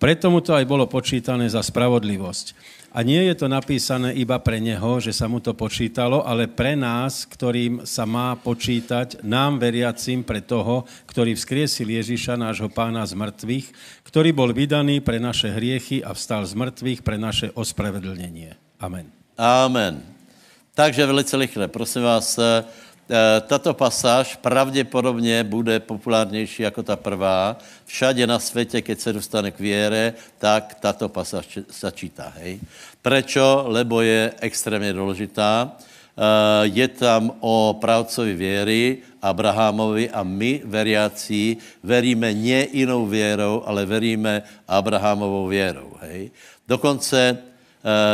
Preto 0.00 0.32
mu 0.32 0.40
to 0.40 0.56
aj 0.56 0.64
bolo 0.64 0.88
počítané 0.88 1.44
za 1.44 1.60
spravodlivosť. 1.60 2.56
A 2.90 3.06
nie 3.06 3.22
je 3.30 3.38
to 3.38 3.46
napísané 3.46 4.16
iba 4.18 4.34
pre 4.42 4.58
neho, 4.58 4.98
že 4.98 5.14
sa 5.14 5.30
mu 5.30 5.38
to 5.38 5.54
počítalo, 5.54 6.26
ale 6.26 6.50
pre 6.50 6.74
nás, 6.74 7.22
ktorým 7.22 7.86
sa 7.86 8.02
má 8.02 8.34
počítať, 8.34 9.22
nám 9.22 9.62
veriacim 9.62 10.26
pre 10.26 10.42
toho, 10.42 10.88
ktorý 11.06 11.38
vzkriesil 11.38 11.86
Ježiša, 11.86 12.34
nášho 12.40 12.66
pána 12.66 13.06
z 13.06 13.14
mŕtvych, 13.14 13.66
ktorý 14.08 14.34
bol 14.34 14.50
vydaný 14.50 14.98
pre 15.04 15.22
naše 15.22 15.54
hriechy 15.54 16.02
a 16.02 16.16
vstal 16.16 16.42
z 16.42 16.58
mŕtvych 16.58 17.06
pre 17.06 17.14
naše 17.14 17.54
ospravedlnenie. 17.54 18.58
Amen. 18.82 19.06
Amen. 19.38 20.19
Takže 20.74 21.06
velice 21.06 21.36
rychle, 21.36 21.68
prosím 21.68 22.02
vás, 22.02 22.38
eh, 22.38 22.64
tato 23.40 23.74
pasáž 23.74 24.36
pravděpodobně 24.36 25.44
bude 25.44 25.80
populárnější 25.80 26.62
jako 26.62 26.82
ta 26.82 26.96
prvá. 26.96 27.58
Všade 27.86 28.26
na 28.26 28.38
světě, 28.38 28.82
keď 28.82 29.00
se 29.00 29.12
dostane 29.12 29.50
k 29.50 29.58
věre, 29.58 30.14
tak 30.38 30.74
tato 30.80 31.08
pasáž 31.08 31.58
začítá. 31.80 32.32
Hej? 32.36 32.60
Prečo? 33.02 33.64
Lebo 33.66 34.00
je 34.00 34.32
extrémně 34.40 34.92
důležitá. 34.92 35.72
Eh, 35.74 36.22
je 36.62 36.88
tam 36.88 37.32
o 37.40 37.78
pravcovi 37.80 38.34
věry, 38.34 38.98
Abrahamovi 39.22 40.10
a 40.10 40.22
my, 40.22 40.62
veriací, 40.64 41.56
veríme 41.82 42.32
nie 42.34 42.68
jinou 42.72 43.06
věrou, 43.06 43.62
ale 43.66 43.86
veríme 43.86 44.42
Abrahamovou 44.68 45.46
věrou. 45.46 45.92
Hej? 46.00 46.30
Dokonce 46.68 47.49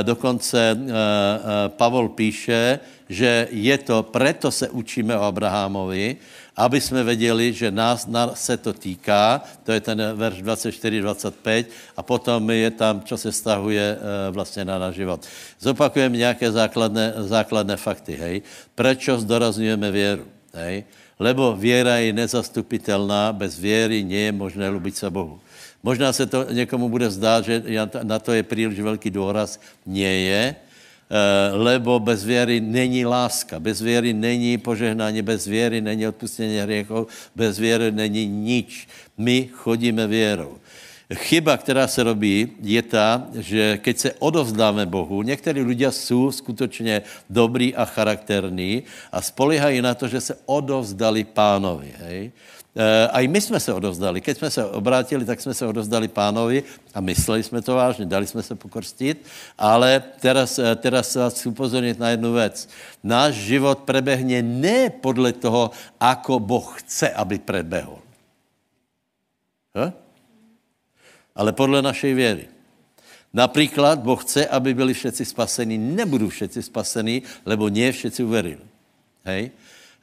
dokonce 0.02 0.58
eh, 0.58 0.78
eh, 0.78 1.68
Pavol 1.68 2.08
píše, 2.08 2.78
že 3.08 3.48
je 3.50 3.78
to, 3.78 4.02
preto 4.02 4.50
se 4.50 4.70
učíme 4.70 5.18
o 5.18 5.22
Abrahamovi, 5.22 6.16
aby 6.56 6.80
jsme 6.80 7.04
věděli, 7.04 7.52
že 7.52 7.70
nás, 7.70 8.06
nás 8.06 8.44
se 8.44 8.56
to 8.56 8.72
týká, 8.72 9.42
to 9.64 9.72
je 9.72 9.80
ten 9.80 10.02
verš 10.14 10.42
24-25, 10.42 11.64
a 11.96 12.02
potom 12.02 12.50
je 12.50 12.70
tam, 12.70 13.02
co 13.04 13.16
se 13.16 13.32
stahuje 13.32 13.98
vlastně 14.30 14.64
na 14.64 14.78
náš 14.78 14.94
život. 14.94 15.20
Zopakujeme 15.60 16.16
nějaké 16.16 16.52
základné, 16.52 17.14
základné 17.28 17.76
fakty, 17.76 18.16
hej. 18.16 18.42
Prečo 18.74 19.20
zdorazňujeme 19.20 19.90
věru, 19.90 20.24
hej? 20.54 20.84
Lebo 21.20 21.56
věra 21.56 21.96
je 21.96 22.12
nezastupitelná, 22.12 23.32
bez 23.32 23.58
věry 23.58 24.04
nie 24.04 24.20
je 24.20 24.32
možné 24.32 24.68
lubit 24.68 24.96
se 24.96 25.10
Bohu. 25.10 25.40
Možná 25.86 26.12
se 26.12 26.26
to 26.26 26.50
někomu 26.50 26.88
bude 26.88 27.10
zdát, 27.10 27.44
že 27.44 27.62
na 28.02 28.18
to 28.18 28.32
je 28.32 28.42
příliš 28.42 28.80
velký 28.80 29.10
důraz. 29.10 29.60
Nie 29.86 30.10
je, 30.20 30.42
eh, 30.50 31.54
lebo 31.54 32.02
bez 32.02 32.26
věry 32.26 32.58
není 32.58 33.06
láska, 33.06 33.62
bez 33.62 33.78
věry 33.78 34.10
není 34.10 34.58
požehnání, 34.58 35.22
bez 35.22 35.46
věry 35.46 35.78
není 35.80 36.02
odpustění 36.10 36.58
hriechov, 36.58 37.06
bez 37.38 37.58
věry 37.62 37.94
není 37.94 38.26
nič. 38.26 38.88
My 39.14 39.46
chodíme 39.54 40.06
věrou. 40.10 40.58
Chyba, 41.14 41.54
která 41.56 41.86
se 41.86 42.02
robí, 42.02 42.58
je 42.58 42.82
ta, 42.82 43.30
že 43.38 43.78
keď 43.78 43.98
se 43.98 44.10
odovzdáme 44.18 44.86
Bohu, 44.90 45.22
někteří 45.22 45.62
lidé 45.62 45.92
jsou 45.92 46.34
skutečně 46.34 47.02
dobrý 47.30 47.74
a 47.74 47.84
charakterní 47.86 48.82
a 49.12 49.22
spolíhají 49.22 49.82
na 49.82 49.94
to, 49.94 50.10
že 50.10 50.20
se 50.20 50.34
odovzdali 50.50 51.24
pánovi. 51.24 51.94
Hej? 51.98 52.32
Eh, 52.76 53.08
a 53.08 53.20
i 53.20 53.28
my 53.28 53.40
jsme 53.40 53.60
se 53.60 53.72
odovzdali. 53.72 54.20
Keď 54.20 54.38
jsme 54.38 54.50
se 54.50 54.64
obrátili, 54.64 55.24
tak 55.24 55.40
jsme 55.40 55.54
se 55.54 55.66
odovzdali 55.66 56.08
pánovi 56.08 56.60
a 56.94 57.00
mysleli 57.00 57.42
jsme 57.42 57.62
to 57.62 57.74
vážně, 57.74 58.04
dali 58.04 58.26
jsme 58.26 58.42
se 58.42 58.54
pokrstit, 58.54 59.24
ale 59.58 60.02
teraz, 60.20 60.58
eh, 60.58 60.76
teraz 60.76 61.16
vás 61.16 61.46
upozornit 61.46 61.96
na 61.96 62.12
jednu 62.12 62.36
věc. 62.36 62.68
Náš 63.00 63.34
život 63.48 63.88
prebehne 63.88 64.44
ne 64.44 64.92
podle 64.92 65.32
toho, 65.32 65.72
ako 65.96 66.36
Boh 66.36 66.76
chce, 66.84 67.08
aby 67.16 67.40
prebehl. 67.40 67.96
He? 69.72 69.92
Ale 71.32 71.56
podle 71.56 71.80
našej 71.80 72.12
věry. 72.14 72.44
Například 73.32 74.04
Boh 74.04 74.20
chce, 74.20 74.46
aby 74.46 74.76
byli 74.76 74.92
všetci 74.92 75.24
spasení. 75.24 75.80
Nebudou 75.80 76.28
všetci 76.28 76.60
spasení, 76.62 77.24
lebo 77.48 77.72
nie 77.72 77.88
všetci 77.92 78.20
uverili. 78.20 78.64
Hej? 79.24 79.52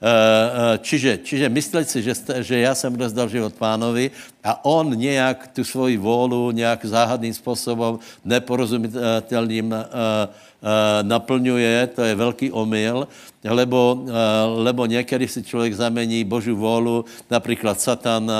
Eh, 0.03 0.11
eh, 0.11 0.77
čiže, 0.83 1.23
čiže 1.23 1.47
myslet 1.47 1.87
si, 1.87 2.03
že, 2.03 2.11
že 2.43 2.59
já 2.59 2.75
jsem 2.75 2.91
rozdal 2.91 3.31
život 3.31 3.55
pánovi 3.55 4.11
a 4.43 4.59
on 4.67 4.91
nějak 4.99 5.55
tu 5.55 5.63
svoji 5.63 5.95
vůlu 5.95 6.51
nějak 6.51 6.85
záhadným 6.85 7.33
způsobem 7.33 7.99
neporozumitelným 8.25 9.71
uh, 9.71 9.79
naplňuje, 11.01 11.87
to 11.95 12.03
je 12.03 12.15
velký 12.15 12.51
omyl, 12.51 13.07
lebo, 13.43 14.03
lebo 14.55 14.85
někdy 14.85 15.27
si 15.27 15.43
člověk 15.43 15.73
zamení 15.73 16.23
Boží 16.23 16.51
vůlu, 16.51 17.05
například 17.31 17.79
Satan 17.79 18.31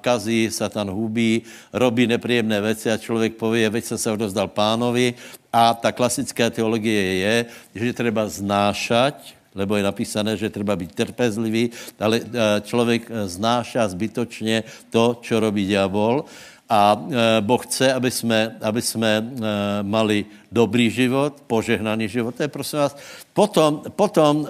kazí, 0.00 0.48
Satan 0.52 0.90
hubí, 0.90 1.42
robí 1.72 2.06
nepříjemné 2.06 2.60
věci 2.60 2.92
a 2.92 2.96
člověk 2.96 3.34
pově, 3.40 3.70
veď 3.70 3.84
jsem 3.84 3.98
se 3.98 4.12
odozdal 4.12 4.48
pánovi. 4.48 5.14
A 5.52 5.74
ta 5.74 5.92
klasická 5.92 6.50
teologie 6.50 7.14
je, 7.14 7.46
že 7.74 7.92
treba 7.92 8.28
znášať, 8.28 9.39
lebo 9.54 9.76
je 9.76 9.82
napísané, 9.82 10.36
že 10.36 10.50
treba 10.50 10.76
být 10.76 10.94
trpezlivý, 10.94 11.70
ale 11.98 12.22
eh, 12.22 12.60
člověk 12.62 13.02
eh, 13.10 13.28
znáša 13.28 13.88
zbytočně 13.88 14.62
to, 14.90 15.18
čo 15.22 15.40
robí 15.40 15.66
diabol 15.66 16.24
a 16.70 16.94
eh, 16.94 17.40
Boh 17.40 17.66
chce, 17.66 17.92
aby 17.92 18.10
jsme, 18.10 18.56
aby 18.62 18.82
jsme 18.82 19.10
mali 19.82 20.24
dobrý 20.52 20.90
život, 20.90 21.42
požehnaný 21.46 22.08
život. 22.08 22.34
To 22.34 22.42
je 22.42 22.48
prosím 22.48 22.78
vás. 22.78 22.96
Potom, 23.32 23.82
potom, 23.94 24.42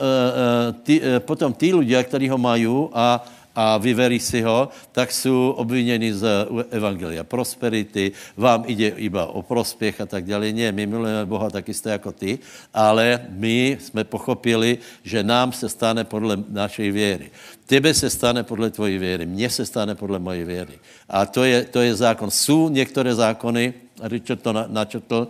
tí, 0.82 1.00
potom 1.20 1.52
tí 1.52 1.72
ľudia, 1.72 2.00
kteří 2.04 2.28
ho 2.32 2.38
mají 2.40 2.88
a, 2.92 3.20
a 3.54 3.78
vyverí 3.78 4.18
si 4.18 4.42
ho, 4.42 4.68
tak 4.92 5.12
jsou 5.12 5.50
obviněni 5.56 6.14
z 6.14 6.46
evangelia 6.70 7.24
prosperity, 7.24 8.12
vám 8.36 8.64
jde 8.66 8.88
iba 8.88 9.26
o 9.26 9.42
prospěch 9.42 10.00
a 10.00 10.06
tak 10.06 10.24
dále. 10.24 10.52
Ne, 10.52 10.72
my 10.72 10.86
milujeme 10.86 11.26
Boha 11.26 11.50
tak 11.50 11.68
jisté 11.68 11.90
jako 11.90 12.12
ty, 12.12 12.38
ale 12.74 13.20
my 13.28 13.78
jsme 13.80 14.04
pochopili, 14.04 14.78
že 15.02 15.22
nám 15.22 15.52
se 15.52 15.68
stane 15.68 16.04
podle 16.04 16.38
naší 16.48 16.90
věry. 16.90 17.30
Tebe 17.66 17.94
se 17.94 18.10
stane 18.10 18.42
podle 18.42 18.70
tvojí 18.70 18.98
věry, 18.98 19.26
mně 19.26 19.50
se 19.50 19.66
stane 19.66 19.94
podle 19.94 20.18
mojej 20.18 20.44
věry. 20.44 20.78
A 21.08 21.26
to 21.26 21.44
je, 21.44 21.64
to 21.64 21.80
je 21.80 21.94
zákon. 21.94 22.30
Jsou 22.30 22.68
některé 22.68 23.14
zákony, 23.14 23.74
Richard 24.02 24.42
to 24.42 24.52
načetl, 24.52 25.16
uh, 25.16 25.26
uh, 25.26 25.28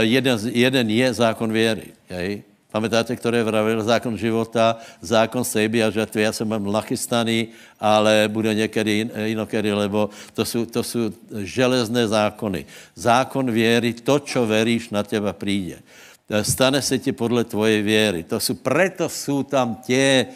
jeden, 0.00 0.38
jeden 0.52 0.90
je 0.90 1.14
zákon 1.14 1.52
věry. 1.52 1.86
Jej? 2.10 2.55
Pamätáte, 2.76 3.16
ktoré 3.16 3.40
vravil 3.40 3.80
zákon 3.80 4.20
života, 4.20 4.76
zákon 5.00 5.40
sejby 5.40 5.80
a 5.80 5.88
žatvy. 5.88 6.28
Já 6.28 6.32
jsem 6.36 6.44
mám 6.44 6.60
nachystaný, 6.68 7.56
ale 7.80 8.28
bude 8.28 8.52
někdy 8.52 9.08
inokedy, 9.32 9.72
lebo 9.72 10.12
to 10.36 10.44
jsou, 10.44 10.68
to 10.68 10.84
jsou 10.84 11.08
železné 11.40 12.04
zákony. 12.04 12.68
Zákon 12.92 13.48
věry, 13.48 13.96
to, 13.96 14.20
čo 14.20 14.44
veríš, 14.44 14.92
na 14.92 15.00
teba 15.00 15.32
přijde. 15.32 15.80
Stane 16.44 16.84
se 16.84 17.00
ti 17.00 17.16
podle 17.16 17.48
tvojej 17.48 17.80
věry. 17.80 18.28
To 18.28 18.36
jsou, 18.36 18.54
preto 18.60 19.08
jsou 19.08 19.40
tam 19.42 19.80
tě 19.80 20.26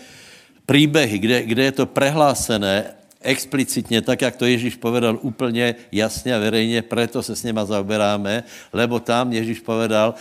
příběhy, 0.64 1.18
kde, 1.18 1.42
kde 1.42 1.62
je 1.64 1.72
to 1.72 1.86
prehlásené 1.86 2.96
explicitně, 3.22 4.02
tak 4.02 4.22
jak 4.22 4.36
to 4.36 4.44
Ježíš 4.44 4.76
povedal 4.76 5.18
úplně 5.22 5.74
jasně 5.92 6.34
a 6.34 6.38
verejně, 6.38 6.82
proto 6.82 7.22
se 7.22 7.36
s 7.36 7.42
něma 7.42 7.64
zaoberáme, 7.64 8.44
lebo 8.72 9.00
tam 9.00 9.32
Ježíš 9.32 9.60
povedal, 9.60 10.14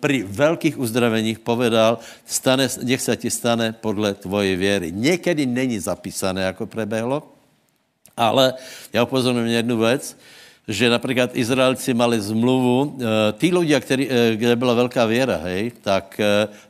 při 0.00 0.22
velkých 0.22 0.78
uzdraveních 0.78 1.38
povedal, 1.38 1.98
stane, 2.26 2.68
nech 2.82 3.00
se 3.00 3.16
ti 3.16 3.30
stane 3.30 3.72
podle 3.72 4.14
tvoje 4.14 4.56
věry. 4.56 4.92
Někdy 4.92 5.46
není 5.46 5.78
zapísané, 5.78 6.42
jako 6.42 6.66
prebehlo, 6.66 7.22
ale 8.16 8.54
já 8.92 9.02
upozorňuji 9.02 9.54
jednu 9.54 9.78
věc, 9.78 10.16
že 10.68 10.90
například 10.90 11.30
Izraelci 11.32 11.94
mali 11.94 12.20
zmluvu, 12.20 12.98
eh, 13.00 13.32
ty 13.32 13.54
lidi, 13.54 13.80
který, 13.80 14.10
eh, 14.10 14.36
kde 14.36 14.56
byla 14.56 14.74
velká 14.74 15.06
věra, 15.06 15.40
hej, 15.42 15.72
tak 15.80 16.20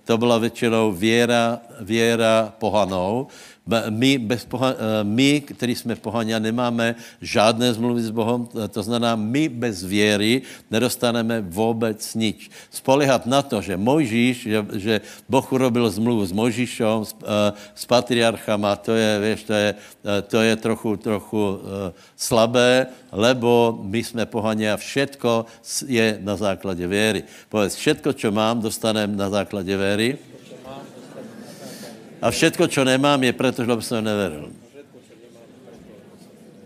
to 0.05 0.19
byla 0.19 0.39
většinou 0.39 0.93
věra, 0.93 1.59
věra 1.81 2.53
pohanou, 2.59 3.27
my, 3.69 4.19
bez 4.19 4.45
poha, 4.45 4.73
eh, 4.73 5.05
my, 5.05 5.41
kteří 5.41 5.75
jsme 5.75 5.97
pohania, 5.97 6.39
nemáme 6.39 6.95
žádné 7.21 7.73
zmluvy 7.73 8.03
s 8.03 8.11
Bohem, 8.11 8.49
to 8.49 8.83
znamená, 8.83 9.17
my 9.17 9.49
bez 9.49 9.85
věry 9.85 10.43
nedostaneme 10.71 11.41
vůbec 11.41 12.01
nič. 12.15 12.51
Spolehat 12.71 13.27
na 13.27 13.43
to, 13.43 13.61
že 13.61 13.77
Mojžíš, 13.77 14.37
že, 14.43 14.59
že 14.73 14.95
Boh 15.29 15.45
urobil 15.53 15.91
zmluvu 15.91 16.25
s 16.27 16.33
Mojžíšom, 16.33 17.05
s, 17.05 17.13
uh, 17.13 17.53
s 17.75 17.85
patriarchama, 17.85 18.77
to 18.77 18.97
je, 18.97 19.11
vieš, 19.21 19.41
to 19.45 19.53
je, 19.53 19.69
to 20.29 20.39
je 20.41 20.53
trochu, 20.57 20.97
trochu 20.97 21.61
slabé, 22.17 22.87
lebo 23.13 23.79
my 23.83 24.01
jsme 24.05 24.27
pohania, 24.27 24.77
všetko 24.77 25.47
je 25.87 26.19
na 26.23 26.37
základě 26.37 26.87
věry. 26.87 27.21
Povedz, 27.49 27.77
všetko, 27.77 28.13
čo 28.13 28.33
mám, 28.33 28.61
dostanem 28.61 29.17
na 29.17 29.31
základě 29.31 29.77
věry. 29.77 30.19
A 32.19 32.31
všetko, 32.31 32.67
čo 32.67 32.83
nemám, 32.85 33.23
je 33.23 33.33
proto, 33.33 33.65
že 33.65 33.73
jsem 33.83 34.05
neveril. 34.05 34.51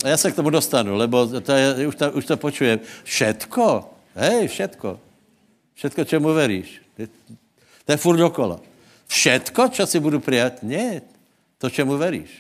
A 0.05 0.09
já 0.09 0.17
se 0.17 0.33
k 0.33 0.37
tomu 0.37 0.51
dostanu, 0.51 0.97
lebo 0.97 1.41
to 1.41 1.53
je, 1.53 1.87
už, 1.87 1.95
to, 1.95 2.13
už 2.13 2.25
to 2.27 2.37
počujem. 2.37 2.81
Všetko? 3.05 3.91
Hej, 4.15 4.49
všetko. 4.49 5.01
Všetko, 5.75 6.05
čemu 6.05 6.29
veríš. 6.35 6.83
To 7.87 7.91
je 7.93 7.97
furt 7.97 8.19
dokola. 8.19 8.59
Všetko, 9.07 9.69
čo 9.69 9.87
si 9.87 10.01
budu 10.01 10.21
přijat? 10.21 10.63
Ne, 10.63 11.03
to, 11.59 11.71
čemu 11.71 11.97
veríš. 11.99 12.31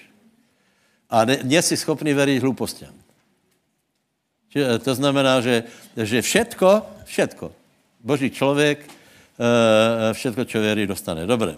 A 1.10 1.24
ne, 1.24 1.38
ne 1.44 1.60
si 1.62 1.76
schopný 1.76 2.14
veriť 2.14 2.42
hlupostiam. 2.42 2.94
To 4.84 4.92
znamená, 4.94 5.40
že, 5.40 5.64
že 5.96 6.22
všetko, 6.22 6.86
všetko. 7.04 7.52
Boží 8.04 8.30
člověk 8.30 8.84
eh, 8.84 10.12
všetko, 10.12 10.44
čo 10.44 10.60
věří, 10.60 10.86
dostane. 10.86 11.26
Dobre. 11.26 11.56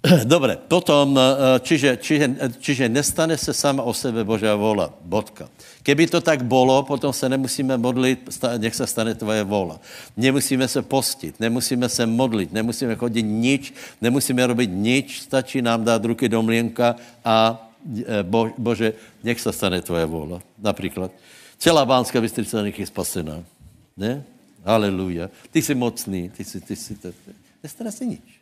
Dobre, 0.24 0.56
potom, 0.56 1.12
eh, 1.12 1.60
čiže, 1.60 1.96
čiže, 2.00 2.26
čiže 2.60 2.88
nestane 2.88 3.36
se 3.36 3.52
sama 3.52 3.82
o 3.84 3.92
sebe 3.92 4.24
Božá 4.24 4.56
vola. 4.56 4.88
Bodka. 5.04 5.48
Keby 5.82 6.06
to 6.08 6.20
tak 6.20 6.44
bylo, 6.44 6.82
potom 6.82 7.12
se 7.12 7.28
nemusíme 7.28 7.76
modlit, 7.76 8.24
nech 8.58 8.74
se 8.74 8.86
stane 8.86 9.14
tvoje 9.14 9.44
vola. 9.44 9.80
Nemusíme 10.16 10.68
se 10.68 10.82
postit, 10.82 11.40
nemusíme 11.40 11.88
se 11.88 12.06
modlit, 12.06 12.52
nemusíme 12.52 12.96
chodit 12.96 13.22
nič, 13.22 13.72
nemusíme 14.00 14.46
robit 14.46 14.70
nič, 14.72 15.20
stačí 15.20 15.62
nám 15.62 15.84
dát 15.84 16.04
ruky 16.04 16.28
do 16.28 16.42
mlienka 16.42 16.96
a 17.24 17.60
eh, 17.84 18.22
bo, 18.22 18.48
Bože, 18.58 18.92
nech 19.24 19.40
se 19.40 19.52
stane 19.52 19.82
tvoje 19.84 20.04
vola. 20.06 20.40
Například. 20.58 21.12
Celá 21.60 21.84
Bánská 21.84 22.20
Bystrica 22.20 22.62
nech 22.62 22.78
je 22.78 22.86
spasená. 22.88 23.44
Ne? 23.96 24.24
Aleluja. 24.64 25.28
Ty 25.52 25.62
jsi 25.62 25.74
mocný, 25.74 26.30
ty 26.32 26.44
jsi, 26.44 26.60
ty 26.60 26.76
jsi, 26.76 26.96
nestane 27.62 27.92
se 27.92 28.04
nič. 28.04 28.39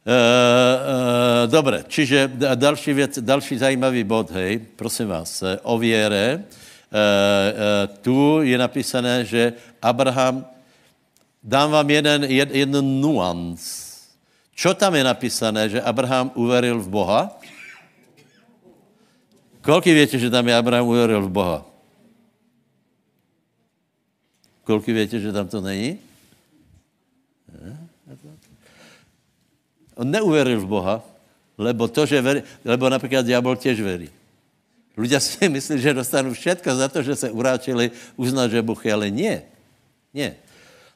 Uh, 0.00 0.12
uh, 0.12 1.50
dobre, 1.50 1.84
čiže 1.88 2.32
další 2.54 2.92
věc, 2.92 3.18
další 3.20 3.58
zajímavý 3.58 4.04
bod, 4.04 4.30
hej, 4.30 4.58
prosím 4.76 5.08
vás, 5.08 5.44
o 5.62 5.78
věre. 5.78 6.40
Uh, 6.40 6.40
uh, 6.40 7.96
tu 8.00 8.40
je 8.42 8.58
napísané, 8.58 9.24
že 9.24 9.52
Abraham, 9.82 10.46
dám 11.44 11.70
vám 11.70 11.90
jeden, 11.90 12.24
jed, 12.24 12.48
jeden 12.54 13.00
nuans. 13.00 13.60
Čo 14.56 14.74
tam 14.74 14.94
je 14.96 15.04
napísané, 15.04 15.68
že 15.68 15.82
Abraham 15.84 16.32
uveril 16.34 16.80
v 16.80 16.88
Boha? 16.88 17.22
Kolik 19.60 19.84
větě, 19.84 20.18
že 20.18 20.30
tam 20.30 20.48
je 20.48 20.56
Abraham 20.56 20.86
uveril 20.88 21.22
v 21.22 21.30
Boha? 21.30 21.64
Kolik 24.64 24.86
větě, 24.86 25.20
že 25.20 25.32
tam 25.32 25.48
to 25.48 25.60
není? 25.60 26.09
On 30.00 30.08
neuveril 30.08 30.64
v 30.64 30.70
Boha, 30.80 31.04
lebo 31.60 31.84
to, 31.84 32.08
že 32.08 32.24
veri, 32.24 32.40
lebo 32.64 32.88
například 32.88 33.20
diabol 33.20 33.56
těž 33.60 33.84
verí. 33.84 34.08
Ľudia 34.96 35.20
si 35.24 35.44
myslí, 35.44 35.76
že 35.76 35.96
dostanou 35.96 36.32
všetko 36.32 36.68
za 36.72 36.88
to, 36.88 37.04
že 37.04 37.14
se 37.16 37.28
uráčili 37.30 37.92
uznat, 38.16 38.48
že 38.48 38.64
Bůh 38.64 38.80
je, 38.80 38.92
ale 38.92 39.06
nie. 39.12 39.44
Nie. 40.16 40.40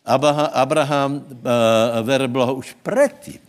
Abraham, 0.04 0.50
Abraham 0.52 1.10
uh, 1.16 2.02
veril 2.02 2.28
Boha 2.28 2.52
už 2.52 2.76
předtím. 2.82 3.40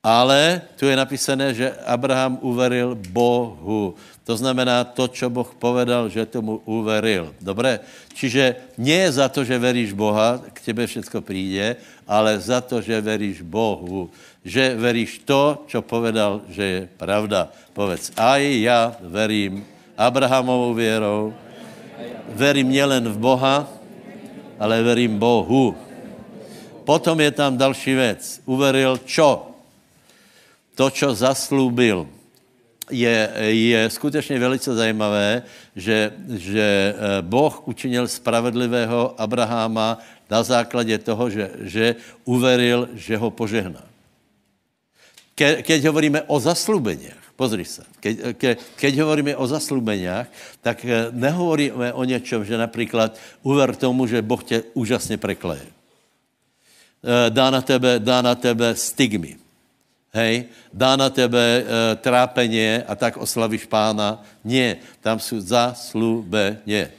Ale 0.00 0.64
tu 0.80 0.88
je 0.88 0.96
napísané, 0.96 1.52
že 1.52 1.68
Abraham 1.84 2.40
uveril 2.40 2.96
Bohu. 3.12 3.92
To 4.24 4.32
znamená 4.32 4.80
to, 4.96 5.04
čo 5.12 5.28
Boh 5.28 5.52
povedal, 5.60 6.08
že 6.08 6.24
tomu 6.24 6.64
uveril. 6.64 7.36
Dobré? 7.36 7.84
Čiže 8.16 8.56
nie 8.80 9.04
za 9.12 9.28
to, 9.28 9.44
že 9.44 9.60
veríš 9.60 9.92
Boha, 9.92 10.40
k 10.40 10.72
tebe 10.72 10.88
všetko 10.88 11.20
príde, 11.20 11.76
ale 12.08 12.40
za 12.40 12.64
to, 12.64 12.80
že 12.80 12.96
veríš 12.96 13.44
Bohu. 13.44 14.08
Že 14.40 14.80
veríš 14.80 15.20
to, 15.20 15.68
čo 15.68 15.84
povedal, 15.84 16.48
že 16.48 16.64
je 16.64 16.80
pravda. 16.96 17.52
Povedz, 17.76 18.08
aj 18.16 18.40
ja 18.56 18.96
verím 19.04 19.68
Abrahamovou 20.00 20.72
věrou, 20.72 21.36
verím 22.32 22.72
nielen 22.72 23.04
v 23.04 23.20
Boha, 23.20 23.68
ale 24.56 24.80
verím 24.80 25.20
Bohu. 25.20 25.76
Potom 26.88 27.20
je 27.20 27.30
tam 27.36 27.52
další 27.52 27.92
věc. 27.92 28.40
Uveril 28.48 28.96
čo? 29.04 29.49
To, 30.80 30.88
čo 30.88 31.12
zaslúbil 31.12 32.08
je, 32.88 33.30
je 33.52 33.90
skutečně 33.90 34.38
velice 34.38 34.74
zajímavé, 34.74 35.42
že, 35.76 36.12
že 36.40 36.66
eh, 36.96 37.20
Boh 37.20 37.68
učinil 37.68 38.08
spravedlivého 38.08 39.20
Abraháma 39.20 40.00
na 40.30 40.40
základě 40.42 40.98
toho, 40.98 41.30
že, 41.30 41.50
že 41.60 42.00
uveril, 42.24 42.88
že 42.96 43.16
ho 43.20 43.28
požehná. 43.30 43.84
Ke, 45.36 45.60
keď 45.60 45.92
hovoríme 45.92 46.24
o 46.32 46.40
zaslubeniach, 46.40 47.36
pozri 47.36 47.64
se, 47.68 47.84
keď, 48.00 48.14
ke, 48.40 48.50
keď 48.80 48.92
hovoríme 49.04 49.36
o 49.36 49.44
zaslubeniach, 49.44 50.32
tak 50.64 50.80
eh, 50.88 51.12
nehovoríme 51.12 51.92
o 51.92 52.04
něčem, 52.08 52.40
že 52.40 52.56
například 52.56 53.20
uver 53.44 53.76
tomu, 53.76 54.08
že 54.08 54.24
Boh 54.24 54.40
tě 54.40 54.64
úžasně 54.72 55.20
prekleje. 55.20 55.68
Eh, 55.68 57.28
dá 57.28 57.52
na 57.52 57.60
tebe, 57.60 58.00
dá 58.00 58.24
na 58.24 58.32
tebe 58.32 58.72
stigmy 58.72 59.49
hej, 60.12 60.44
dá 60.72 60.96
na 60.96 61.10
tebe 61.10 61.38
e, 61.38 61.64
trápeně 61.96 62.84
a 62.86 62.94
tak 62.94 63.16
oslavíš 63.16 63.64
pána. 63.66 64.22
Nie, 64.44 64.76
tam 65.00 65.18
jsou 65.18 65.40
zaslubeně. 65.40 66.90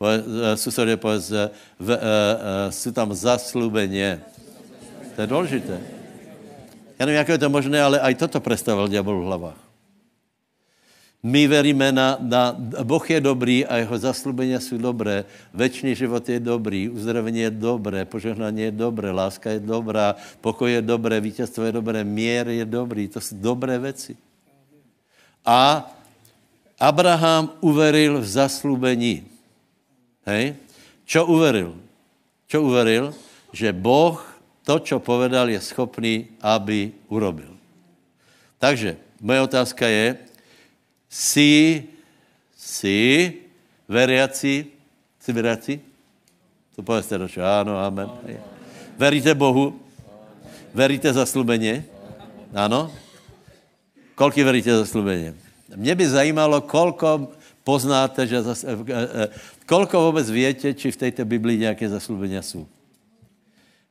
E, 0.00 0.56
Susedě 0.56 0.96
povedz, 0.96 1.30
e, 1.30 1.50
e, 1.50 2.72
jsou 2.72 2.92
tam 2.92 3.14
zaslubeně. 3.14 4.20
To 5.14 5.20
je 5.20 5.26
důležité. 5.26 5.80
Já 6.98 7.06
nevím, 7.06 7.18
jak 7.18 7.28
je 7.28 7.38
to 7.38 7.50
možné, 7.50 7.82
ale 7.82 8.00
aj 8.00 8.14
toto 8.14 8.40
predstavil 8.40 8.88
diabol 8.88 9.22
v 9.22 9.26
hlavách. 9.26 9.63
My 11.24 11.48
veríme 11.48 11.88
na, 11.88 12.20
na... 12.20 12.52
Boh 12.84 13.00
je 13.00 13.16
dobrý 13.16 13.64
a 13.64 13.80
jeho 13.80 13.96
zaslubenia 13.96 14.60
jsou 14.60 14.76
dobré. 14.76 15.24
Večný 15.56 15.96
život 15.96 16.20
je 16.28 16.36
dobrý, 16.36 16.92
uzdravení 16.92 17.48
je 17.48 17.50
dobré, 17.50 18.04
požehnání 18.04 18.68
je 18.68 18.72
dobré, 18.76 19.08
láska 19.08 19.56
je 19.56 19.60
dobrá, 19.64 20.20
pokoj 20.44 20.68
je 20.68 20.84
dobré, 20.84 21.16
vítězstvo 21.24 21.64
je 21.64 21.72
dobré, 21.72 22.04
mír 22.04 22.48
je 22.48 22.64
dobrý. 22.68 23.08
To 23.08 23.24
jsou 23.24 23.40
dobré 23.40 23.78
věci. 23.80 24.16
A 25.48 25.88
Abraham 26.76 27.56
uveril 27.64 28.20
v 28.20 28.28
zaslubení. 28.28 29.24
Hej? 30.28 30.60
Čo 31.08 31.24
uveril? 31.24 31.72
Čo 32.52 32.68
uveril? 32.68 33.16
Že 33.48 33.72
Boh 33.72 34.20
to, 34.60 34.76
čo 34.76 35.00
povedal, 35.00 35.48
je 35.48 35.60
schopný, 35.60 36.36
aby 36.44 36.92
urobil. 37.08 37.56
Takže 38.60 38.96
moje 39.24 39.40
otázka 39.40 39.88
je, 39.88 40.20
jsi, 41.14 41.84
jsi 42.56 43.32
veriaci, 43.88 44.66
jsi 45.20 45.32
veriaci? 45.32 45.80
To 46.74 46.82
povedzte 46.82 47.14
do 47.18 47.30
Áno, 47.38 47.78
amen. 47.78 48.10
Veríte 48.98 49.34
Bohu? 49.34 49.78
Veríte 50.74 51.12
zaslubeně? 51.12 51.84
Ano? 52.54 52.90
Kolik 54.14 54.42
veríte 54.42 54.74
zaslubeně? 54.74 55.34
Mě 55.76 55.94
by 55.94 56.08
zajímalo, 56.08 56.60
kolko 56.60 57.30
poznáte, 57.64 58.26
že 58.26 58.42
zas, 58.42 58.64
eh, 58.64 58.74
eh, 58.74 59.28
kolko 59.66 60.10
vůbec 60.10 60.30
větě, 60.30 60.74
či 60.74 60.90
v 60.90 60.96
této 60.96 61.24
Biblii 61.24 61.58
nějaké 61.58 61.88
zaslubenia 61.88 62.42
jsou. 62.42 62.66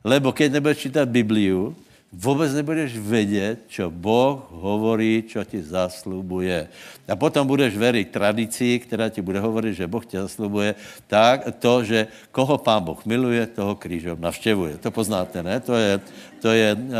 Lebo 0.03 0.32
keď 0.36 0.51
nebudeš 0.51 0.78
čítat 0.78 1.07
Bibliu, 1.07 1.76
vůbec 2.14 2.53
nebudeš 2.53 2.97
vědět, 2.97 3.59
čo 3.68 3.89
Boh 3.89 4.45
hovorí, 4.51 5.26
čo 5.26 5.41
ti 5.43 5.57
zaslubuje. 5.66 6.70
A 7.09 7.16
potom 7.16 7.47
budeš 7.47 7.74
věřit 7.78 8.11
tradici, 8.14 8.80
která 8.80 9.09
ti 9.09 9.22
bude 9.22 9.39
hovorit, 9.39 9.74
že 9.74 9.88
Boh 9.88 10.05
tě 10.05 10.22
zaslubuje, 10.22 10.76
tak 11.07 11.57
to, 11.59 11.84
že 11.84 12.07
koho 12.32 12.57
pán 12.57 12.84
Boh 12.84 13.05
miluje, 13.05 13.47
toho 13.47 13.76
křížem 13.76 14.22
navštěvuje. 14.22 14.78
To 14.78 14.91
poznáte, 14.91 15.43
ne? 15.43 15.59
To 15.59 15.76
je, 15.76 15.99
to 16.41 16.49
je 16.53 16.76
uh, 16.76 16.82
uh, 16.82 16.93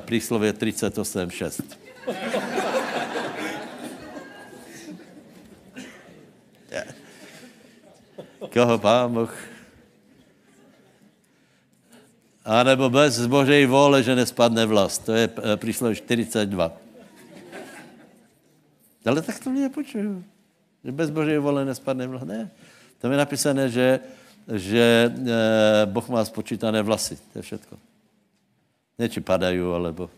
príslově 0.00 0.52
38.6. 0.52 1.62
Koho 8.52 8.78
pán 8.78 9.12
Boh 9.12 9.55
a 12.46 12.62
nebo 12.62 12.86
bez 12.90 13.26
Božej 13.26 13.66
vole, 13.66 14.02
že 14.06 14.14
nespadne 14.14 14.62
vlast. 14.66 15.02
To 15.10 15.12
je 15.12 15.26
eh, 15.26 15.56
přísloví 15.58 15.98
42. 15.98 16.46
Ale 19.06 19.22
tak 19.22 19.38
to 19.38 19.50
mě 19.50 19.68
počuju. 19.68 20.24
Že 20.84 20.92
bez 20.92 21.10
Božej 21.10 21.38
vole 21.38 21.66
nespadne 21.66 22.06
vlast. 22.06 22.26
Ne. 22.26 22.50
Tam 22.98 23.10
je 23.10 23.18
napísané, 23.18 23.68
že, 23.68 24.00
že 24.46 25.12
Boh 25.90 26.08
má 26.08 26.24
spočítané 26.24 26.82
vlasy. 26.82 27.18
To 27.32 27.38
je 27.38 27.42
všetko. 27.42 27.74
Neči 28.98 29.20
padají, 29.20 29.60
alebo... 29.60 30.10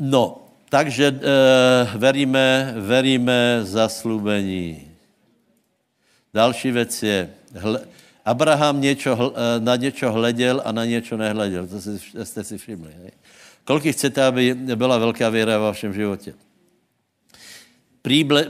No, 0.00 0.48
takže 0.68 1.06
e, 1.06 1.14
veríme, 1.98 2.74
veríme 2.76 3.60
zaslubení. 3.62 4.88
Další 6.34 6.70
věc 6.70 7.02
je, 7.02 7.30
hle, 7.54 7.84
Abraham 8.24 8.80
něčo, 8.80 9.32
eh, 9.34 9.60
na 9.60 9.76
něco 9.76 10.12
hleděl 10.12 10.62
a 10.64 10.72
na 10.72 10.84
něco 10.84 11.16
nehleděl. 11.16 11.66
To 11.66 12.24
jste 12.24 12.44
si 12.44 12.58
všimli. 12.58 12.90
Kolik 13.64 13.94
chcete, 13.94 14.24
aby 14.24 14.54
byla 14.54 14.98
velká 14.98 15.28
věra 15.28 15.58
v 15.58 15.62
vašem 15.62 15.92
životě? 15.92 16.34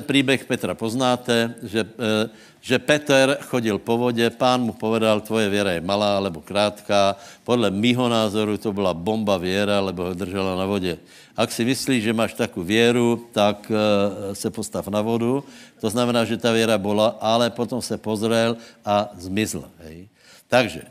Příběh 0.06 0.44
Petra 0.44 0.74
poznáte, 0.74 1.54
že, 1.62 1.82
eh, 1.82 2.30
že 2.60 2.78
Petr 2.78 3.38
chodil 3.42 3.78
po 3.82 3.98
vodě, 3.98 4.30
pán 4.30 4.62
mu 4.62 4.72
povedal, 4.72 5.20
tvoje 5.20 5.48
věra 5.50 5.74
je 5.74 5.82
malá 5.82 6.16
alebo 6.16 6.38
krátká. 6.40 7.16
Podle 7.42 7.70
mýho 7.70 8.08
názoru 8.08 8.54
to 8.58 8.70
byla 8.72 8.94
bomba 8.94 9.36
věra, 9.42 9.80
lebo 9.80 10.04
ho 10.04 10.14
držela 10.14 10.54
na 10.54 10.66
vodě. 10.70 10.98
Ak 11.34 11.50
si 11.50 11.64
myslíš, 11.64 12.04
že 12.04 12.12
máš 12.12 12.34
takovou 12.38 12.66
věru, 12.66 13.26
tak 13.32 13.72
uh, 13.72 14.34
se 14.38 14.50
postav 14.50 14.86
na 14.88 15.02
vodu. 15.02 15.44
To 15.80 15.90
znamená, 15.90 16.24
že 16.24 16.36
ta 16.36 16.52
věra 16.52 16.78
byla, 16.78 17.18
ale 17.20 17.50
potom 17.50 17.82
se 17.82 17.98
pozrel 17.98 18.56
a 18.84 19.10
zmizla. 19.18 19.66
Hej. 19.82 20.08
Takže 20.46 20.82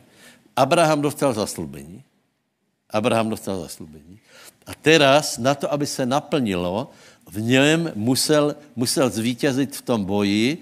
Abraham 0.55 1.01
dostal 1.01 1.33
zaslubení. 1.33 2.03
Abraham 2.89 3.29
dostal 3.29 3.61
zaslubení. 3.61 4.19
A 4.65 4.73
teraz, 4.73 5.37
na 5.37 5.55
to, 5.55 5.71
aby 5.71 5.85
se 5.85 6.05
naplnilo, 6.05 6.89
v 7.31 7.41
něm 7.41 7.91
musel, 7.95 8.55
musel 8.75 9.09
zvítězit 9.09 9.75
v 9.75 9.81
tom 9.81 10.05
boji 10.05 10.57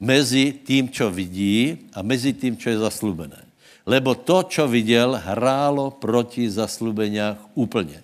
mezi 0.00 0.54
tím, 0.64 0.88
čo 0.88 1.10
vidí 1.10 1.78
a 1.94 2.02
mezi 2.02 2.32
tím, 2.32 2.56
čo 2.56 2.70
je 2.70 2.78
zaslubené. 2.78 3.44
Lebo 3.86 4.14
to, 4.14 4.42
čo 4.42 4.68
viděl, 4.68 5.20
hrálo 5.24 5.90
proti 5.90 6.50
zaslubeniach 6.50 7.38
úplně. 7.54 8.02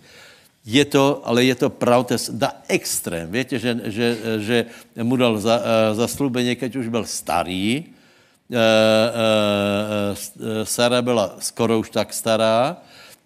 Je 0.65 0.85
to, 0.85 1.21
ale 1.29 1.45
je 1.45 1.55
to 1.55 1.69
pravda, 1.69 2.17
da 2.33 2.57
extrém. 2.73 3.29
Víte, 3.29 3.61
že, 3.61 3.77
že, 3.93 4.07
že 4.41 4.59
mu 4.97 5.13
dal 5.17 5.37
za, 5.37 5.61
eh, 5.61 5.95
zaslúbenie, 5.95 6.57
keď 6.57 6.81
už 6.81 6.89
byl 6.89 7.05
starý. 7.05 7.85
E, 8.45 8.57
e, 8.57 10.65
Sara 10.65 11.03
byla 11.03 11.37
skoro 11.41 11.81
už 11.81 11.91
tak 11.91 12.13
stará 12.13 12.77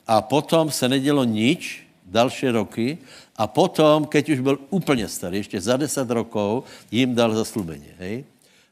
a 0.06 0.22
potom 0.22 0.70
se 0.70 0.88
nedělo 0.88 1.24
nič, 1.24 1.82
další 2.06 2.48
roky, 2.48 2.98
a 3.38 3.46
potom, 3.46 4.06
keď 4.10 4.34
už 4.34 4.40
byl 4.40 4.58
úplně 4.70 5.08
starý, 5.08 5.38
ještě 5.38 5.60
za 5.60 5.76
deset 5.76 6.10
rokov, 6.10 6.66
jim 6.90 7.14
dal 7.14 7.34
zaslúbenie. 7.34 7.94
Hej? 7.98 8.26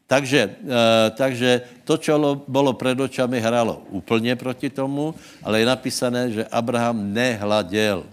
Takže, 0.06 0.40
e, 0.42 1.10
takže 1.10 1.50
to, 1.86 1.96
čo 1.98 2.42
bylo 2.48 2.72
před 2.74 3.00
očami, 3.00 3.40
hrálo 3.40 3.82
úplně 3.90 4.36
proti 4.36 4.70
tomu, 4.70 5.14
ale 5.42 5.60
je 5.60 5.66
napísané, 5.66 6.30
že 6.30 6.50
Abraham 6.50 7.14
nehladěl. 7.14 8.04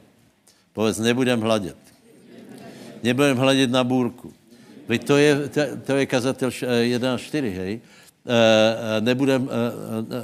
Povedz, 0.74 0.99
nebudem 1.01 1.41
hledět. 1.41 1.78
Nebudem 3.04 3.38
hledět 3.38 3.70
na 3.72 3.84
bůrku. 3.84 4.34
Veď 4.88 5.01
to 5.06 5.18
je, 5.18 5.49
to, 5.49 5.62
to 5.86 5.91
je 5.97 6.06
kazatel 6.06 6.49
1 6.82 7.18
4, 7.18 7.49
hej. 7.49 7.74
E, 8.26 9.01
nebudem, 9.01 9.49
e, 9.49 9.54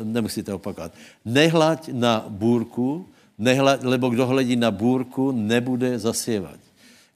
nemusíte 0.05 0.53
opakovat. 0.53 0.93
Nehlaď 1.25 1.89
na 1.93 2.25
bůrku, 2.29 3.05
nehlaď, 3.39 3.83
lebo 3.83 4.09
kdo 4.09 4.27
hledí 4.27 4.55
na 4.55 4.71
bůrku, 4.71 5.31
nebude 5.31 5.99
zasievat. 5.99 6.59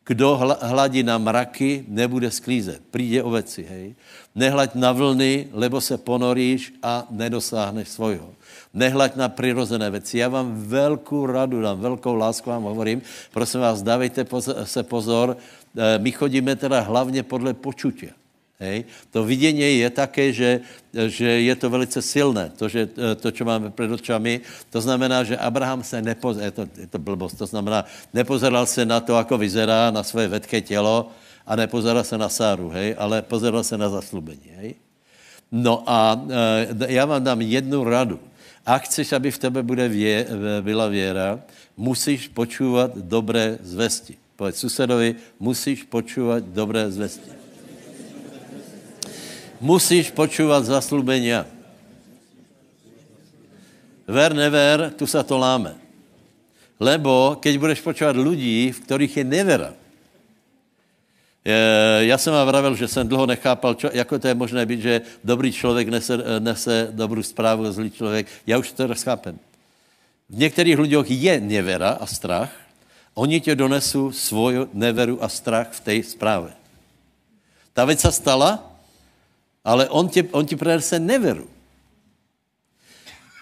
Kdo 0.05 0.57
hladí 0.61 1.03
na 1.03 1.17
mraky, 1.17 1.85
nebude 1.87 2.31
sklízet. 2.31 2.81
Přijde 2.91 3.23
oveci, 3.23 3.65
hej. 3.69 3.95
Nehlaď 4.35 4.75
na 4.75 4.91
vlny, 4.91 5.47
lebo 5.51 5.81
se 5.81 5.97
ponoríš 5.97 6.73
a 6.83 7.07
nedosáhneš 7.09 7.89
svojho 7.89 8.29
nehlaď 8.73 9.15
na 9.15 9.29
přirozené 9.29 9.89
věci. 9.89 10.17
Já 10.17 10.29
vám 10.29 10.53
velkou 10.55 11.25
radu 11.25 11.61
dám, 11.61 11.79
velkou 11.79 12.15
lásku 12.15 12.49
vám 12.49 12.63
hovorím. 12.63 13.01
Prosím 13.33 13.59
vás, 13.59 13.81
dávejte 13.81 14.25
se 14.63 14.83
pozor, 14.83 15.37
eh, 15.77 15.99
my 15.99 16.11
chodíme 16.11 16.55
teda 16.55 16.79
hlavně 16.79 17.23
podle 17.23 17.53
počutia. 17.53 18.11
Hej. 18.63 18.79
To 19.11 19.27
vidění 19.27 19.83
je 19.83 19.89
také, 19.89 20.31
že, 20.33 20.63
že 21.07 21.27
je 21.43 21.55
to 21.55 21.67
velice 21.69 21.99
silné, 22.01 22.51
to, 22.55 22.71
že, 22.71 22.87
eh, 22.87 23.15
to, 23.15 23.27
co 23.31 23.43
máme 23.43 23.75
před 23.75 23.91
očami. 23.91 24.41
To 24.71 24.79
znamená, 24.79 25.23
že 25.27 25.35
Abraham 25.35 25.83
se 25.83 25.99
nepozeral, 26.01 26.47
je 26.47 26.51
to, 26.51 26.63
je 26.79 26.87
to 26.87 26.99
blbost, 26.99 27.35
to 27.35 27.45
znamená, 27.45 27.83
nepozeral 28.15 28.63
se 28.65 28.87
na 28.87 29.03
to, 29.03 29.19
ako 29.19 29.37
vyzerá, 29.37 29.91
na 29.91 30.03
svoje 30.03 30.31
vedké 30.31 30.63
tělo 30.63 31.11
a 31.43 31.55
nepozeral 31.59 32.03
se 32.07 32.15
na 32.15 32.31
Sáru, 32.31 32.71
hej, 32.71 32.95
ale 32.97 33.21
pozeral 33.21 33.63
se 33.67 33.75
na 33.75 33.91
zaslubení. 33.91 34.47
Hej. 34.55 34.79
No 35.51 35.83
a 35.83 36.15
e, 36.79 36.93
já 36.95 37.05
vám 37.05 37.23
dám 37.23 37.41
jednu 37.41 37.83
radu. 37.83 38.19
A 38.65 38.79
chceš, 38.79 39.11
aby 39.11 39.27
v 39.27 39.37
tebe 39.37 39.59
bude 39.59 39.91
vě, 39.91 40.27
byla 40.63 40.87
věra, 40.87 41.39
musíš 41.77 42.31
počúvat 42.31 42.95
dobré 42.95 43.59
zvesti. 43.59 44.15
Povedz 44.39 44.57
susedovi, 44.57 45.15
musíš 45.35 45.83
počúvat 45.83 46.47
dobré 46.47 46.87
zvesti. 46.87 47.42
Musíš 49.63 50.11
počúvat 50.11 50.67
zaslubenia. 50.67 51.47
Ver, 54.03 54.35
never, 54.35 54.91
tu 54.91 55.07
sa 55.07 55.23
to 55.23 55.39
láme. 55.39 55.79
Lebo 56.75 57.39
keď 57.39 57.53
budeš 57.55 57.79
počúvat 57.79 58.19
lidí, 58.19 58.75
v 58.75 58.79
kterých 58.83 59.17
je 59.17 59.23
nevera, 59.23 59.71
já 61.99 62.17
jsem 62.17 62.33
vám 62.33 62.47
vravil, 62.47 62.75
že 62.75 62.87
jsem 62.87 63.07
dlouho 63.07 63.25
nechápal, 63.25 63.75
čo, 63.75 63.89
jako 63.93 64.19
to 64.19 64.27
je 64.27 64.35
možné 64.35 64.65
být, 64.65 64.81
že 64.81 65.01
dobrý 65.23 65.51
člověk 65.51 65.87
nese, 65.87 66.15
nese 66.39 66.87
dobrou 66.91 67.23
zprávu 67.23 67.71
zlý 67.71 67.91
člověk. 67.91 68.27
Já 68.47 68.57
už 68.57 68.71
to 68.71 68.87
rozchápem. 68.87 69.39
V 70.29 70.37
některých 70.37 70.79
lidech 70.79 71.11
je 71.11 71.39
nevera 71.39 71.89
a 71.89 72.05
strach. 72.05 72.51
Oni 73.13 73.39
tě 73.39 73.55
donesou 73.55 74.11
svoju 74.11 74.69
neveru 74.73 75.23
a 75.23 75.29
strach 75.29 75.71
v 75.71 75.79
té 75.79 76.03
zprávě. 76.03 76.51
Ta 77.73 77.85
věc 77.85 77.99
se 77.99 78.11
stala, 78.11 78.72
ale 79.63 79.89
on 79.89 80.09
ti, 80.09 80.23
on 80.31 80.45
ti 80.45 80.55
prinese 80.55 80.99
neveru. 80.99 81.47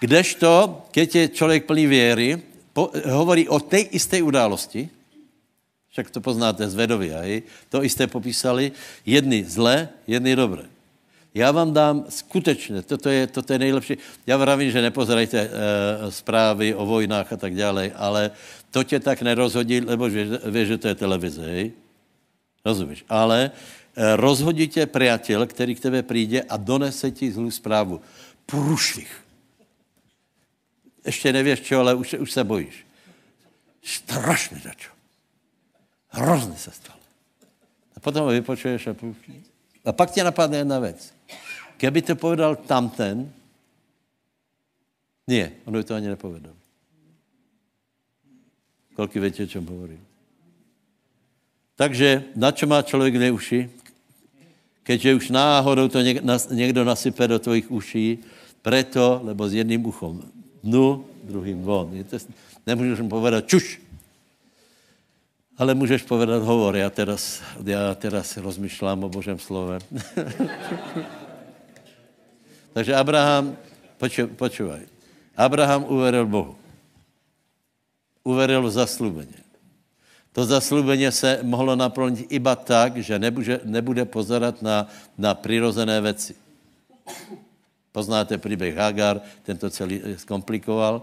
Kdežto, 0.01 0.81
keď 0.91 1.15
je 1.15 1.27
člověk 1.27 1.65
plný 1.65 1.85
věry, 1.87 2.41
po, 2.73 2.89
hovorí 3.05 3.49
o 3.49 3.59
té 3.59 3.79
isté 3.79 4.21
události, 4.21 4.89
Však 5.91 6.07
to 6.07 6.23
poznáte 6.23 6.63
z 6.63 6.75
Vedovia, 6.75 7.19
hej? 7.27 7.43
To 7.67 7.83
isté 7.83 8.07
popísali. 8.07 8.71
Jedny 9.03 9.43
zlé, 9.43 9.91
jedny 10.07 10.35
dobré. 10.35 10.63
Já 11.35 11.51
vám 11.51 11.73
dám 11.73 12.05
skutečně, 12.09 12.81
toto 12.81 13.09
je, 13.09 13.27
toto 13.27 13.53
je 13.53 13.59
nejlepší. 13.59 13.95
Já 14.27 14.37
vravím, 14.37 14.71
že 14.71 14.81
nepozerajte 14.81 15.39
e, 15.39 15.49
zprávy 16.11 16.75
o 16.75 16.85
vojnách 16.85 17.33
a 17.33 17.37
tak 17.37 17.55
dále, 17.55 17.91
ale 17.95 18.31
to 18.71 18.83
tě 18.83 18.99
tak 18.99 19.21
nerozhodí, 19.21 19.81
lebo 19.81 20.09
víš, 20.45 20.67
že 20.67 20.77
to 20.77 20.87
je 20.87 20.95
televize, 20.95 21.43
hej? 21.43 21.71
Rozumíš? 22.65 23.05
Ale 23.09 23.51
e, 23.95 24.15
rozhodí 24.15 24.67
tě 24.67 24.85
priateľ, 24.85 25.47
který 25.47 25.75
k 25.75 25.79
tebe 25.79 26.03
přijde 26.03 26.41
a 26.41 26.57
donese 26.57 27.11
ti 27.11 27.31
zlou 27.31 27.51
zprávu. 27.51 28.01
Průšvih. 28.45 29.21
Ještě 31.05 31.33
nevíš 31.33 31.59
čo, 31.59 31.79
ale 31.79 31.95
už, 31.95 32.13
už 32.13 32.31
se 32.31 32.43
bojíš. 32.43 32.85
Strašně 33.83 34.57
za 34.63 34.73
čo. 34.73 34.91
Hrozně 36.09 36.57
se 36.57 36.71
stalo. 36.71 36.99
A 37.95 37.99
potom 37.99 38.23
ho 38.23 38.31
vypočuješ 38.31 38.87
a 38.87 38.95
A 39.85 39.91
pak 39.91 40.11
tě 40.11 40.23
napadne 40.23 40.57
jedna 40.57 40.79
věc. 40.79 41.13
Keby 41.77 42.01
to 42.01 42.15
povedal 42.15 42.55
tamten, 42.55 43.33
nie, 45.27 45.51
on 45.65 45.73
by 45.73 45.83
to 45.83 45.95
ani 45.95 46.07
nepovedal. 46.07 46.53
Kolik 48.93 49.15
víte, 49.15 49.43
o 49.43 49.47
čem 49.47 49.65
hovorím. 49.65 50.05
Takže 51.75 52.23
na 52.35 52.51
čo 52.51 52.67
má 52.67 52.81
člověk 52.81 53.15
neuši? 53.15 53.69
Keďže 54.83 55.15
už 55.15 55.29
náhodou 55.29 55.87
to 55.87 56.01
někdo 56.51 56.83
nasype 56.83 57.27
do 57.27 57.39
tvojich 57.39 57.71
uší, 57.71 58.19
preto, 58.61 59.21
lebo 59.23 59.49
s 59.49 59.53
jedným 59.53 59.85
uchom 59.85 60.21
dnu, 60.63 61.05
druhým 61.23 61.61
von. 61.61 61.89
Nemůžeš 62.67 62.99
mu 62.99 63.09
povedat 63.09 63.47
čuš, 63.47 63.81
ale 65.57 65.73
můžeš 65.73 66.01
povedat 66.01 66.43
hovor. 66.43 66.75
Já 66.75 66.89
teraz, 66.89 67.41
já 67.65 67.95
teraz 67.95 68.37
rozmýšlám 68.37 69.03
o 69.03 69.09
Božem 69.09 69.39
slove. 69.39 69.79
Takže 72.73 72.95
Abraham, 72.95 73.57
poču, 73.97 74.27
počúvaj, 74.27 74.81
Abraham 75.37 75.83
uveril 75.83 76.25
Bohu. 76.25 76.55
Uveril 78.23 78.61
v 78.63 78.71
zaslubeně. 78.71 79.50
To 80.33 80.45
zaslubeně 80.45 81.11
se 81.11 81.39
mohlo 81.43 81.75
naplnit 81.75 82.25
iba 82.29 82.55
tak, 82.55 82.97
že 82.97 83.19
nebude, 83.19 83.59
nebude 83.63 84.05
pozorat 84.05 84.61
na, 84.61 84.87
na 85.17 85.33
přirozené 85.33 86.01
věci. 86.01 86.35
Poznáte 87.91 88.37
příběh 88.37 88.75
Hagar, 88.77 89.21
ten 89.43 89.57
to 89.57 89.69
celý 89.69 90.01
zkomplikoval. 90.17 91.01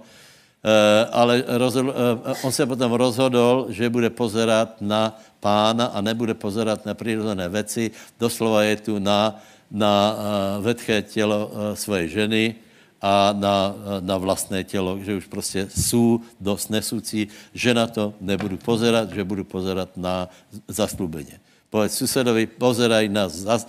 Eh, 0.65 1.07
ale 1.13 1.45
rozhodl, 1.47 1.95
eh, 1.95 2.35
on 2.43 2.53
se 2.53 2.67
potom 2.67 2.93
rozhodl, 2.93 3.67
že 3.69 3.91
bude 3.91 4.11
pozerat 4.11 4.81
na 4.81 5.21
pána 5.41 5.87
a 5.87 6.01
nebude 6.01 6.35
pozerat 6.35 6.87
na 6.87 6.95
přirozené 6.95 7.49
věci. 7.49 7.91
Doslova 8.21 8.63
je 8.63 8.77
tu 8.77 8.99
na, 8.99 9.41
na 9.71 10.17
eh, 10.17 10.63
vetché 10.63 11.03
tělo 11.03 11.53
své 11.75 12.09
ženy 12.09 12.55
a 13.03 13.31
na, 13.33 13.75
na 14.01 14.17
vlastné 14.19 14.65
tělo, 14.65 14.99
že 15.03 15.15
už 15.15 15.27
prostě 15.27 15.69
jsou 15.71 16.21
dost 16.41 16.71
nesucí, 16.71 17.29
že 17.55 17.75
na 17.75 17.87
to 17.87 18.15
nebudu 18.21 18.57
pozerat, 18.57 19.13
že 19.13 19.25
budu 19.25 19.45
pozerat 19.45 19.89
na 19.97 20.29
zaslubeně. 20.69 21.41
Povedz 21.71 21.95
susedovi, 21.95 22.47
pozeraj 22.47 23.09
na 23.09 23.29
zas... 23.29 23.67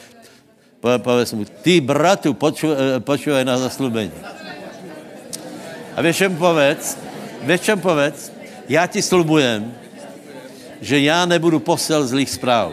Povedz 0.79 1.33
mu, 1.33 1.45
ty 1.45 1.81
bratu, 1.83 2.33
počúvaj 2.99 3.43
na 3.43 3.57
zaslubení. 3.59 4.15
A 5.95 6.01
víš, 6.01 6.23
čem 6.23 6.35
povedz? 6.35 6.95
Víš, 7.43 7.61
čem 7.61 7.79
povedz? 7.79 8.31
Já 8.69 8.87
ti 8.87 9.01
slubujem, 9.01 9.75
že 10.81 10.99
já 10.99 11.25
nebudu 11.25 11.59
posel 11.59 12.07
zlých 12.07 12.29
zpráv. 12.29 12.71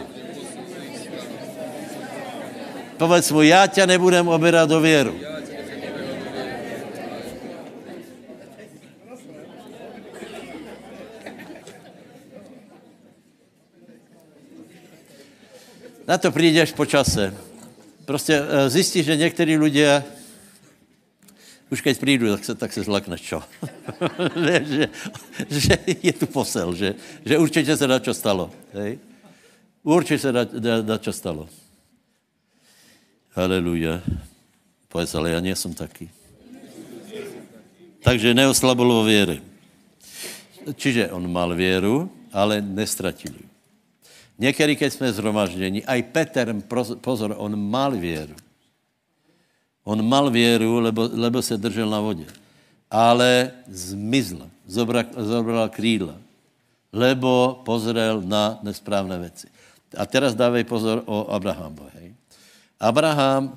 Povedz 2.97 3.31
mu, 3.31 3.41
já 3.41 3.67
tě 3.67 3.87
nebudem 3.87 4.27
obírat 4.27 4.69
do 4.69 4.79
věru. 4.79 5.15
Na 16.07 16.17
to 16.17 16.31
přijdeš 16.31 16.71
po 16.71 16.85
čase. 16.85 17.33
Prostě 18.05 18.41
eh, 18.49 18.69
zjistíš, 18.69 19.05
že 19.05 19.15
některý 19.15 19.57
lidé 19.57 20.03
už 21.71 21.81
keď 21.81 21.97
přijdu, 21.99 22.31
tak 22.31 22.45
se, 22.45 22.55
tak 22.55 22.73
se 22.73 22.83
zlakneš, 22.83 23.21
čo? 23.21 23.43
že, 24.71 24.87
že, 25.49 25.75
je 26.03 26.13
tu 26.13 26.27
posel, 26.27 26.75
že, 26.75 26.95
že 27.25 27.37
určitě 27.37 27.77
se 27.77 27.87
na 27.87 27.99
čo 27.99 28.13
stalo. 28.13 28.51
Hej? 28.73 28.99
Určitě 29.83 30.19
se 30.19 30.31
na, 30.31 30.47
na, 30.47 30.81
na 30.81 30.97
čo 30.97 31.11
stalo. 31.13 31.49
Haleluja. 33.35 34.01
Povedz, 34.87 35.15
ale 35.15 35.31
já 35.31 35.39
nejsem 35.39 35.73
taky. 35.73 36.09
Takže 37.99 38.33
neoslabil 38.33 38.87
vo 38.87 39.03
věry. 39.03 39.41
Čiže 40.75 41.11
on 41.11 41.31
mal 41.31 41.55
věru, 41.55 42.11
ale 42.31 42.61
nestratil 42.61 43.35
ju. 43.35 43.47
Někdy, 44.37 44.75
keď 44.75 44.93
jsme 44.93 45.13
zhromažděni, 45.13 45.85
aj 45.85 46.01
Petr, 46.13 46.53
pozor, 47.01 47.33
on 47.37 47.57
mal 47.57 47.91
věru. 47.97 48.35
On 49.83 49.97
mal 49.97 50.29
věru, 50.29 50.79
lebo, 50.79 51.09
lebo 51.13 51.41
se 51.41 51.57
držel 51.57 51.89
na 51.89 51.99
vodě. 51.99 52.25
Ale 52.91 53.51
zmizl, 53.67 54.49
zobral, 54.67 55.03
zobral 55.17 55.69
krídla, 55.69 56.15
lebo 56.93 57.61
pozrel 57.65 58.21
na 58.21 58.59
nesprávné 58.63 59.19
věci. 59.19 59.47
A 59.97 60.05
teraz 60.05 60.35
dávej 60.35 60.63
pozor 60.63 61.03
o 61.05 61.31
Abrahamu. 61.31 61.87
Hej. 61.95 62.13
Abraham 62.79 63.55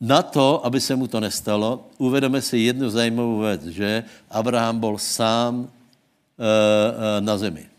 na 0.00 0.22
to, 0.22 0.66
aby 0.66 0.80
se 0.80 0.96
mu 0.96 1.06
to 1.06 1.20
nestalo, 1.20 1.88
uvedeme 1.98 2.42
si 2.42 2.58
jednu 2.58 2.90
zajímavou 2.90 3.38
věc, 3.40 3.62
že 3.66 4.04
Abraham 4.30 4.80
byl 4.80 4.98
sám 4.98 5.66
e, 5.66 5.68
e, 5.68 7.20
na 7.20 7.38
zemi. 7.38 7.75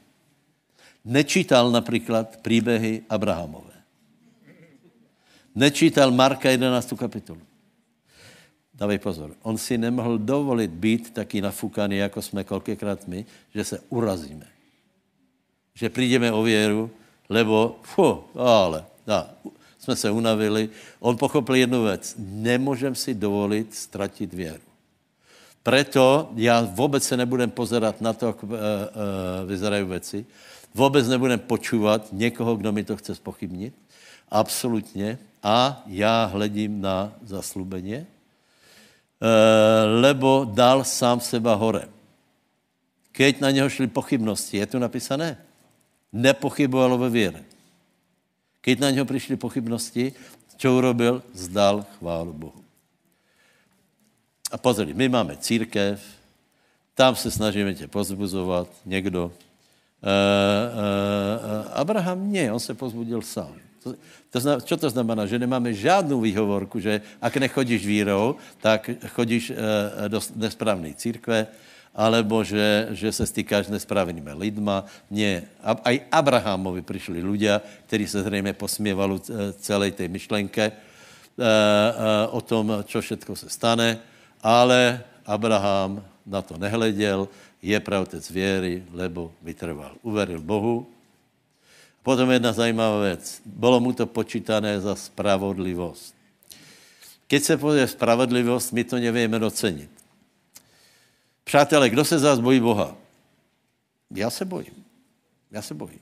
Nečítal 1.08 1.72
například 1.72 2.38
příběhy 2.42 3.02
Abrahamové. 3.10 3.74
Nečítal 5.56 6.12
Marka 6.12 6.50
11. 6.50 6.94
kapitolu. 7.00 7.42
Dávej 8.74 9.00
pozor. 9.00 9.36
On 9.42 9.58
si 9.58 9.78
nemohl 9.78 10.18
dovolit 10.18 10.72
být 10.72 11.14
taky 11.14 11.42
nafukaný, 11.42 11.98
jako 11.98 12.22
jsme 12.22 12.44
kolikrát 12.44 13.08
my, 13.08 13.26
že 13.56 13.64
se 13.64 13.80
urazíme. 13.90 14.46
Že 15.74 15.90
přijdeme 15.90 16.32
o 16.32 16.44
věru, 16.44 16.92
lebo, 17.30 17.80
fu, 17.82 18.24
ale, 18.36 18.86
dá, 19.08 19.30
jsme 19.80 19.96
se 19.96 20.12
unavili. 20.12 20.70
On 21.00 21.18
pochopil 21.18 21.56
jednu 21.56 21.84
věc. 21.84 22.16
Nemůžem 22.20 22.96
si 22.96 23.14
dovolit 23.14 23.76
ztratit 23.76 24.34
věru. 24.34 24.68
Preto 25.64 26.32
já 26.36 26.62
vůbec 26.62 27.04
se 27.04 27.18
nebudem 27.18 27.52
pozerat 27.52 28.02
na 28.02 28.14
to, 28.14 28.26
jak 28.26 28.44
uh, 28.44 28.50
uh, 28.50 28.58
vyzerají 29.46 29.86
věci. 29.86 30.26
Vůbec 30.78 31.08
nebudem 31.08 31.40
počúvat 31.40 32.08
někoho, 32.12 32.56
kdo 32.56 32.72
mi 32.72 32.84
to 32.84 32.98
chce 32.98 33.16
spochybnit. 33.16 33.74
Absolutně 34.30 35.18
a 35.44 35.84
já 35.88 36.26
hledím 36.26 36.82
na 36.82 37.14
zaslubeně, 37.24 38.06
eh, 38.06 39.86
lebo 39.86 40.46
dal 40.54 40.84
sám 40.84 41.20
seba 41.20 41.56
hore. 41.56 41.90
Keď 43.12 43.40
na 43.42 43.52
něho 43.52 43.70
šly 43.70 43.88
pochybnosti, 43.88 44.58
je 44.58 44.66
tu 44.66 44.80
napísané? 44.80 45.38
Nepochybovalo 46.14 46.98
ve 46.98 47.10
věre. 47.10 47.44
Keď 48.62 48.80
na 48.80 48.90
něho 48.90 49.06
přišly 49.06 49.36
pochybnosti, 49.36 50.14
co 50.58 50.78
urobil? 50.78 51.24
Zdal 51.34 51.86
chválu 52.00 52.34
Bohu. 52.34 52.62
A 54.52 54.58
pozor, 54.58 54.88
my 54.94 55.10
máme 55.10 55.38
církev, 55.38 56.06
tam 56.94 57.16
se 57.16 57.32
snažíme 57.32 57.74
tě 57.74 57.88
pozbuzovat, 57.88 58.70
někdo. 58.86 59.32
E, 59.98 60.08
e, 60.08 60.14
Abraham 61.74 62.32
ne, 62.32 62.54
on 62.54 62.60
se 62.60 62.74
pozbudil 62.74 63.22
sám. 63.22 63.56
To, 63.84 63.96
to 64.30 64.38
znamená, 64.40 64.62
čo 64.66 64.76
to 64.78 64.88
znamená? 64.90 65.24
Že 65.26 65.40
nemáme 65.40 65.74
žádnou 65.74 66.22
výhovorku, 66.22 66.80
že 66.80 67.02
ak 67.22 67.38
nechodíš 67.38 67.88
vírou, 67.88 68.36
tak 68.60 68.90
chodíš 69.16 69.56
do 70.12 70.20
nesprávnej 70.36 70.92
církve, 70.92 71.48
alebo 71.96 72.44
že, 72.44 72.94
že 72.94 73.10
se 73.10 73.26
stýkáš 73.26 73.72
s 73.72 73.74
nesprávnými 73.74 74.34
lidma. 74.38 74.86
Nie. 75.10 75.50
A, 75.64 75.74
aj 75.74 75.96
Abrahamovi 76.12 76.86
přišli 76.86 77.24
ľudia, 77.24 77.62
kteří 77.88 78.08
se 78.08 78.24
zřejmě 78.24 78.54
posměvali 78.54 79.18
eh, 79.18 79.54
celé 79.58 79.92
té 79.92 80.08
myšlenke 80.08 80.72
o 82.32 82.42
tom, 82.42 82.82
čo 82.86 83.02
všetko 83.02 83.36
se 83.36 83.50
stane, 83.50 84.02
ale 84.42 85.06
Abraham 85.26 86.02
na 86.26 86.42
to 86.42 86.58
nehleděl, 86.58 87.28
je 87.62 87.80
pravotec 87.80 88.32
věry, 88.32 88.84
lebo 88.92 89.32
vytrval. 89.42 89.96
Uveril 90.02 90.42
Bohu, 90.42 90.88
Potom 92.08 92.32
jedna 92.32 92.54
zajímavá 92.54 93.02
věc. 93.04 93.42
Bylo 93.46 93.80
mu 93.80 93.94
to 93.94 94.08
počítané 94.08 94.82
za 94.82 94.96
spravodlivost. 94.96 96.16
Keď 97.28 97.44
se 97.44 97.58
pově 97.58 97.88
spravodlivost, 97.88 98.74
my 98.74 98.84
to 98.84 98.96
nevíme 98.96 99.40
docenit. 99.40 99.90
Přátelé, 101.44 101.90
kdo 101.90 102.06
se 102.06 102.20
zás 102.20 102.40
bojí 102.40 102.60
Boha? 102.60 102.96
Já 104.16 104.30
se 104.30 104.46
bojím. 104.46 104.86
Já 105.52 105.62
se 105.62 105.74
bojím. 105.74 106.00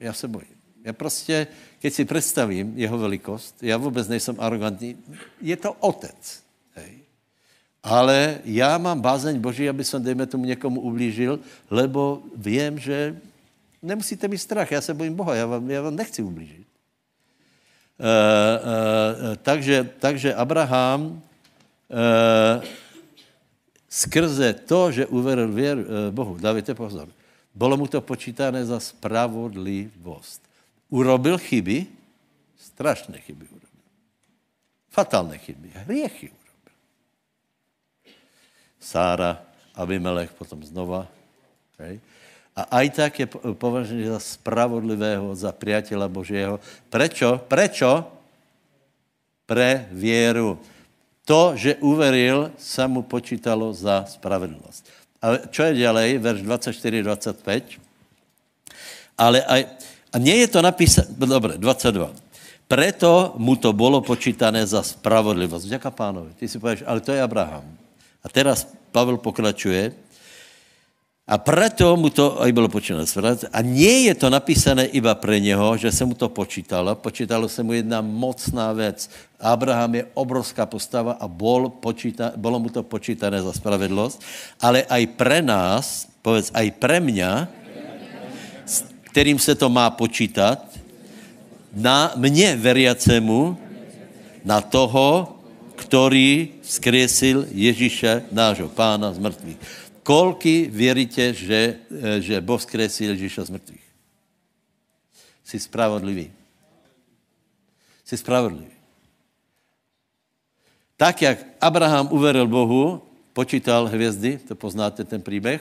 Já 0.00 0.12
se 0.12 0.28
bojím. 0.28 0.56
Já 0.84 0.92
prostě, 0.92 1.46
keď 1.78 1.94
si 1.94 2.04
představím 2.04 2.72
jeho 2.78 2.98
velikost, 2.98 3.62
já 3.62 3.76
vůbec 3.76 4.08
nejsem 4.08 4.36
arrogantní, 4.40 4.96
je 5.40 5.56
to 5.56 5.72
otec. 5.72 6.42
Ale 7.86 8.42
já 8.44 8.78
mám 8.78 9.00
bázeň 9.00 9.38
Boží, 9.38 9.68
aby 9.68 9.84
jsem, 9.84 10.02
dejme 10.02 10.26
tomu, 10.26 10.44
někomu 10.44 10.80
ublížil, 10.80 11.38
lebo 11.70 12.22
vím, 12.36 12.78
že 12.78 13.14
nemusíte 13.82 14.28
mít 14.28 14.38
strach, 14.38 14.70
já 14.70 14.80
se 14.80 14.94
bojím 14.94 15.14
Boha, 15.14 15.34
já 15.34 15.46
vám, 15.46 15.70
já 15.70 15.82
vám 15.82 15.96
nechci 15.96 16.22
ublížit. 16.22 16.66
Uh, 17.98 18.04
uh, 18.04 19.36
takže, 19.42 19.90
takže 19.98 20.34
Abraham 20.34 21.02
uh, 21.02 22.64
skrze 23.88 24.52
to, 24.52 24.92
že 24.92 25.06
uveril 25.06 25.52
věr, 25.52 25.78
uh, 25.78 25.84
Bohu, 26.10 26.36
dávajte 26.38 26.74
pozor, 26.74 27.08
bylo 27.54 27.76
mu 27.76 27.86
to 27.86 28.00
počítané 28.00 28.66
za 28.66 28.80
spravodlivost. 28.80 30.42
Urobil 30.90 31.38
chyby, 31.38 31.86
strašné 32.58 33.18
chyby 33.18 33.44
urobil. 33.44 33.80
Fatálné 34.90 35.38
chyby, 35.38 35.70
hriechy. 35.74 36.35
Sára, 38.86 39.42
Abimelech, 39.74 40.30
potom 40.38 40.62
znova. 40.62 41.10
Okay? 41.74 41.98
A 42.54 42.62
aj 42.80 42.86
tak 42.94 43.18
je 43.18 43.26
považený 43.58 44.14
za 44.14 44.22
spravodlivého, 44.22 45.34
za 45.34 45.50
priateľa 45.50 46.06
Božieho. 46.06 46.62
Prečo? 46.86 47.42
Prečo? 47.50 48.06
Pre 49.42 49.90
věru. 49.90 50.56
To, 51.26 51.58
že 51.58 51.82
uveril, 51.82 52.54
sa 52.54 52.86
mu 52.86 53.02
počítalo 53.02 53.74
za 53.74 54.06
spravedlnosť. 54.06 54.82
A 55.18 55.50
čo 55.50 55.66
je 55.66 55.82
ďalej? 55.82 56.22
Verš 56.22 56.40
24-25. 56.46 57.82
Ale 59.18 59.42
aj, 59.42 59.66
a 60.14 60.16
nie 60.22 60.38
je 60.46 60.48
to 60.48 60.62
napísané, 60.62 61.10
dobre, 61.18 61.58
22. 61.58 62.14
Preto 62.70 63.34
mu 63.42 63.58
to 63.58 63.74
bolo 63.74 63.98
počítané 63.98 64.62
za 64.62 64.86
spravodlivosť. 64.86 65.66
Ďaká 65.76 65.90
pánovi. 65.90 66.30
Ty 66.38 66.44
si 66.46 66.62
povieš, 66.62 66.86
ale 66.86 67.02
to 67.02 67.10
je 67.10 67.18
Abraham. 67.18 67.85
A 68.26 68.28
teraz 68.28 68.66
Pavel 68.90 69.22
pokračuje, 69.22 69.94
a 71.26 71.42
preto 71.42 71.98
mu 71.98 72.06
to 72.06 72.38
aj 72.38 72.54
bylo 72.54 72.70
počítané. 72.70 73.02
A 73.50 73.58
nie 73.58 74.06
je 74.06 74.14
to 74.14 74.30
napísané 74.30 74.86
iba 74.94 75.10
pre 75.18 75.42
něho, 75.42 75.74
že 75.74 75.90
se 75.90 76.06
mu 76.06 76.14
to 76.14 76.30
počítalo. 76.30 76.94
Počítalo 76.94 77.50
se 77.50 77.66
mu 77.66 77.74
jedna 77.74 77.98
mocná 77.98 78.70
věc. 78.70 79.10
Abraham 79.42 79.94
je 79.94 80.06
obrovská 80.14 80.70
postava 80.70 81.18
a 81.18 81.26
bol 81.26 81.66
počíta, 81.82 82.30
bolo 82.38 82.62
mu 82.62 82.70
to 82.70 82.86
počítané 82.86 83.42
za 83.42 83.50
spravedlosť. 83.50 84.22
Ale 84.62 84.86
aj 84.86 85.02
pre 85.18 85.42
nás, 85.42 86.06
povedz, 86.22 86.54
aj 86.54 86.70
pre 86.78 87.02
mňa, 87.02 87.50
s 88.62 88.86
kterým 89.10 89.42
se 89.42 89.58
to 89.58 89.66
má 89.66 89.90
počítat, 89.90 90.62
na 91.74 92.14
mě 92.14 92.56
veriacemu, 92.56 93.58
na 94.46 94.62
toho, 94.62 95.35
který 95.76 96.48
skriesil 96.62 97.46
Ježíše, 97.50 98.22
nášho 98.32 98.68
pána 98.68 99.12
z 99.12 99.18
mrtvých. 99.18 99.56
Kolky 100.02 100.68
věříte, 100.72 101.34
že, 101.34 101.76
eh, 101.90 102.20
že 102.20 102.40
Boh 102.40 102.62
skresil 102.62 103.10
Ježíša 103.10 103.44
z 103.44 103.50
mrtvých? 103.50 103.86
Jsi 105.44 105.60
spravodlivý. 105.60 106.32
Jsi 108.04 108.16
spravodlivý. 108.16 108.76
Tak, 110.96 111.22
jak 111.22 111.38
Abraham 111.60 112.08
uveril 112.10 112.46
Bohu, 112.46 113.02
počítal 113.32 113.86
hvězdy, 113.86 114.38
to 114.48 114.54
poznáte 114.54 115.04
ten 115.04 115.22
příběh, 115.22 115.60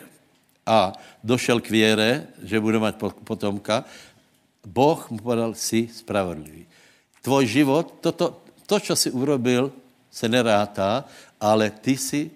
a 0.66 0.94
došel 1.24 1.62
k 1.62 1.70
věre, 1.70 2.28
že 2.44 2.60
bude 2.60 2.80
mít 2.80 2.96
potomka, 3.24 3.86
Boh 4.66 5.10
mu 5.12 5.18
povedal, 5.18 5.54
si 5.54 5.90
spravodlivý. 5.94 6.66
Tvoj 7.22 7.48
život, 7.48 7.94
to, 8.02 8.12
to, 8.12 8.42
to, 8.66 8.80
co 8.80 8.96
jsi 8.96 9.12
urobil, 9.12 9.72
se 10.16 10.32
nerátá, 10.32 11.04
ale 11.36 11.68
ty 11.70 12.00
si 12.00 12.32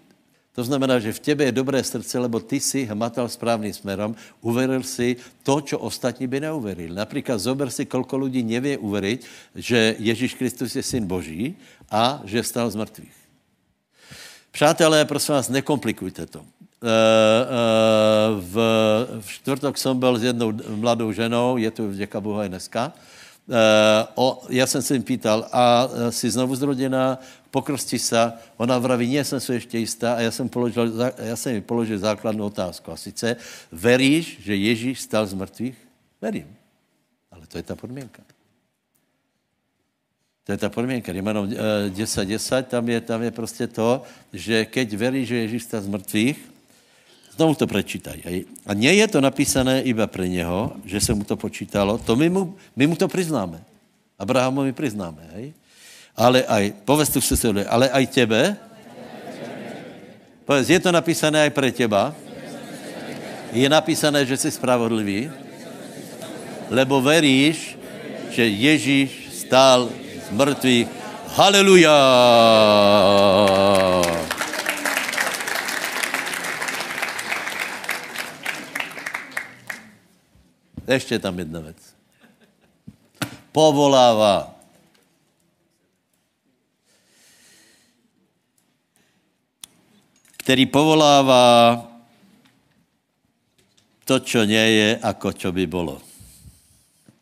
to 0.60 0.68
znamená, 0.68 1.00
že 1.00 1.16
v 1.16 1.24
tebe 1.24 1.48
je 1.48 1.56
dobré 1.56 1.80
srdce, 1.80 2.20
lebo 2.20 2.44
ty 2.44 2.60
si 2.60 2.84
hmatal 2.84 3.32
správným 3.32 3.72
smerom, 3.72 4.12
uveril 4.44 4.84
si 4.84 5.16
to, 5.40 5.64
čo 5.64 5.80
ostatní 5.80 6.28
by 6.28 6.52
neuverili. 6.52 6.92
Například 6.92 7.40
zober 7.40 7.72
si, 7.72 7.88
kolko 7.88 8.28
lidí 8.28 8.44
nevě 8.44 8.76
uveriť, 8.76 9.20
že 9.56 9.96
Ježíš 10.04 10.36
Kristus 10.36 10.76
je 10.76 10.84
syn 10.84 11.08
Boží 11.08 11.56
a 11.88 12.20
že 12.28 12.44
stal 12.44 12.68
z 12.68 12.76
mrtvých. 12.76 13.16
Přátelé, 14.52 15.06
prosím 15.06 15.40
vás, 15.40 15.50
nekomplikujte 15.50 16.28
to. 16.28 16.40
Uh, 16.40 16.44
uh, 16.44 16.50
v, 18.44 18.56
v 19.20 19.28
čtvrtok 19.32 19.78
jsem 19.78 20.00
byl 20.00 20.20
s 20.20 20.24
jednou 20.24 20.52
mladou 20.76 21.12
ženou, 21.12 21.56
je 21.56 21.72
to 21.72 21.88
vděka 21.88 22.20
Boha 22.20 22.46
i 22.46 22.50
dneska, 22.50 22.92
Uh, 23.50 23.56
o, 24.16 24.42
já 24.50 24.68
jsem 24.68 24.82
se 24.82 24.94
jim 24.94 25.04
pýtal, 25.04 25.48
a 25.52 25.90
jsi 26.10 26.30
znovu 26.30 26.56
zrodená, 26.56 27.18
pokrsti 27.52 28.00
se, 28.00 28.34
ona 28.58 28.78
vraví, 28.78 29.08
nie 29.08 29.24
jsem 29.24 29.40
se 29.40 29.54
ještě 29.54 29.78
jistá 29.78 30.14
a 30.14 30.20
já 30.22 30.32
jsem, 30.32 30.50
položil, 30.50 30.94
já 31.18 31.36
jsem 31.36 31.56
jí 31.56 31.62
položil 31.62 31.98
základnou 31.98 32.46
otázku. 32.46 32.92
A 32.92 32.98
sice, 32.98 33.36
veríš, 33.72 34.40
že 34.42 34.56
Ježíš 34.56 35.02
stal 35.02 35.26
z 35.26 35.34
mrtvých? 35.34 35.78
Verím. 36.22 36.48
Ale 37.32 37.48
to 37.48 37.58
je 37.58 37.64
ta 37.64 37.76
podmínka. 37.76 38.22
To 40.44 40.52
je 40.52 40.58
ta 40.58 40.70
podmínka. 40.70 41.14
Jmenom 41.14 41.50
10, 41.90 42.26
10, 42.26 42.68
tam 42.68 42.90
je, 42.90 43.02
tam 43.02 43.22
je 43.22 43.32
prostě 43.32 43.68
to, 43.68 44.04
že 44.34 44.66
keď 44.66 44.88
veríš, 44.94 45.28
že 45.28 45.36
Ježíš 45.36 45.64
stal 45.64 45.82
z 45.82 45.88
mrtvých, 45.88 46.38
znovu 47.38 47.56
to 47.56 47.68
prečítaj. 47.68 48.20
A 48.66 48.72
nie 48.74 48.94
je 48.94 49.08
to 49.08 49.22
napísané 49.22 49.82
iba 49.82 50.08
pre 50.08 50.28
něho, 50.28 50.76
že 50.86 51.02
se 51.02 51.14
mu 51.14 51.24
to 51.24 51.38
počítalo, 51.38 51.98
to 51.98 52.16
my 52.16 52.30
mu, 52.30 52.58
my 52.76 52.88
mu 52.88 52.96
to 52.96 53.08
přiznáme. 53.08 53.64
Abrahamovi 54.20 54.74
přiznáme. 54.76 55.24
Hej 55.34 55.54
ale 56.20 56.44
aj, 56.44 56.84
povedz 56.84 57.16
tu 57.16 57.24
susedovi, 57.24 57.64
ale 57.64 57.88
aj 57.88 58.04
tebe. 58.12 58.60
Povedz, 60.44 60.68
je 60.68 60.80
to 60.84 60.92
napísané 60.92 61.48
aj 61.48 61.52
pre 61.56 61.72
teba? 61.72 62.12
Je 63.56 63.64
napísané, 63.72 64.28
že 64.28 64.36
jsi 64.36 64.52
spravodlivý? 64.52 65.32
Lebo 66.68 67.00
veríš, 67.00 67.80
že 68.36 68.44
Ježíš 68.44 69.32
stál 69.48 69.88
z 70.28 70.28
mrtvých. 70.36 70.88
Haleluja! 71.40 71.96
Ještě 80.88 81.20
tam 81.20 81.40
jedna 81.40 81.60
věc. 81.60 81.78
Povolává 83.52 84.59
který 90.50 90.66
povolává 90.66 91.86
to, 94.02 94.18
čo 94.18 94.50
nie 94.50 94.66
je, 94.82 94.90
ako 94.98 95.30
čo 95.38 95.54
by 95.54 95.70
bylo. 95.70 96.02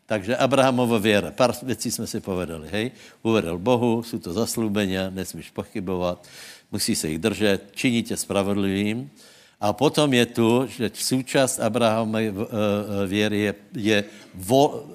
Takže 0.07 0.31
Abrahamovo 0.39 0.95
věra, 0.95 1.35
pár 1.35 1.51
věcí 1.59 1.91
jsme 1.91 2.07
si 2.07 2.23
povedali, 2.23 2.71
hej, 2.71 2.91
uveril 3.27 3.59
Bohu, 3.59 3.99
jsou 4.03 4.23
to 4.23 4.31
zaslúbenia, 4.31 5.11
nesmíš 5.11 5.51
pochybovat, 5.51 6.23
musí 6.71 6.95
se 6.95 7.11
jich 7.11 7.19
držet, 7.19 7.75
činí 7.75 8.03
tě 8.03 8.15
spravodlivým. 8.15 9.11
A 9.59 9.75
potom 9.75 10.07
je 10.13 10.25
tu, 10.25 10.63
že 10.71 10.91
součást 10.95 11.59
Abrahamovy 11.59 12.31
eh, 12.31 12.31
eh, 12.31 13.07
věry 13.07 13.39
je, 13.39 13.53
je 13.75 13.97
vo, 14.39 14.87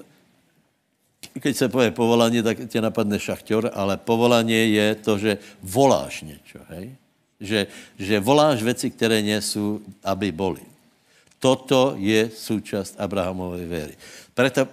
keď 1.37 1.57
se 1.57 1.69
pově 1.69 1.91
povolání, 1.91 2.43
tak 2.43 2.57
tě 2.65 2.81
napadne 2.81 3.21
šachtor, 3.21 3.69
ale 3.77 4.01
povolání 4.01 4.73
je 4.73 4.95
to, 5.05 5.19
že 5.19 5.39
voláš 5.61 6.23
něco, 6.23 6.59
hej? 6.73 6.97
Že, 7.43 7.67
že 7.99 8.23
voláš 8.23 8.63
věci, 8.63 8.91
které 8.91 9.23
nesou, 9.23 9.83
aby 10.07 10.33
boli. 10.33 10.63
Toto 11.43 11.99
je 11.99 12.31
součást 12.31 12.95
Abrahamovej 12.99 13.67
věry. 13.67 13.95
Preto, 14.35 14.71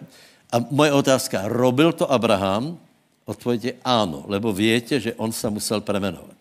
a 0.53 0.55
moje 0.69 0.93
otázka, 0.93 1.49
robil 1.49 1.93
to 1.93 2.05
Abraham? 2.05 2.77
Odpověď 3.25 3.63
je 3.63 3.73
áno, 3.85 4.25
lebo 4.25 4.53
větě, 4.53 4.99
že 4.99 5.13
on 5.13 5.29
se 5.33 5.49
musel 5.49 5.81
premenovat. 5.81 6.37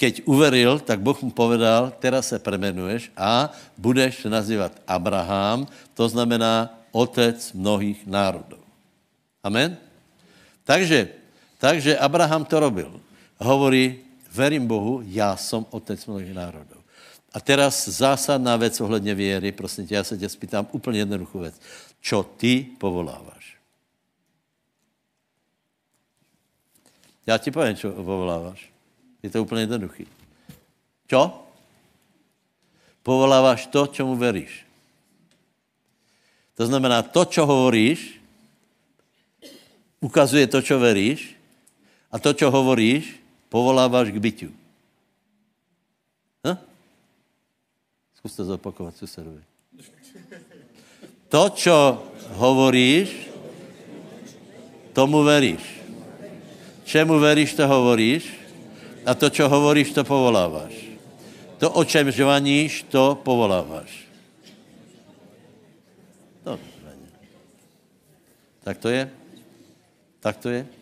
Keď 0.00 0.24
uveril, 0.24 0.80
tak 0.80 1.04
Boh 1.04 1.16
mu 1.20 1.28
povedal, 1.28 1.92
teraz 2.00 2.32
se 2.32 2.40
premenuješ 2.40 3.12
a 3.12 3.52
budeš 3.76 4.24
nazývat 4.24 4.72
Abraham, 4.88 5.68
to 5.92 6.08
znamená 6.08 6.72
otec 6.88 7.36
mnohých 7.52 8.08
národů. 8.08 8.56
Amen? 9.44 9.76
Takže, 10.64 11.08
takže 11.60 12.00
Abraham 12.00 12.48
to 12.48 12.60
robil. 12.60 12.88
Hovorí, 13.36 14.00
verím 14.32 14.66
Bohu, 14.66 15.02
já 15.04 15.36
jsem 15.36 15.66
otec 15.70 16.06
mnohých 16.06 16.34
národů. 16.34 16.80
A 17.32 17.40
teraz 17.40 17.88
zásadná 17.88 18.56
věc 18.56 18.80
ohledně 18.80 19.14
věry, 19.14 19.52
prosím 19.52 19.86
tě, 19.86 19.94
já 19.94 20.04
se 20.04 20.18
tě 20.18 20.28
spýtám 20.28 20.68
úplně 20.72 20.98
jednoduchou 20.98 21.38
věc. 21.38 21.60
Čo 22.00 22.22
ty 22.22 22.66
povoláváš? 22.78 23.56
Já 27.26 27.38
ti 27.38 27.50
povím, 27.50 27.76
čo 27.76 27.92
povoláváš. 27.92 28.70
Je 29.22 29.30
to 29.30 29.42
úplně 29.42 29.62
jednoduchý. 29.62 30.06
Čo? 31.06 31.46
Povoláváš 33.02 33.66
to, 33.66 33.86
čemu 33.86 34.16
veríš. 34.16 34.66
To 36.56 36.66
znamená, 36.66 37.02
to, 37.02 37.24
čo 37.24 37.46
hovoríš, 37.46 38.20
ukazuje 40.00 40.48
to, 40.48 40.60
čo 40.64 40.80
veríš 40.80 41.36
a 42.10 42.18
to, 42.18 42.32
čo 42.34 42.50
hovoríš, 42.50 43.19
povoláváš 43.50 44.14
k 44.14 44.22
bytiu. 44.22 44.50
Hm? 46.46 46.56
Zkuste 48.22 48.46
zopakovat 48.46 48.96
susedovi. 48.96 49.42
To, 51.30 51.42
čo 51.54 51.76
hovoríš, 52.38 53.30
tomu 54.94 55.22
veríš. 55.22 55.62
Čemu 56.86 57.22
veríš, 57.22 57.54
to 57.54 57.66
hovoríš 57.70 58.26
a 59.06 59.14
to, 59.14 59.30
čo 59.30 59.46
hovoríš, 59.46 59.94
to 59.94 60.02
povoláváš. 60.02 60.74
To, 61.62 61.70
o 61.70 61.82
čem 61.86 62.10
žvaníš, 62.10 62.88
to 62.90 63.14
povoláváš. 63.20 64.10
No, 66.42 66.58
tak 68.64 68.80
to 68.82 68.88
je. 68.90 69.06
Tak 70.20 70.36
to 70.40 70.48
je. 70.50 70.79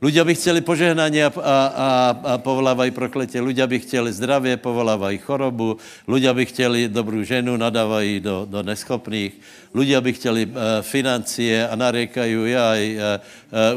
Ľudia 0.00 0.24
by 0.24 0.32
chceli 0.32 0.64
požehnanie 0.64 1.28
a, 1.28 1.28
a, 1.28 1.36
a, 1.36 1.88
a 2.16 2.34
povolávají 2.40 2.88
prokletie. 2.88 3.36
Ľudia 3.36 3.68
by 3.68 3.84
chceli 3.84 4.08
zdravie, 4.16 4.56
povolávají 4.56 5.20
chorobu. 5.20 5.76
Ľudia 6.08 6.32
by 6.32 6.48
chceli 6.48 6.88
dobrú 6.88 7.20
ženu, 7.20 7.60
nadávají 7.60 8.24
do, 8.24 8.48
do 8.48 8.64
neschopných. 8.64 9.36
Ľudia 9.76 10.00
by 10.00 10.10
chceli 10.16 10.48
uh, 10.48 10.80
financie 10.80 11.60
a 11.60 11.76
nariekajú, 11.76 12.48
jaj, 12.48 12.82
uh, 12.96 13.00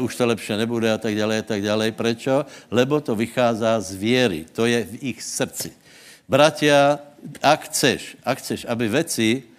už 0.00 0.16
to 0.16 0.24
lepšie 0.24 0.56
nebude 0.56 0.88
a 0.88 0.96
tak 0.96 1.12
ďalej 1.12 1.36
a 1.36 1.44
tak 1.44 1.60
ďalej. 1.60 1.92
Prečo? 1.92 2.48
Lebo 2.72 3.04
to 3.04 3.12
vychází 3.12 3.84
z 3.84 3.90
viery. 3.92 4.40
To 4.56 4.64
je 4.64 4.80
v 4.80 5.12
ich 5.12 5.20
srdci. 5.20 5.76
Bratia, 6.24 7.04
ak 7.44 7.68
chceš, 7.68 8.16
ak 8.24 8.40
chceš, 8.40 8.64
aby 8.64 8.88
veci 8.88 9.28
Eh, 9.34 9.52
eh, 9.52 9.53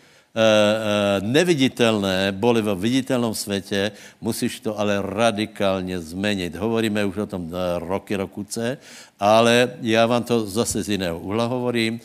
neviditelné 1.24 2.36
boli 2.36 2.60
v 2.60 2.76
viditelnom 2.76 3.32
svete, 3.32 3.92
musíš 4.20 4.60
to 4.60 4.76
ale 4.76 5.00
radikálně 5.00 6.00
změnit. 6.00 6.56
Hovoríme 6.56 7.06
už 7.06 7.18
o 7.18 7.28
tom 7.28 7.48
eh, 7.48 7.80
roky, 7.80 8.16
rokuce, 8.16 8.78
ale 9.20 9.80
já 9.82 10.06
vám 10.06 10.24
to 10.24 10.46
zase 10.46 10.84
z 10.84 10.90
jiného 11.00 11.20
uhla 11.20 11.46
hovorím. 11.46 12.00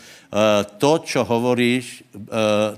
To, 0.79 1.03
čo 1.03 1.27
hovoríš, 1.27 2.07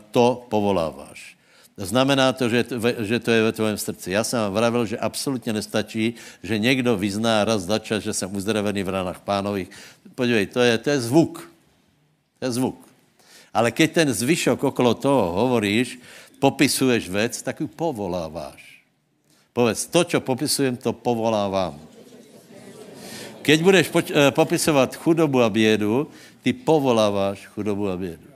to 0.08 0.46
povoláváš. 0.48 1.36
Znamená 1.76 2.32
to, 2.32 2.48
že, 2.48 2.64
že 3.04 3.20
to 3.20 3.28
je 3.28 3.42
ve 3.42 3.52
tvém 3.52 3.76
srdci. 3.76 4.10
Já 4.10 4.24
jsem 4.24 4.40
vám 4.40 4.52
vravil, 4.52 4.86
že 4.86 4.98
absolutně 4.98 5.52
nestačí, 5.52 6.14
že 6.42 6.58
někdo 6.58 6.96
vyzná 6.96 7.44
raz 7.44 7.62
za 7.68 7.78
čas, 7.78 8.02
že 8.02 8.12
jsem 8.12 8.36
uzdravený 8.36 8.82
v 8.82 8.88
ranách 8.88 9.20
pánových. 9.20 9.68
Podívej, 10.14 10.46
to 10.46 10.60
je, 10.60 10.78
to 10.78 10.90
je 10.90 11.00
zvuk. 11.00 11.50
To 12.38 12.44
je 12.44 12.52
zvuk. 12.52 12.91
Ale 13.52 13.68
keď 13.68 13.88
ten 13.92 14.08
zvyšok 14.08 14.72
okolo 14.72 14.96
toho 14.96 15.44
hovoríš, 15.44 16.00
popisuješ 16.40 17.12
vec, 17.12 17.36
tak 17.44 17.60
ju 17.60 17.68
povoláváš. 17.68 18.58
Povedz, 19.52 19.84
to, 19.86 20.00
čo 20.08 20.18
popisujem, 20.24 20.80
to 20.80 20.96
povolávám. 20.96 21.76
Keď 23.44 23.58
budeš 23.62 23.86
eh, 23.92 24.30
popisovat 24.32 24.96
chudobu 24.96 25.42
a 25.42 25.50
bědu, 25.50 26.08
ty 26.42 26.52
povoláváš 26.52 27.46
chudobu 27.46 27.88
a 27.88 27.96
bědu. 27.96 28.32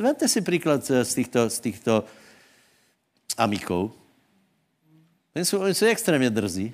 Vemte 0.00 0.28
si 0.28 0.40
příklad 0.40 0.90
eh, 0.90 1.04
z 1.04 1.14
těchto, 1.14 1.50
z 1.50 1.60
těchto 1.60 2.04
amiků. 3.36 3.92
Oni 5.36 5.44
jsou, 5.44 5.58
oni 5.58 5.74
jsou 5.74 5.86
extrémně 5.86 6.30
drzí. 6.30 6.72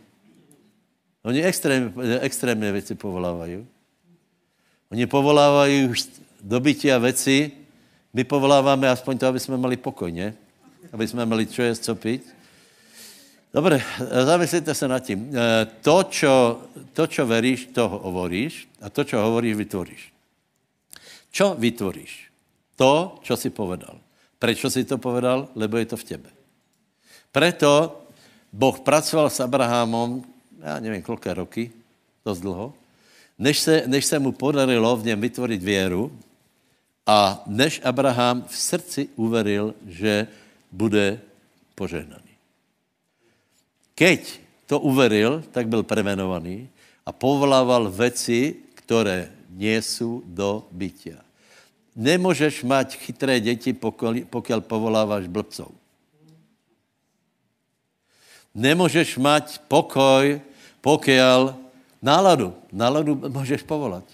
Oni 1.23 1.43
extrém, 1.43 1.93
extrémně 2.21 2.73
věci 2.73 2.95
povolávají. 2.95 3.67
Oni 4.91 5.07
povolávají 5.07 5.89
do 6.43 6.61
bytia 6.61 6.99
veci, 6.99 7.53
my 8.13 8.25
povoláváme 8.25 8.89
aspoň 8.91 9.19
to, 9.19 9.27
aby 9.27 9.41
jsme 9.41 9.57
mali 9.57 9.77
pokoj, 9.77 10.13
ne? 10.13 10.35
Aby 10.93 11.09
jsme 11.09 11.27
mali 11.27 11.47
čo 11.47 11.63
jest, 11.63 11.85
co 11.85 11.95
pít. 11.95 12.35
Dobre, 13.55 13.83
zamyslite 14.25 14.75
se 14.75 14.89
nad 14.89 14.99
tím. 14.99 15.31
E, 15.35 15.67
to, 15.83 16.03
čo, 16.03 16.63
to, 16.93 17.07
čo 17.07 17.27
veríš, 17.27 17.67
to 17.75 17.89
hovoríš 17.89 18.71
a 18.79 18.91
to, 18.91 19.03
čo 19.03 19.19
hovoríš, 19.19 19.55
vytvoríš. 19.59 20.03
Čo 21.31 21.55
vytvoríš? 21.59 22.31
To, 22.79 23.19
čo 23.23 23.35
si 23.35 23.51
povedal. 23.51 23.99
Prečo 24.39 24.71
si 24.71 24.87
to 24.87 25.03
povedal? 25.03 25.51
Lebo 25.59 25.83
je 25.83 25.87
to 25.87 25.99
v 25.99 26.07
tebe. 26.15 26.31
Preto 27.35 28.03
Boh 28.53 28.79
pracoval 28.81 29.31
s 29.31 29.41
Abrahamom, 29.41 30.23
já 30.63 30.81
nevím, 30.81 31.03
kolké 31.03 31.35
roky, 31.35 31.71
dost 32.25 32.41
dlho, 32.41 32.75
než 33.39 33.59
se, 33.59 33.83
než 33.87 34.05
se 34.05 34.19
mu 34.19 34.33
podarilo 34.33 34.97
v 34.97 35.05
něm 35.05 35.21
vytvořit 35.21 35.63
věru, 35.63 36.19
a 37.11 37.43
než 37.47 37.83
Abraham 37.83 38.47
v 38.47 38.55
srdci 38.55 39.11
uveril, 39.19 39.75
že 39.83 40.31
bude 40.71 41.19
požehnaný. 41.75 42.39
Keď 43.99 44.39
to 44.71 44.79
uveril, 44.79 45.43
tak 45.51 45.67
byl 45.67 45.83
premenovaný 45.83 46.71
a 47.03 47.11
povolával 47.11 47.91
veci, 47.91 48.55
které 48.79 49.35
nesou 49.51 50.23
do 50.23 50.71
bytia. 50.71 51.19
Nemůžeš 51.99 52.63
mať 52.63 52.97
chytré 52.97 53.41
děti, 53.43 53.75
pokud 54.31 54.63
povoláváš 54.63 55.27
blbcov. 55.27 55.75
Nemůžeš 58.55 59.19
mať 59.19 59.59
pokoj, 59.67 60.41
pokud 60.81 61.11
náladu. 62.03 62.55
Náladu 62.73 63.19
můžeš 63.19 63.63
povolat. 63.67 64.07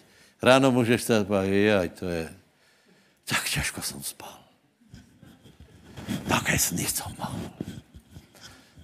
Ráno 0.43 0.73
můžeš 0.73 1.03
se 1.03 1.27
jaj, 1.45 1.89
to 1.89 2.09
je, 2.09 2.46
tak 3.27 3.51
těžko 3.51 3.83
jsem 3.83 4.03
spal. 4.03 4.39
Také 6.29 6.59
sny 6.59 6.87
jsem 6.87 7.13
mal. 7.19 7.35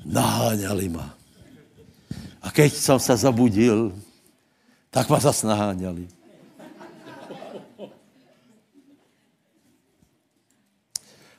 Naháňali 0.04 0.88
ma. 0.88 1.14
A 2.42 2.50
keď 2.50 2.72
jsem 2.74 2.98
se 2.98 3.16
zabudil, 3.16 3.94
tak 4.90 5.08
ma 5.08 5.20
zase 5.20 5.46
naháňali. 5.46 6.08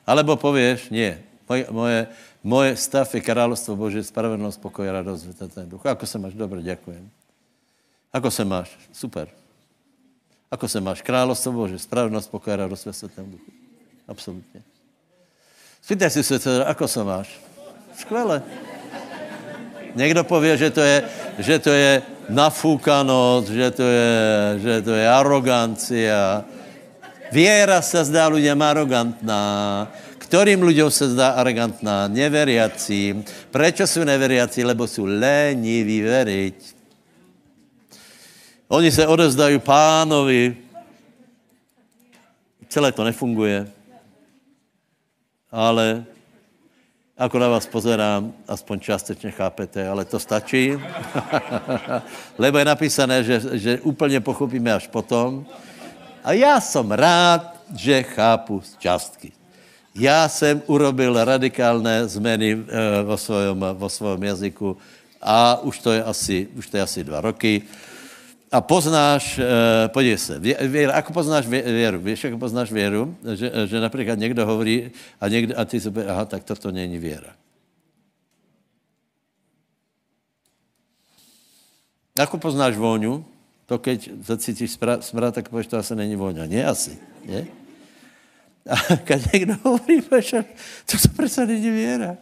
Alebo 0.03 0.35
pověš, 0.35 0.89
nie, 0.91 1.15
moje, 1.47 1.63
moje, 1.71 2.07
moje 2.43 2.75
stav 2.75 3.07
je 3.07 3.23
královstvo 3.23 3.75
Bože, 3.75 4.03
spravedlnost, 4.03 4.59
pokoj, 4.59 4.83
radost, 4.91 5.23
ten 5.55 5.69
duch. 5.69 5.85
Ako 5.85 6.05
se 6.05 6.19
máš? 6.19 6.33
Dobře, 6.33 6.61
děkujem. 6.61 7.09
Ako 8.13 8.31
se 8.31 8.45
máš? 8.45 8.79
Super. 8.91 9.42
Ako 10.53 10.69
se 10.69 10.77
máš? 10.77 11.01
Královstvo 11.01 11.51
Bože, 11.51 11.81
spravedlnost, 11.81 12.29
pokoj, 12.29 12.55
radost 12.55 12.85
ve 12.85 12.93
světém 12.93 13.25
duchu. 13.25 13.51
Absolutně. 14.07 14.61
Spýtaj 15.81 16.09
si 16.09 16.23
se, 16.23 16.65
ako 16.65 16.87
se 16.87 17.03
máš? 17.03 17.41
Skvěle. 17.97 18.43
Někdo 19.95 20.23
pově, 20.23 20.57
že 20.57 20.69
to 20.69 20.81
je, 20.81 21.03
že 21.39 21.59
to 21.59 21.69
je 21.69 22.01
nafúkanost, 22.29 23.49
že 23.49 23.71
to 23.71 23.83
je, 23.83 24.13
že 24.61 24.81
to 24.81 24.93
je 24.93 25.09
arogancia. 25.09 26.45
Věra 27.31 27.81
se 27.81 28.05
zdá 28.05 28.27
lidem 28.27 28.61
arrogantná. 28.61 29.87
Kterým 30.17 30.63
lidem 30.63 30.91
se 30.91 31.09
zdá 31.09 31.29
arrogantná? 31.29 32.07
Neveriacím. 32.07 33.25
Prečo 33.51 33.87
jsou 33.87 34.03
neveriací? 34.03 34.63
Lebo 34.63 34.87
jsou 34.87 35.05
leniví 35.05 36.01
veriť. 36.01 36.72
Oni 38.73 38.91
se 38.91 39.07
odezdají 39.07 39.59
pánovi. 39.59 40.57
Celé 42.69 42.91
to 42.91 43.03
nefunguje. 43.03 43.69
Ale 45.53 46.05
ako 47.13 47.37
na 47.37 47.47
vás 47.53 47.69
pozerám, 47.69 48.33
aspoň 48.49 48.79
částečně 48.79 49.31
chápete, 49.31 49.77
ale 49.87 50.05
to 50.09 50.17
stačí. 50.17 50.73
Lebo 52.41 52.57
je 52.57 52.65
napísané, 52.65 53.23
že, 53.23 53.41
že 53.61 53.81
úplně 53.85 54.17
pochopíme 54.25 54.73
až 54.73 54.89
potom. 54.89 55.45
A 56.23 56.33
já 56.33 56.57
jsem 56.57 56.91
rád, 56.91 57.61
že 57.77 58.03
chápu 58.03 58.61
z 58.65 58.77
částky. 58.77 59.31
Já 59.95 60.25
jsem 60.29 60.61
urobil 60.65 61.13
radikálné 61.13 62.07
změny 62.09 62.51
e, 62.57 63.73
vo 63.73 63.89
svojom 63.89 64.23
jazyku 64.23 64.77
a 65.21 65.61
už 65.61 65.79
to 65.79 65.91
je 65.91 66.03
asi, 66.03 66.37
už 66.57 66.69
to 66.69 66.77
je 66.77 66.83
asi 66.83 67.03
dva 67.03 67.21
roky 67.21 67.61
a 68.53 68.61
poznáš, 68.61 69.41
uh, 69.41 69.89
podívej 69.89 70.17
se, 70.17 70.37
věra, 70.69 70.93
ako 70.93 71.09
poznáš 71.13 71.49
věru? 71.49 71.97
Víš, 71.99 72.23
jak 72.23 72.37
poznáš 72.37 72.69
věru? 72.69 73.17
Že, 73.33 73.51
že 73.65 73.79
například 73.81 74.19
někdo 74.19 74.45
hovorí 74.45 74.91
a, 75.21 75.27
někdo, 75.27 75.57
a 75.57 75.65
ty 75.65 75.81
si 75.81 75.89
aha, 75.89 76.25
tak 76.25 76.43
toto 76.45 76.69
není 76.71 77.01
věra. 77.01 77.33
Ako 82.13 82.37
poznáš 82.37 82.77
vůňu? 82.77 83.25
To, 83.65 83.81
keď 83.81 84.21
zacítíš 84.21 84.77
smrad, 85.01 85.33
tak 85.33 85.49
pověš, 85.49 85.67
to 85.67 85.77
asi 85.81 85.95
není 85.95 86.15
vůňa. 86.15 86.45
Nie 86.45 86.65
asi, 86.65 86.93
nie? 87.25 87.49
A 88.69 88.95
když 89.03 89.31
někdo 89.33 89.53
hovorí, 89.63 90.01
to, 90.01 90.43
to 90.85 91.07
přece 91.17 91.45
není 91.45 91.69
věra. 91.69 92.17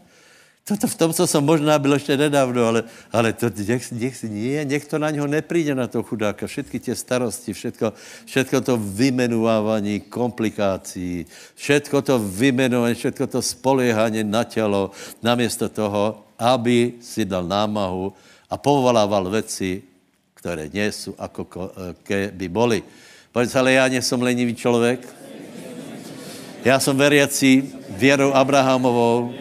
Toto 0.62 0.86
v 0.86 0.95
tom, 0.95 1.09
co 1.14 1.28
som 1.28 1.41
možná 1.41 1.80
byl 1.80 1.93
ještě 1.93 2.18
nedávno, 2.18 2.66
ale, 2.66 2.84
ale 3.12 3.34
to 3.34 3.49
nech, 3.49 3.91
nech, 3.91 4.24
nie, 4.24 4.80
to 4.86 4.99
na 5.01 5.09
něho 5.09 5.28
nepríde 5.28 5.74
na 5.76 5.88
toho 5.89 6.05
chudáka. 6.05 6.45
Všetky 6.45 6.78
tie 6.80 6.93
starosti, 6.93 7.49
všetko, 7.53 7.93
všetko 8.26 8.62
to 8.62 8.78
vymenúvání 8.78 10.05
komplikácií, 10.05 11.26
všetko 11.57 12.01
to 12.01 12.20
vymenování, 12.20 12.95
všetko 12.95 13.28
to 13.28 13.41
spoliehanie 13.41 14.22
na 14.24 14.43
tělo, 14.45 14.93
namiesto 15.26 15.66
toho, 15.66 16.30
aby 16.38 17.01
si 17.01 17.26
dal 17.26 17.49
námahu 17.49 18.14
a 18.45 18.55
povolával 18.57 19.34
veci, 19.34 19.82
které 20.38 20.70
nie 20.70 20.89
sú, 20.93 21.18
ako 21.18 21.74
keby 22.05 22.47
boli. 22.49 22.86
Povedz, 23.34 23.55
ale 23.55 23.74
já 23.74 23.88
nesom 23.88 24.22
lenivý 24.22 24.55
člověk. 24.55 25.01
Já 26.66 26.80
jsem 26.80 26.97
veriaci 26.97 27.64
věrou 27.89 28.34
Abrahamovou, 28.34 29.34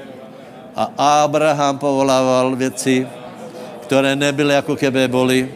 a 0.76 0.84
Abraham 1.24 1.78
povolával 1.78 2.56
věci, 2.56 3.06
které 3.82 4.16
nebyly 4.16 4.54
jako 4.54 4.76
keby 4.76 5.08
boli. 5.08 5.54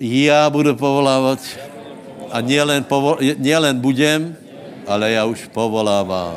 Já 0.00 0.50
budu 0.50 0.76
povolávat 0.76 1.38
a 2.30 2.40
nielen, 2.40 2.84
povo, 2.84 3.18
nielen 3.38 3.80
budem, 3.80 4.36
ale 4.86 5.10
já 5.10 5.24
už 5.24 5.48
povolávám. 5.52 6.36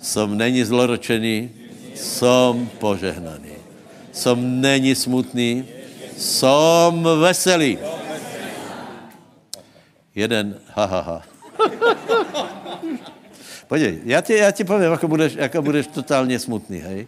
Som 0.00 0.36
není 0.36 0.64
zloročený, 0.64 1.50
som 1.96 2.68
požehnaný. 2.76 3.56
Som 4.12 4.60
není 4.60 4.94
smutný, 4.94 5.64
som 6.16 7.02
veselý. 7.02 7.80
Jeden, 10.14 10.60
ha, 10.76 10.86
ha, 10.86 11.00
ha. 11.00 11.18
Podívej, 13.74 13.98
já 14.04 14.20
ti, 14.20 14.34
já 14.34 14.50
ti 14.50 14.64
povím, 14.64 14.90
jako 14.90 15.08
budeš, 15.08 15.34
jako 15.34 15.62
budeš 15.62 15.86
totálně 15.86 16.38
smutný, 16.38 16.78
hej. 16.78 17.06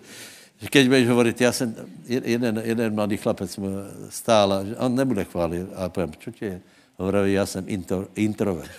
Že 0.58 0.68
keď 0.68 0.86
budeš 0.86 1.08
hovorit, 1.08 1.40
já 1.40 1.52
jsem, 1.52 1.74
jeden, 2.06 2.62
jeden 2.64 2.94
mladý 2.94 3.16
chlapec 3.16 3.56
mu 3.56 3.68
stál 4.08 4.52
a 4.52 4.64
on 4.78 4.94
nebude 4.94 5.24
chválit. 5.24 5.66
A 5.74 5.88
povím, 5.88 6.10
čo 6.18 6.30
ti 6.30 6.44
je? 6.44 6.60
Hovorí, 6.98 7.32
já 7.32 7.46
jsem 7.46 7.64
intro, 7.68 8.06
introvert. 8.14 8.70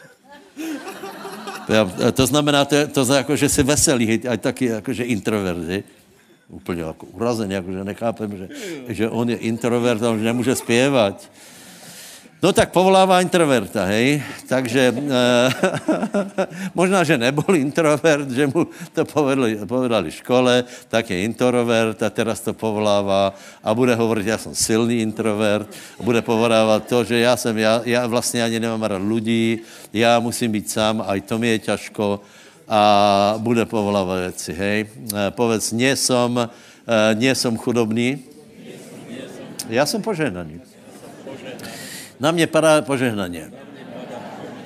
To 2.13 2.27
znamená, 2.27 2.65
to, 2.65 2.75
to 2.87 3.13
jako, 3.13 3.35
že 3.35 3.49
jsi 3.49 3.63
veselý, 3.63 4.27
a 4.27 4.37
taky 4.37 4.65
jako, 4.65 4.93
že 4.93 5.03
introvert, 5.03 5.63
hej. 5.63 5.83
Úplně 6.49 6.81
jako 6.81 7.05
urazený, 7.05 7.53
jako, 7.53 7.71
že 7.71 7.83
nechápem, 7.83 8.37
že, 8.37 8.47
že 8.87 9.09
on 9.09 9.29
je 9.29 9.37
introvert 9.37 10.01
on 10.01 10.23
nemůže 10.23 10.55
zpěvat. 10.55 11.31
No 12.37 12.53
tak 12.53 12.69
povolává 12.69 13.17
introverta, 13.25 13.89
hej. 13.89 14.21
Takže 14.45 14.93
e, 14.93 14.95
možná, 16.77 17.01
že 17.01 17.17
nebol 17.17 17.49
introvert, 17.57 18.29
že 18.29 18.45
mu 18.45 18.69
to 18.93 19.09
povedali, 19.09 19.57
povedali 19.65 20.13
v 20.13 20.19
škole, 20.21 20.53
tak 20.85 21.09
je 21.09 21.25
introvert 21.25 21.97
a 21.97 22.13
teraz 22.13 22.37
to 22.45 22.53
povolává 22.53 23.33
a 23.65 23.73
bude 23.73 23.97
hovoriť, 23.97 24.25
já 24.25 24.37
jsem 24.37 24.53
silný 24.53 25.01
introvert, 25.01 25.65
a 25.97 26.01
bude 26.05 26.21
povolávat 26.21 26.85
to, 26.85 27.01
že 27.03 27.25
já 27.25 27.33
jsem, 27.33 27.57
já, 27.57 27.81
já 27.85 28.05
vlastně 28.05 28.43
ani 28.43 28.59
nemám 28.59 28.83
rád 28.85 29.01
ľudí, 29.01 29.65
já 29.89 30.19
musím 30.21 30.51
být 30.51 30.69
sám, 30.69 31.01
aj 31.09 31.21
to 31.21 31.41
mi 31.41 31.57
je 31.57 31.59
ťažko 31.73 32.21
a 32.69 32.81
bude 33.41 33.65
povolávat 33.65 34.19
věci, 34.29 34.53
hej. 34.53 34.79
E, 35.09 35.31
povedz, 35.33 35.73
nie 35.73 35.97
som, 35.97 36.37
e, 36.37 37.15
nie 37.17 37.33
som 37.33 37.57
chudobný, 37.57 38.21
já 39.69 39.85
jsem 39.85 40.01
poženaný. 40.01 40.66
Na 42.19 42.31
mě 42.31 42.47
padá 42.47 42.81
požehnaně. 42.81 43.51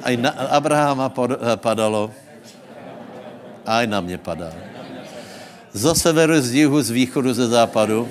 A 0.04 0.18
na 0.18 0.30
Abrahama 0.30 1.10
padalo, 1.56 2.12
a 3.66 3.84
i 3.84 3.88
na 3.88 4.02
mě 4.02 4.18
padá. 4.18 4.54
Zo 5.74 5.95
severu, 5.95 6.41
z 6.41 6.54
jihu, 6.54 6.82
z 6.82 6.89
východu, 6.89 7.34
ze 7.34 7.47
západu, 7.47 8.10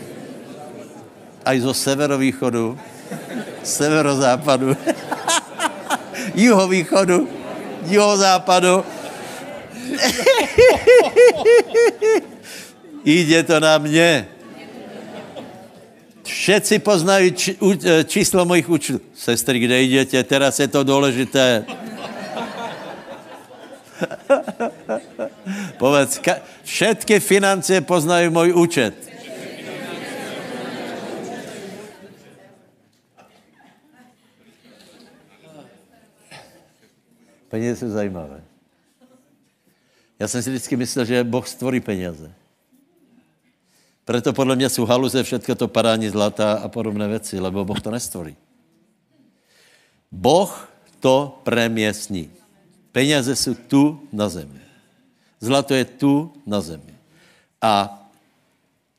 a 1.45 1.53
i 1.53 1.61
zo 1.61 1.74
severovýchodu, 1.74 2.78
severozápadu, 3.62 4.76
jihovýchodu, 6.34 7.28
jihozápadu. 7.84 8.84
Jde 13.05 13.43
to 13.43 13.61
na 13.61 13.78
mě. 13.78 14.28
Všetci 16.31 16.78
poznají 16.78 17.35
e, 17.35 17.37
číslo 18.05 18.45
mojich 18.45 18.68
účtů. 18.68 19.01
Sestry, 19.14 19.59
kde 19.59 19.83
jdete? 19.83 20.24
Teraz 20.24 20.61
je 20.61 20.68
to 20.68 20.85
důležité. 20.85 21.64
Povedz, 25.78 26.18
ka, 26.18 26.37
všetky 26.64 27.20
financie 27.20 27.81
poznají 27.81 28.28
můj 28.28 28.55
účet. 28.55 29.11
Peníze 37.49 37.76
jsou 37.76 37.91
zajímavé. 37.91 38.41
Já 40.18 40.28
jsem 40.28 40.43
si 40.43 40.51
vždycky 40.51 40.76
myslel, 40.76 41.05
že 41.05 41.24
Boh 41.24 41.49
stvorí 41.49 41.81
peníze. 41.81 42.39
Proto 44.11 44.32
podle 44.32 44.56
mě 44.56 44.66
jsou 44.68 44.86
haluze 44.86 45.22
všechno 45.22 45.54
to 45.54 45.68
padání 45.70 46.11
zlata 46.11 46.66
a 46.66 46.68
podobné 46.68 47.08
věci, 47.08 47.38
lebo 47.38 47.64
Boh 47.64 47.78
to 47.80 47.94
nestvorí. 47.94 48.34
Boh 50.11 50.50
to 51.00 51.38
preměstní. 51.46 52.26
Peněze 52.92 53.36
jsou 53.36 53.54
tu 53.54 54.02
na 54.12 54.28
zemi. 54.28 54.58
Zlato 55.40 55.74
je 55.74 55.84
tu 55.84 56.32
na 56.42 56.58
zemi. 56.61 56.90
A 57.62 58.02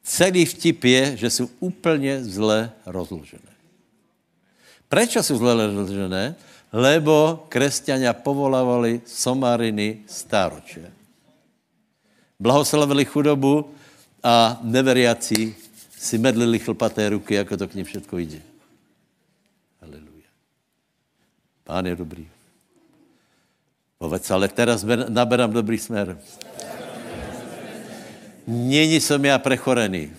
celý 0.03 0.45
vtip 0.47 0.83
je, 0.83 1.17
že 1.17 1.29
jsou 1.29 1.49
úplně 1.59 2.23
zle 2.23 2.71
rozložené. 2.85 3.51
Proč 4.87 5.11
jsou 5.11 5.35
zle 5.35 5.67
rozložené? 5.67 6.35
Lebo 6.71 7.43
kresťania 7.51 8.15
povolávali 8.15 9.03
somariny 9.03 10.07
stáročie. 10.07 10.87
Blahoslavili 12.39 13.03
chudobu, 13.03 13.75
a 14.23 14.59
neveriaci 14.61 15.55
si 15.97 16.17
medlili 16.17 16.59
chlpaté 16.59 17.09
ruky, 17.09 17.33
jako 17.33 17.57
to 17.57 17.67
k 17.67 17.75
ním 17.75 17.85
všetko 17.85 18.17
jde. 18.17 18.41
Aleluja. 19.81 20.29
Pán 21.63 21.85
je 21.85 21.95
dobrý. 21.95 22.25
Povedz, 23.97 24.31
ale 24.31 24.49
teraz 24.49 24.85
naberám 25.09 25.53
dobrý 25.53 25.77
smer. 25.77 26.17
Není 28.47 29.01
som 29.01 29.25
já 29.25 29.37
prechorený. 29.37 30.09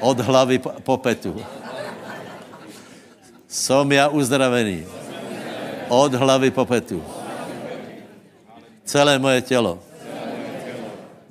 Od 0.00 0.20
hlavy 0.20 0.58
po 0.84 0.96
petu. 0.96 1.32
Som 3.48 3.92
já 3.92 4.08
uzdravený. 4.08 4.84
Od 5.88 6.14
hlavy 6.14 6.50
po 6.50 6.64
petu. 6.64 7.00
Celé 8.84 9.18
moje 9.18 9.42
tělo 9.42 9.87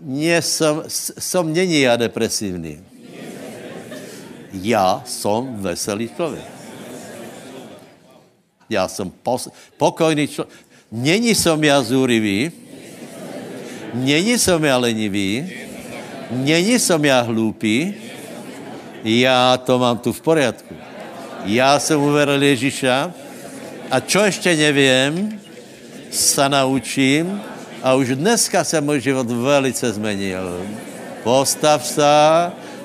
nie 0.08 0.40
som, 0.42 0.88
som 1.20 1.44
není 1.52 1.82
já 1.84 2.00
depresivní. 2.00 2.80
Já 4.64 5.04
jsem 5.06 5.56
veselý 5.60 6.10
člověk. 6.16 6.48
Já 8.70 8.88
jsem 8.88 9.12
pos, 9.24 9.50
pokojný 9.78 10.28
člověk. 10.28 10.56
Není 10.92 11.36
som 11.36 11.64
já 11.64 11.82
zúrivý, 11.84 12.52
není 13.94 14.40
som 14.40 14.64
já 14.64 14.78
lenivý, 14.78 15.52
není 16.32 16.80
som 16.80 17.06
já 17.06 17.22
hloupý, 17.22 17.94
já 19.04 19.58
to 19.58 19.80
mám 19.80 19.98
tu 19.98 20.14
v 20.14 20.22
poriadku. 20.22 20.76
Já 21.46 21.80
jsem 21.80 22.00
uveril 22.00 22.44
Ježíša 22.44 23.12
a 23.92 24.00
čo 24.00 24.24
ještě 24.24 24.56
nevím, 24.56 25.40
sa 26.12 26.48
naučím, 26.48 27.40
a 27.88 27.96
už 27.96 28.20
dneska 28.20 28.68
se 28.68 28.82
můj 28.84 29.00
život 29.00 29.32
velice 29.32 29.94
zmenil. 29.96 30.44
Postav 31.24 31.80
se, 31.86 32.04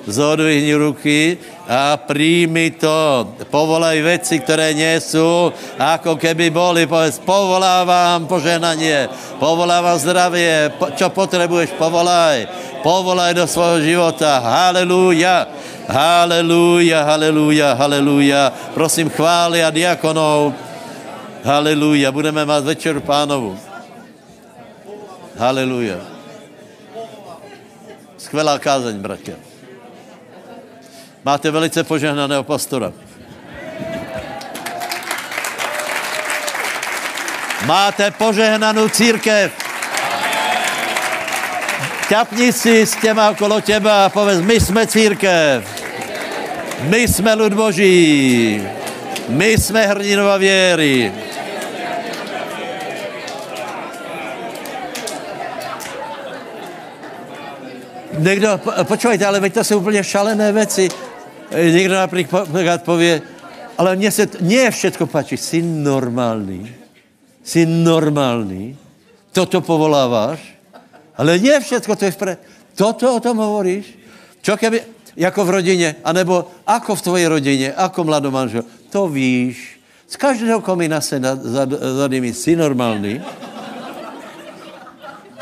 zodvihni 0.07 0.75
ruky 0.75 1.37
a 1.67 1.97
přijmi 1.97 2.71
to. 2.71 3.27
Povolaj 3.51 4.01
věci, 4.01 4.39
které 4.39 4.73
nejsou, 4.73 5.51
jako 5.79 6.15
keby 6.15 6.49
boli. 6.49 6.87
Povedz, 6.87 7.19
povolávám 7.19 8.27
poženanie, 8.31 9.11
povolávám 9.39 9.99
zdravě, 9.99 10.71
po, 10.79 10.87
čo 10.95 11.11
potřebuješ, 11.11 11.75
povolaj. 11.75 12.47
Povolaj 12.79 13.35
do 13.35 13.47
svého 13.47 13.83
života. 13.83 14.39
Haleluja. 14.39 15.47
Haleluja, 15.83 17.03
haleluja, 17.03 17.75
haleluja. 17.75 18.55
Prosím 18.71 19.11
chvály 19.11 19.63
a 19.63 19.67
diakonov. 19.67 20.55
Haleluja. 21.43 22.07
Budeme 22.11 22.47
mít 22.47 22.63
večer 22.63 22.99
pánovu. 23.03 23.72
Haleluja. 25.37 25.97
Skvělá 28.17 28.59
kázeň, 28.59 28.97
bratě. 28.97 29.35
Máte 31.25 31.51
velice 31.51 31.83
požehnaného 31.83 32.43
pastora. 32.43 32.93
Máte 37.65 38.11
požehnanou 38.11 38.89
církev. 38.89 39.63
šťapni 42.13 42.53
si 42.53 42.85
s 42.85 42.93
těma 43.01 43.33
okolo 43.33 43.61
těba 43.61 44.05
a 44.05 44.09
povedz, 44.09 44.41
my 44.41 44.59
jsme 44.59 44.87
církev. 44.87 45.65
My 46.81 47.07
jsme 47.07 47.33
lud 47.33 47.53
Boží. 47.53 48.61
My 49.29 49.57
jsme 49.57 49.87
hrdinova 49.87 50.37
věry. 50.37 51.22
Někdo, 58.17 58.59
počúvajte, 58.83 59.25
ale 59.25 59.39
veď 59.39 59.53
to 59.53 59.63
jsou 59.63 59.77
úplně 59.79 60.03
šalené 60.03 60.51
věci. 60.51 60.89
E, 61.51 61.71
někdo 61.71 61.95
například 61.95 62.83
pově, 62.83 63.21
ale 63.77 63.95
mně 63.95 64.11
se, 64.11 64.27
nie 64.41 64.71
všetko 64.71 65.07
páči, 65.07 65.37
jsi 65.37 65.61
normální. 65.61 66.75
Jsi 67.43 67.65
normální. 67.65 68.77
Toto 69.31 69.61
povoláváš. 69.61 70.39
Ale 71.17 71.39
nie 71.39 71.59
všetko, 71.59 71.95
to 71.95 72.05
je 72.05 72.11
vpred. 72.11 72.39
Toto 72.75 73.15
o 73.15 73.19
tom 73.19 73.37
hovoríš? 73.37 73.85
Čo 74.41 74.57
keby, 74.57 74.81
jako 75.15 75.45
v 75.45 75.49
rodině, 75.49 75.95
anebo 76.03 76.51
ako 76.67 76.95
v 76.95 77.01
tvojej 77.01 77.27
rodině, 77.27 77.73
ako 77.73 78.03
mladomanžel, 78.03 78.63
to 78.89 79.07
víš. 79.07 79.79
Z 80.07 80.15
každého 80.15 80.61
komína 80.61 81.01
se 81.01 81.19
nad, 81.19 81.41
za, 81.41 81.67
za 81.69 82.07
nimi 82.07 82.33
jsi 82.33 82.55
normální. 82.55 83.21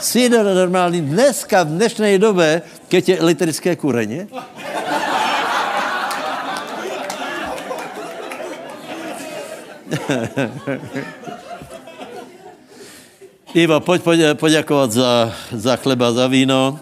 Jsi 0.02 0.30
normální 0.30 1.02
dneska, 1.02 1.64
v 1.64 1.68
dnešní 1.68 2.20
době, 2.20 2.62
keď 2.88 3.10
je 3.10 3.18
elektrické 3.18 3.76
kureně. 3.76 4.28
Ivo, 13.54 13.80
pojď 13.80 14.02
poděkovat 14.34 14.92
za, 14.92 15.34
za 15.52 15.76
chleba, 15.76 16.12
za 16.12 16.28
víno. 16.28 16.80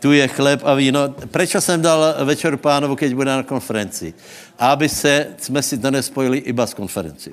Tu 0.00 0.12
je 0.12 0.28
chleb 0.28 0.60
a 0.64 0.74
víno. 0.74 1.14
Proč 1.30 1.56
jsem 1.58 1.82
dal 1.82 2.14
večer 2.24 2.56
pánovu, 2.56 2.96
keď 2.96 3.14
bude 3.14 3.30
na 3.30 3.42
konferenci? 3.42 4.14
Aby 4.58 4.88
se, 4.88 5.26
jsme 5.38 5.62
si 5.62 5.78
to 5.78 5.90
nespojili 5.90 6.38
iba 6.38 6.66
s 6.66 6.74
konferencí. 6.74 7.30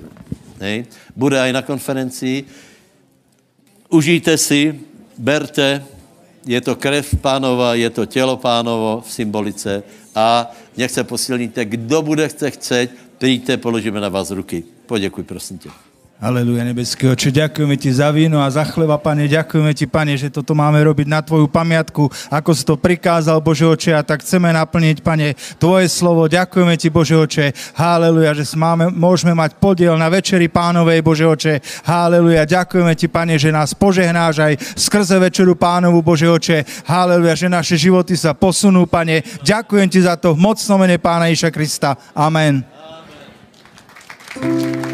Bude 1.16 1.40
aj 1.40 1.52
na 1.52 1.62
konferenci. 1.62 2.44
Užijte 3.88 4.38
si, 4.38 4.80
berte, 5.18 5.84
je 6.46 6.60
to 6.60 6.76
krev 6.76 7.14
pánova, 7.20 7.74
je 7.74 7.90
to 7.90 8.06
tělo 8.06 8.36
pánovo 8.36 9.02
v 9.06 9.12
symbolice 9.12 9.82
a 10.14 10.50
nech 10.76 10.90
se 10.90 11.04
posilníte. 11.04 11.64
Kdo 11.64 12.02
bude 12.02 12.28
chce 12.28 12.50
chceť, 12.50 12.90
přijďte, 13.18 13.56
položíme 13.56 14.00
na 14.00 14.08
vás 14.08 14.30
ruky. 14.30 14.64
Poděkuj, 14.86 15.24
prosím 15.24 15.58
tě. 15.58 15.85
Aleluja, 16.16 16.64
nebeský 16.64 17.12
oče, 17.12 17.28
ďakujeme 17.28 17.76
ti 17.76 17.92
za 17.92 18.08
víno 18.08 18.40
a 18.40 18.48
za 18.48 18.64
chleba, 18.64 18.96
pane, 18.96 19.28
ďakujeme 19.28 19.76
ti, 19.76 19.84
pane, 19.84 20.16
že 20.16 20.32
toto 20.32 20.56
máme 20.56 20.80
robiť 20.80 21.12
na 21.12 21.20
tvoju 21.20 21.44
pamiatku, 21.44 22.08
ako 22.32 22.50
si 22.56 22.64
to 22.64 22.80
prikázal, 22.80 23.36
Bože 23.44 23.68
oče, 23.68 23.92
a 23.92 24.00
tak 24.00 24.24
chceme 24.24 24.48
naplniť, 24.48 25.04
pane, 25.04 25.36
tvoje 25.60 25.92
slovo. 25.92 26.24
Ďakujeme 26.24 26.72
ti, 26.80 26.88
Bože 26.88 27.20
oče, 27.20 27.52
haleluja, 27.76 28.32
že 28.32 28.48
máme, 28.56 28.88
môžeme 28.96 29.36
mať 29.36 29.60
podiel 29.60 29.92
na 30.00 30.08
večeri 30.08 30.48
pánovej, 30.48 31.04
Bože 31.04 31.28
oče, 31.28 31.54
haleluja. 31.84 32.48
Ďakujeme 32.48 32.96
ti, 32.96 33.12
pane, 33.12 33.36
že 33.36 33.52
nás 33.52 33.76
požehnáš 33.76 34.40
aj 34.40 34.56
skrze 34.72 35.20
večeru 35.20 35.52
pánovu, 35.52 36.00
Bože 36.00 36.32
oče, 36.32 36.88
haleluja, 36.88 37.36
že 37.36 37.52
naše 37.52 37.76
životy 37.76 38.16
sa 38.16 38.32
posunú, 38.32 38.88
pane. 38.88 39.20
Ďakujem 39.44 39.88
ti 39.92 40.00
za 40.00 40.16
to 40.16 40.32
v 40.32 40.40
mocnom 40.40 40.80
mene 40.80 40.96
pána 40.96 41.28
Iša 41.28 41.52
Krista. 41.52 41.92
Amen. 42.16 42.64
Amen. 44.40 44.85